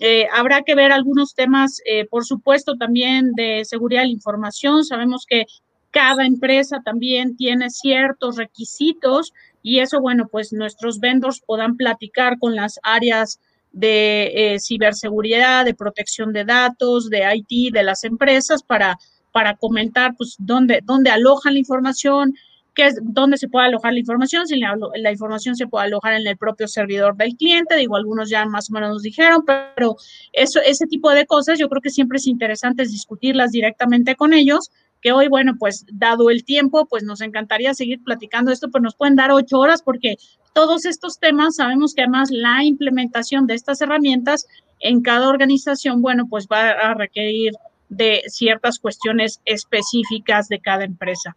[0.00, 4.84] Eh, habrá que ver algunos temas, eh, por supuesto, también de seguridad de la información.
[4.84, 5.46] Sabemos que
[5.90, 12.56] cada empresa también tiene ciertos requisitos y eso, bueno, pues nuestros vendors puedan platicar con
[12.56, 13.40] las áreas
[13.70, 18.98] de eh, ciberseguridad, de protección de datos, de IT, de las empresas para,
[19.32, 22.34] para comentar pues dónde, dónde alojan la información,
[22.74, 26.14] qué es, dónde se puede alojar la información, si la, la, información se puede alojar
[26.14, 29.96] en el propio servidor del cliente, digo, algunos ya más o menos nos dijeron, pero
[30.32, 34.70] eso, ese tipo de cosas yo creo que siempre es interesante discutirlas directamente con ellos
[35.04, 38.96] que hoy, bueno, pues dado el tiempo, pues nos encantaría seguir platicando esto, pues nos
[38.96, 40.16] pueden dar ocho horas porque
[40.54, 44.46] todos estos temas sabemos que además la implementación de estas herramientas
[44.80, 47.52] en cada organización, bueno, pues va a requerir
[47.90, 51.36] de ciertas cuestiones específicas de cada empresa.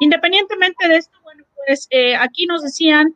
[0.00, 3.14] Independientemente de esto, bueno, pues eh, aquí nos decían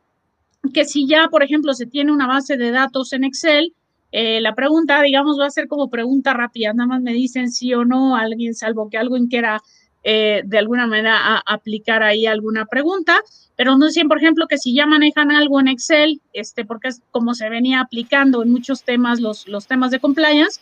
[0.73, 3.73] que si ya, por ejemplo, se tiene una base de datos en Excel,
[4.11, 7.73] eh, la pregunta, digamos, va a ser como pregunta rápida, nada más me dicen sí
[7.73, 9.59] o no, alguien, salvo que alguien quiera
[10.03, 13.21] eh, de alguna manera aplicar ahí alguna pregunta,
[13.55, 17.01] pero no dicen, por ejemplo, que si ya manejan algo en Excel, este, porque es
[17.11, 20.59] como se venía aplicando en muchos temas, los, los temas de compliance,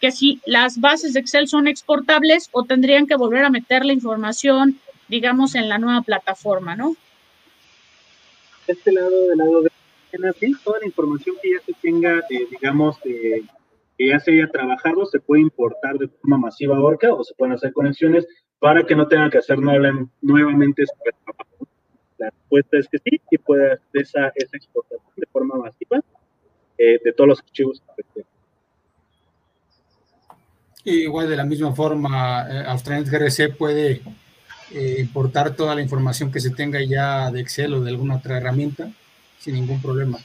[0.00, 3.92] que si las bases de Excel son exportables o tendrían que volver a meter la
[3.92, 4.78] información,
[5.10, 6.94] digamos, en la nueva plataforma, ¿no?
[8.66, 9.70] Este lado, del lado de
[10.38, 13.42] sí, toda la información que ya se tenga, eh, digamos, eh,
[13.98, 17.34] que ya se haya trabajado, se puede importar de forma masiva a Orca o se
[17.34, 18.26] pueden hacer conexiones
[18.60, 20.84] para que no tengan que hacer nuevamente
[21.24, 21.66] trabajo.
[22.18, 26.00] La respuesta es que sí, y puede hacer esa, esa exportación de forma masiva
[26.78, 27.82] eh, de todos los archivos.
[30.84, 34.02] igual de la misma forma, eh, GRC puede
[34.72, 38.36] eh, importar toda la información que se tenga ya de Excel o de alguna otra
[38.36, 38.90] herramienta
[39.38, 40.18] sin ningún problema.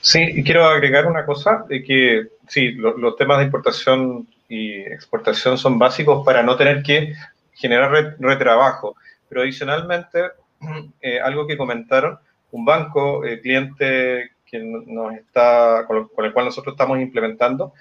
[0.00, 5.78] Sí, quiero agregar una cosa, de que sí, los temas de importación y exportación son
[5.78, 7.14] básicos para no tener que
[7.52, 8.94] generar retrabajo,
[9.28, 10.30] pero adicionalmente,
[11.00, 12.18] eh, algo que comentaron,
[12.52, 17.72] un banco, cliente que nos está, con, el cual nosotros estamos implementando,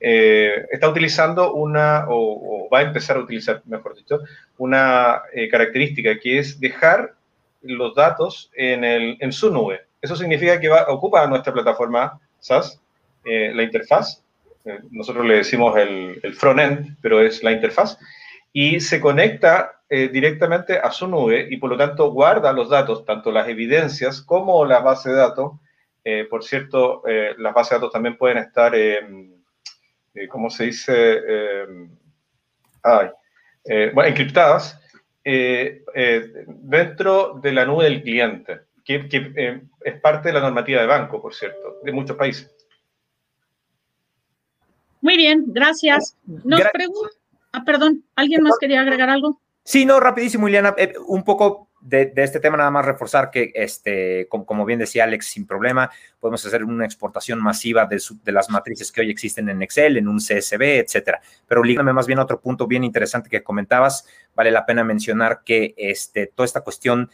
[0.00, 4.20] eh, está utilizando una, o, va a empezar a utilizar, mejor dicho,
[4.58, 7.14] una eh, característica que es dejar
[7.62, 9.82] los datos en, el, en su nube.
[10.02, 12.80] Eso significa que va, ocupa nuestra plataforma SaaS,
[13.24, 14.22] eh, la interfaz,
[14.90, 17.98] nosotros le decimos el, el front-end, pero es la interfaz,
[18.52, 23.30] y se conecta directamente a su nube y por lo tanto guarda los datos, tanto
[23.30, 25.52] las evidencias como la base de datos.
[26.30, 27.02] por cierto,
[27.36, 29.00] las bases de datos también pueden estar eh,
[30.28, 30.92] ¿cómo se dice?
[30.94, 31.66] Eh,
[33.64, 34.80] eh, bueno, encriptadas
[35.24, 39.08] dentro de la nube del cliente, que,
[39.80, 42.50] es parte de la normativa de banco, por cierto, de muchos países.
[45.00, 46.16] Muy bien, gracias.
[46.26, 47.16] Nos pregunta,
[47.52, 49.40] ah, perdón, ¿alguien más quería agregar algo?
[49.62, 50.74] Sí, no, rapidísimo, Ileana,
[51.06, 55.46] un poco de, este tema nada más reforzar que, este, como, bien decía Alex, sin
[55.46, 58.00] problema, podemos hacer una exportación masiva de,
[58.32, 61.20] las matrices que hoy existen en Excel, en un CSV, etcétera.
[61.46, 65.42] Pero lígame más bien a otro punto bien interesante que comentabas, vale la pena mencionar
[65.44, 67.10] que este, toda esta cuestión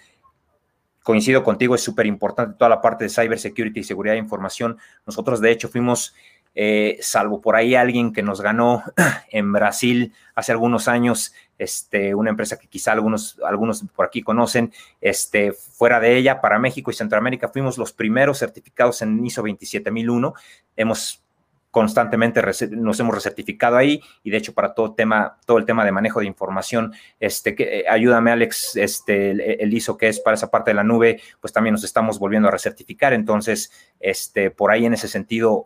[1.02, 4.78] coincido contigo, es súper importante toda la parte de cybersecurity y seguridad de información.
[5.04, 6.14] Nosotros, de hecho, fuimos,
[6.54, 8.82] eh, salvo por ahí alguien que nos ganó
[9.30, 14.72] en Brasil hace algunos años, este, una empresa que quizá algunos, algunos por aquí conocen,
[15.00, 20.34] este, fuera de ella, para México y Centroamérica, fuimos los primeros certificados en ISO 27001.
[20.76, 21.22] Hemos
[21.70, 25.92] constantemente nos hemos recertificado ahí y de hecho para todo tema todo el tema de
[25.92, 29.30] manejo de información este eh, ayúdame Alex este
[29.62, 32.48] el, ISO que es para esa parte de la nube pues también nos estamos volviendo
[32.48, 33.12] a recertificar.
[33.12, 33.70] Entonces
[34.00, 35.64] este por ahí en ese sentido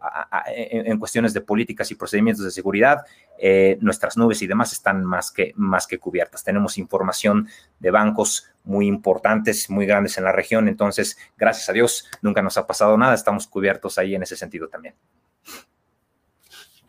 [0.55, 2.98] en, cuestiones de políticas y procedimientos de seguridad
[3.39, 6.44] eh, nuestras nubes y demás están más que más que cubiertas.
[6.44, 7.48] Tenemos información
[7.78, 10.68] de bancos muy importantes muy grandes en la región.
[10.68, 13.14] Entonces gracias a Dios nunca nos ha pasado nada.
[13.14, 14.94] Estamos cubiertos ahí en ese sentido también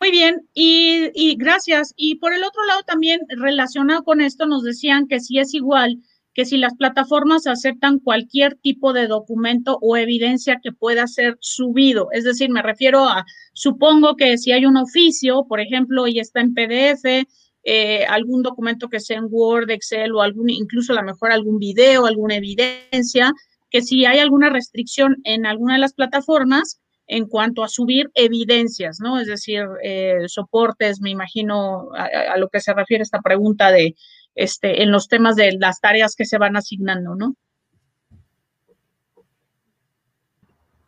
[0.00, 1.92] muy bien, y, gracias.
[1.96, 5.98] Y por el otro lado también relacionado con esto nos decían que si es igual,
[6.34, 12.08] que si las plataformas aceptan cualquier tipo de documento o evidencia que pueda ser subido.
[12.12, 13.24] Es decir, me refiero a,
[13.54, 17.26] supongo que si hay un oficio, por ejemplo, y está en PDF,
[17.64, 21.58] eh, algún documento que sea en Word, Excel o algún, incluso a lo mejor algún
[21.58, 23.32] video, alguna evidencia,
[23.70, 28.98] que si hay alguna restricción en alguna de las plataformas, en cuanto a subir evidencias,
[29.00, 29.20] ¿no?
[29.20, 33.94] Es decir, eh, soportes, me imagino a, lo que se refiere esta pregunta de,
[34.34, 37.34] este, en los temas de las tareas que se van asignando, ¿no?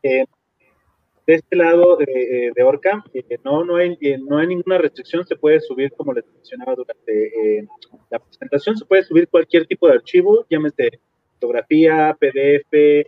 [0.02, 0.24] Eh,
[1.26, 3.96] de este lado de, de Orca, eh, no, no, hay,
[4.26, 7.68] no hay ninguna restricción, se puede subir, como les mencionaba durante
[8.10, 11.00] la presentación, se puede subir cualquier tipo de archivo, llámese
[11.34, 13.06] fotografía, PDF,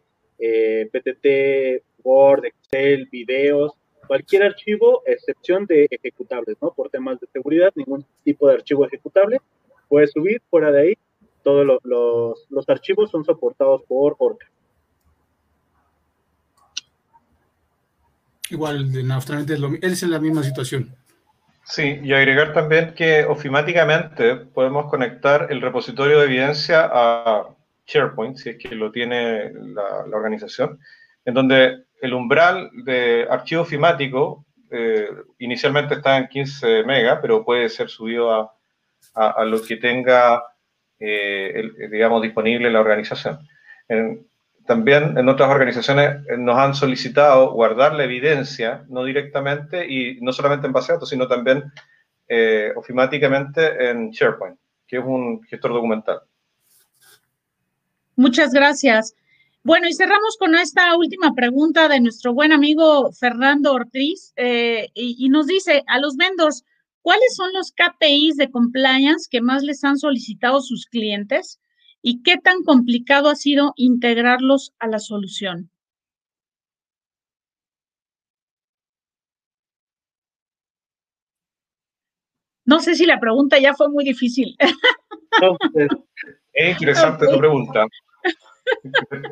[0.92, 3.72] PTT, Word, Excel, videos,
[4.10, 6.72] cualquier archivo, excepción de ejecutables, ¿no?
[6.72, 9.40] Por temas de seguridad, ningún tipo de archivo ejecutable
[9.88, 10.42] puede subir.
[10.50, 10.94] Fuera de ahí,
[11.44, 14.50] todos los, archivos son soportados por Orca.
[18.50, 19.12] Igual, en
[19.80, 20.92] es, es la misma situación.
[21.62, 27.46] Sí, y agregar también que ofimáticamente podemos conectar el repositorio de evidencia a
[27.86, 30.80] SharePoint, si es que lo tiene la, la organización,
[31.24, 35.08] en donde el umbral de archivo ofimático eh,
[35.38, 38.52] inicialmente está en 15 megas, pero puede ser subido a,
[39.14, 40.44] a, lo que tenga,
[40.98, 43.40] eh, digamos, disponible la organización.
[44.66, 50.32] también en otras organizaciones eh, nos han solicitado guardar la evidencia, no directamente y no
[50.32, 51.64] solamente en base de datos, sino también
[52.76, 54.56] ofimáticamente en SharePoint,
[54.86, 56.20] que es un gestor documental.
[58.14, 59.16] Muchas gracias.
[59.62, 65.28] Bueno, y cerramos con esta última pregunta de nuestro buen amigo Fernando Ortiz, eh, y,
[65.28, 66.64] nos dice, a los vendors,
[67.02, 71.60] ¿cuáles son los KPIs de compliance que más les han solicitado sus clientes
[72.00, 75.70] y qué tan complicado ha sido integrarlos a la solución?
[82.64, 84.56] No sé si la pregunta ya fue muy difícil.
[86.54, 87.84] es interesante tu pregunta.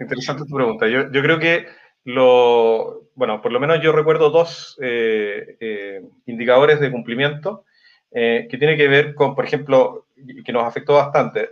[0.01, 0.87] Interesante tu pregunta.
[0.89, 1.67] Yo, creo que
[2.05, 7.65] lo, bueno, por lo menos yo recuerdo dos eh, eh, indicadores de cumplimiento.
[8.11, 10.07] que tiene que ver con, por ejemplo,
[10.45, 11.51] que nos afectó bastante.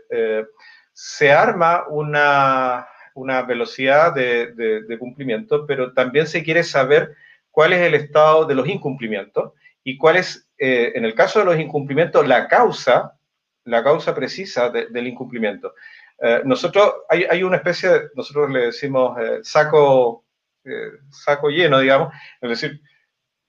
[0.93, 2.87] se arma una,
[3.17, 7.17] una velocidad de, de, cumplimiento, pero también se quiere saber
[7.51, 11.47] cuál es el estado de los incumplimientos y cuál es, eh, en el caso de
[11.47, 13.15] los incumplimientos, la causa,
[13.65, 15.73] la causa precisa del incumplimiento.
[16.19, 20.25] Eh, nosotros, hay, hay, una especie, de, nosotros le decimos eh, saco,
[21.11, 22.81] saco lleno, digamos, es decir,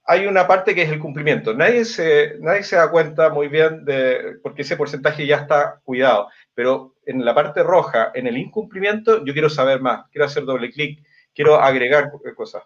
[0.09, 1.53] hay una parte que es el cumplimiento.
[1.53, 6.29] Nadie se, nadie se da cuenta muy bien de, porque ese porcentaje ya está cuidado,
[6.53, 10.71] pero en la parte roja, en el incumplimiento, yo quiero saber más, quiero hacer doble
[10.71, 12.63] clic, quiero agregar cosas.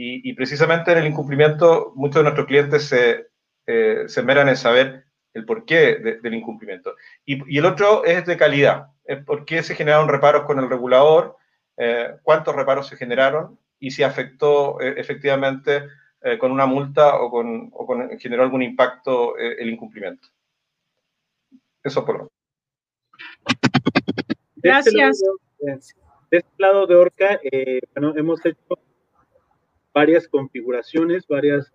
[0.00, 3.26] Y, precisamente en el incumplimiento, muchos de nuestros clientes se,
[3.66, 5.07] eh, se en saber
[5.38, 6.94] el porqué del incumplimiento.
[7.24, 8.88] Y, el otro es de calidad,
[9.26, 11.36] por qué se generaron reparos con el regulador,
[11.76, 15.84] eh, cuántos reparos se generaron y si afectó eh, efectivamente
[16.20, 20.28] eh, con una multa o con, o con generó algún impacto eh, el incumplimiento.
[21.82, 22.28] Eso por lo
[24.56, 25.22] Gracias.
[26.30, 28.78] De este lado de Orca, eh, bueno, hemos hecho
[29.94, 31.72] varias configuraciones, varias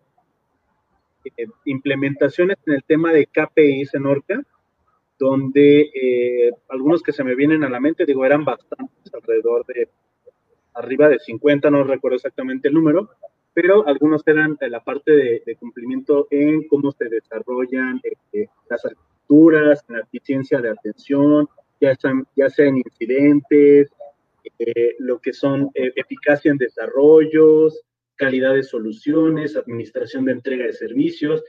[1.65, 4.41] implementaciones en el tema de KPIs en Orca,
[5.19, 9.89] donde algunos que se me vienen a la mente, digo, eran bastantes, alrededor de
[10.73, 13.09] arriba de 50, no recuerdo exactamente el número,
[13.53, 15.11] pero algunos eran la parte
[15.45, 21.47] de, cumplimiento en cómo se desarrollan este, las arquitecturas, en la eficiencia de atención,
[21.79, 23.91] ya sean, ya sean incidentes,
[24.59, 27.81] eh, lo que son eh, eficacia en desarrollos,
[28.15, 31.43] calidad de soluciones, administración de entrega de servicios,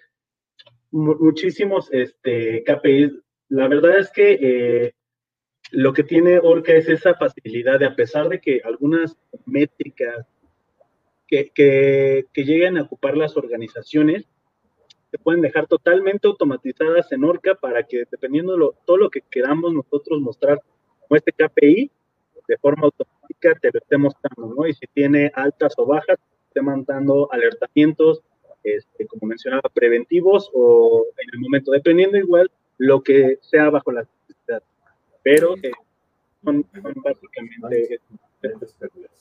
[0.90, 3.12] muchísimos este, KPIs.
[3.48, 4.94] La verdad es que eh,
[5.72, 10.26] lo que tiene Orca es esa facilidad de, a pesar de que algunas métricas
[11.26, 14.24] que, lleguen a ocupar las organizaciones
[15.10, 19.72] se pueden dejar totalmente automatizadas en Orca para que dependiendo de todo lo que queramos
[19.72, 20.60] nosotros mostrar
[21.00, 21.90] como este KPI,
[22.48, 24.66] de forma automática te lo esté mostrando, ¿no?
[24.66, 26.18] Y si tiene altas o bajas,
[26.55, 28.22] esté mandando alertamientos,
[28.62, 34.06] este, como mencionaba, preventivos o en el momento, dependiendo igual lo que sea bajo la
[34.28, 34.62] necesidad.
[35.22, 35.72] Pero eh,
[36.44, 36.64] son,
[37.02, 38.01] básicamente...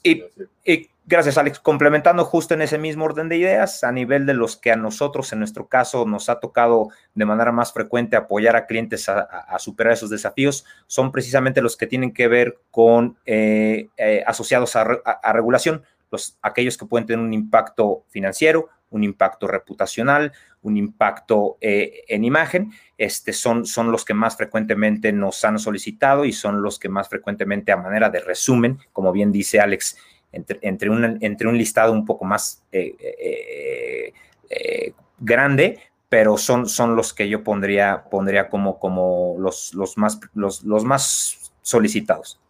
[0.02, 0.22] Y,
[0.64, 1.58] y Gracias, Alex.
[1.58, 5.30] Complementando justo en ese mismo orden de ideas, a nivel de los que a nosotros,
[5.34, 9.92] en nuestro caso, nos ha tocado de manera más frecuente apoyar a clientes a, superar
[9.92, 15.82] esos desafíos, son precisamente los que tienen que ver con eh, eh, asociados a, regulación,
[16.14, 20.32] los, aquellos que pueden tener un impacto financiero, un impacto reputacional,
[20.62, 26.24] un impacto eh, en imagen, este, son, son los que más frecuentemente nos han solicitado
[26.24, 29.96] y son los que más frecuentemente a manera de resumen, como bien dice Alex,
[30.32, 34.12] entre, entre, un, entre un listado un poco más eh,
[34.48, 40.20] eh, grande, pero son, son los que yo pondría, pondría como, como los, los, más,
[40.34, 42.40] los, los más solicitados.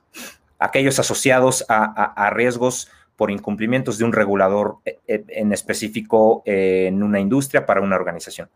[0.58, 7.80] Aquellos asociados a, riesgos por incumplimientos de un regulador en específico en una industria para
[7.80, 8.48] una organización.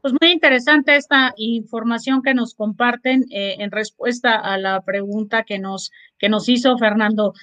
[0.00, 5.58] Pues muy interesante esta información que nos comparten eh, en respuesta a la pregunta que
[5.58, 7.34] nos, que nos hizo Fernando.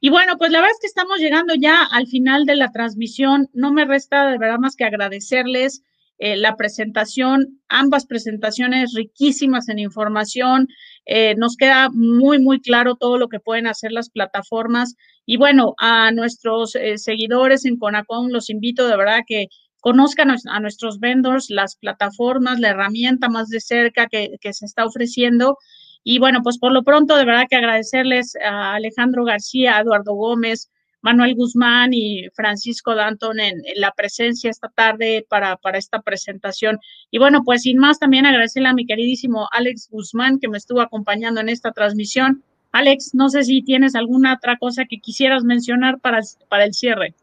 [0.00, 3.48] Y bueno, pues la verdad es que estamos llegando ya al final de la transmisión.
[3.52, 5.84] No me resta de verdad más que agradecerles
[6.20, 10.68] eh, la presentación, ambas presentaciones riquísimas en información.
[11.06, 14.94] Eh, nos queda muy, muy claro todo lo que pueden hacer las plataformas.
[15.26, 19.48] Y bueno, a nuestros seguidores en Conacom los invito de verdad que
[19.80, 25.56] conozcan a nuestros vendors, las plataformas, la herramienta más de cerca que, se está ofreciendo.
[26.04, 30.14] Y bueno, pues por lo pronto, de verdad que agradecerles a Alejandro García, a Eduardo
[30.14, 30.70] Gómez,
[31.02, 36.78] Manuel Guzmán y Francisco Danton en, la presencia esta tarde para, para, esta presentación.
[37.10, 40.80] Y bueno, pues sin más, también agradecerle a mi queridísimo Alex Guzmán que me estuvo
[40.80, 42.42] acompañando en esta transmisión.
[42.72, 47.14] Alex, no sé si tienes alguna otra cosa que quisieras mencionar para, para el cierre.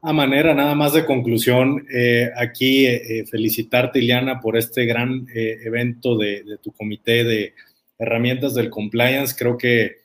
[0.00, 5.26] A manera nada más de conclusión, eh, aquí eh, eh, felicitarte, Iliana, por este gran
[5.34, 7.54] evento de, tu comité de
[7.98, 9.34] herramientas del compliance.
[9.36, 9.96] Creo que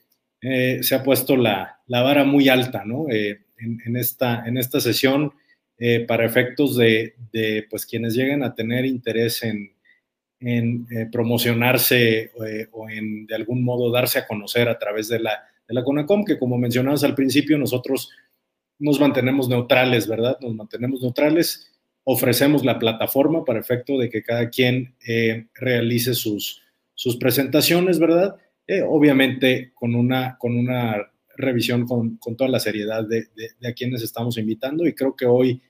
[0.81, 3.05] se ha puesto la, vara muy alta ¿no?
[3.09, 5.31] En, esta, en esta sesión
[6.07, 7.15] para efectos de,
[7.69, 9.71] pues, quienes lleguen a tener interés en,
[10.39, 12.31] en promocionarse
[12.71, 16.25] o en de algún modo darse a conocer a través de la, de la CONACOM,
[16.25, 18.11] que como mencionabas al principio, nosotros
[18.79, 20.37] nos mantenemos neutrales, ¿verdad?
[20.41, 21.71] Nos mantenemos neutrales,
[22.03, 26.61] ofrecemos la plataforma para efecto de que cada quien eh, realice sus,
[26.93, 28.35] sus presentaciones, ¿verdad?
[28.67, 33.27] Eh, obviamente con una, con una revisión con, toda la seriedad de,
[33.67, 35.61] a quienes estamos invitando y creo que hoy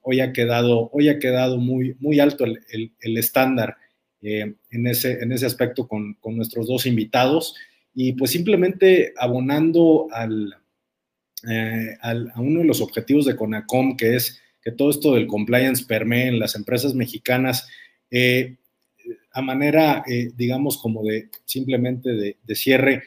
[0.00, 2.60] hoy ha quedado, hoy ha quedado muy, muy alto el,
[3.00, 3.76] el, estándar
[4.22, 7.54] en, ese, en ese aspecto con, con, nuestros dos invitados.
[7.94, 10.54] Y pues simplemente abonando al,
[12.00, 15.84] al, a uno de los objetivos de CONACOM, que es que todo esto del compliance
[15.84, 17.68] permee en las empresas mexicanas
[18.10, 18.56] eh,
[19.32, 23.02] a manera, eh, digamos, como de simplemente de, cierre.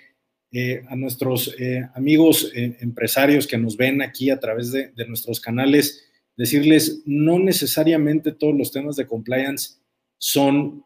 [0.51, 1.53] Eh, a nuestros
[1.95, 6.05] amigos empresarios que nos ven aquí a través de, de nuestros canales,
[6.37, 9.79] decirles, no necesariamente todos los temas de compliance
[10.17, 10.85] son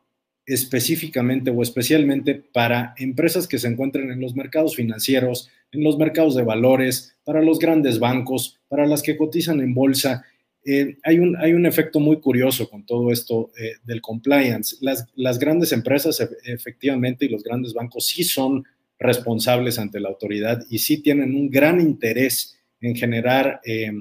[0.50, 6.36] específicamente o especialmente para empresas que se encuentren en los mercados financieros, en los mercados
[6.36, 10.26] de valores, para los grandes bancos, para las que cotizan en bolsa.
[10.72, 14.76] Eh, hay, un, hay un efecto muy curioso con todo esto eh, del compliance.
[14.82, 18.64] Las, las grandes empresas efectivamente y los grandes bancos sí son
[19.00, 23.92] responsables ante la autoridad y sí tienen un gran interés en generar eh,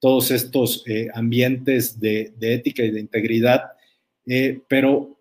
[0.00, 3.62] todos estos ambientes de, de, ética y de integridad,
[4.68, 5.18] pero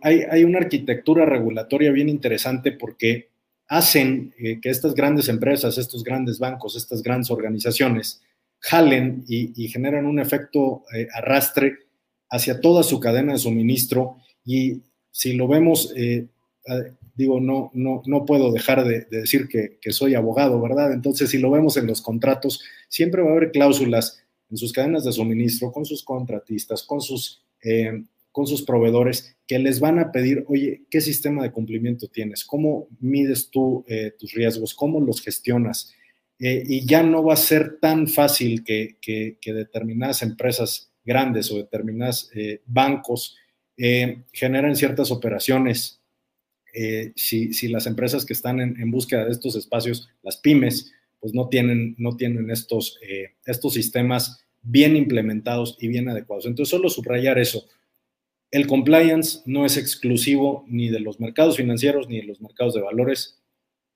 [0.00, 3.28] hay, hay, una arquitectura regulatoria bien interesante porque
[3.66, 8.22] hacen que estas grandes empresas, estos grandes bancos, estas grandes organizaciones,
[8.60, 11.78] jalen y, generan un efecto eh, arrastre
[12.30, 16.28] hacia toda su cadena de suministro y si lo vemos, eh,
[17.14, 20.92] digo, no, no, no puedo dejar de, decir que, soy abogado, ¿verdad?
[20.92, 25.04] Entonces, si lo vemos en los contratos, siempre va a haber cláusulas en sus cadenas
[25.04, 30.12] de suministro, con sus contratistas, con sus, eh, con sus proveedores, que les van a
[30.12, 32.44] pedir, oye, ¿qué sistema de cumplimiento tienes?
[32.44, 33.84] ¿Cómo mides tú
[34.18, 34.74] tus riesgos?
[34.74, 35.92] ¿Cómo los gestionas?
[36.42, 38.96] Eh, y ya no va a ser tan fácil que,
[39.44, 43.36] determinadas empresas grandes o determinados eh, bancos
[43.76, 46.00] eh, generen ciertas operaciones.
[47.14, 51.94] Si, las empresas que están en, búsqueda de estos espacios, las pymes, pues no tienen,
[51.98, 52.98] no tienen estos,
[53.44, 56.46] estos sistemas bien implementados y bien adecuados.
[56.46, 57.66] Entonces, solo subrayar eso.
[58.52, 62.82] El compliance no es exclusivo ni de los mercados financieros ni de los mercados de
[62.82, 63.39] valores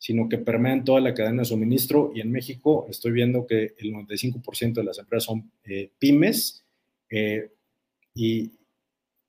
[0.04, 3.94] sino que permean toda la cadena de suministro y en México estoy viendo que el
[3.94, 6.62] 95% de las empresas son eh, pymes
[7.08, 7.48] eh,
[8.14, 8.52] y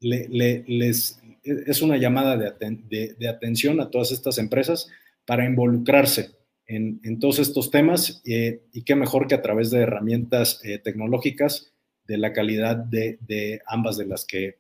[0.02, 4.90] les, es una llamada de, atención a todas estas empresas
[5.26, 6.32] para involucrarse
[6.68, 11.72] en, todos estos temas eh, y qué mejor que a través de herramientas tecnológicas
[12.06, 14.58] de la calidad de, ambas de las que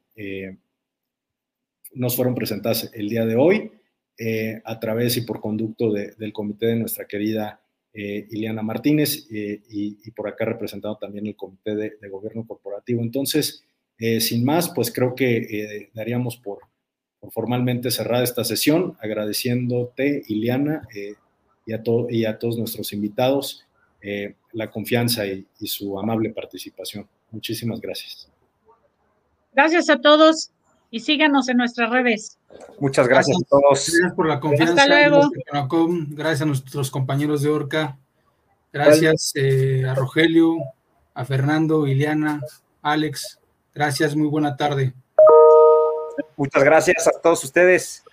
[1.93, 3.71] nos fueron presentadas el día de hoy.
[4.17, 7.59] Eh, a través y por conducto del comité de nuestra querida
[7.93, 13.01] eh, Ileana Martínez eh, y, por acá representado también el comité de, gobierno corporativo.
[13.01, 13.65] Entonces,
[14.19, 16.59] sin más, pues creo que daríamos por,
[17.31, 20.87] formalmente cerrada esta sesión, agradeciéndote, Ileana,
[21.65, 23.65] y, a y a todos nuestros invitados
[24.53, 27.07] la confianza y su amable participación.
[27.31, 28.29] Muchísimas gracias.
[29.53, 30.51] Gracias a todos
[30.91, 32.37] y síganos en nuestras redes.
[32.79, 33.89] Muchas gracias, a todos.
[33.89, 34.73] Gracias por la confianza.
[34.73, 35.29] Hasta luego.
[36.09, 37.97] Gracias a nuestros compañeros de Orca.
[38.71, 40.57] Gracias eh, a Rogelio,
[41.13, 42.41] a Fernando, Ileana,
[42.81, 43.39] Alex.
[43.73, 44.93] Gracias, muy buena tarde.
[46.37, 48.03] Muchas gracias a todos ustedes.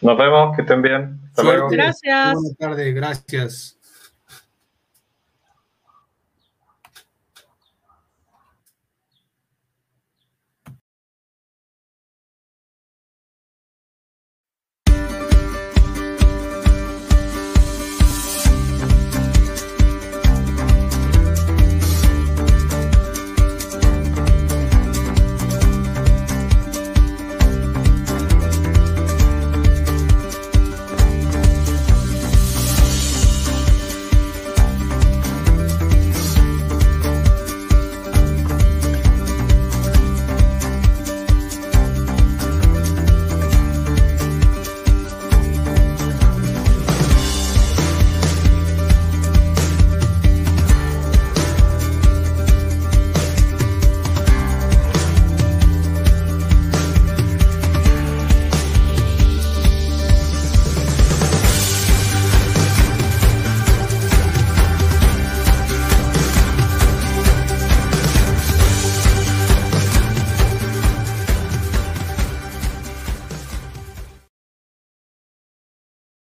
[0.00, 1.20] Nos vemos, que estén bien.
[1.30, 1.68] Hasta luego.
[1.68, 2.34] Gracias.
[2.34, 3.77] Buena tarde, gracias.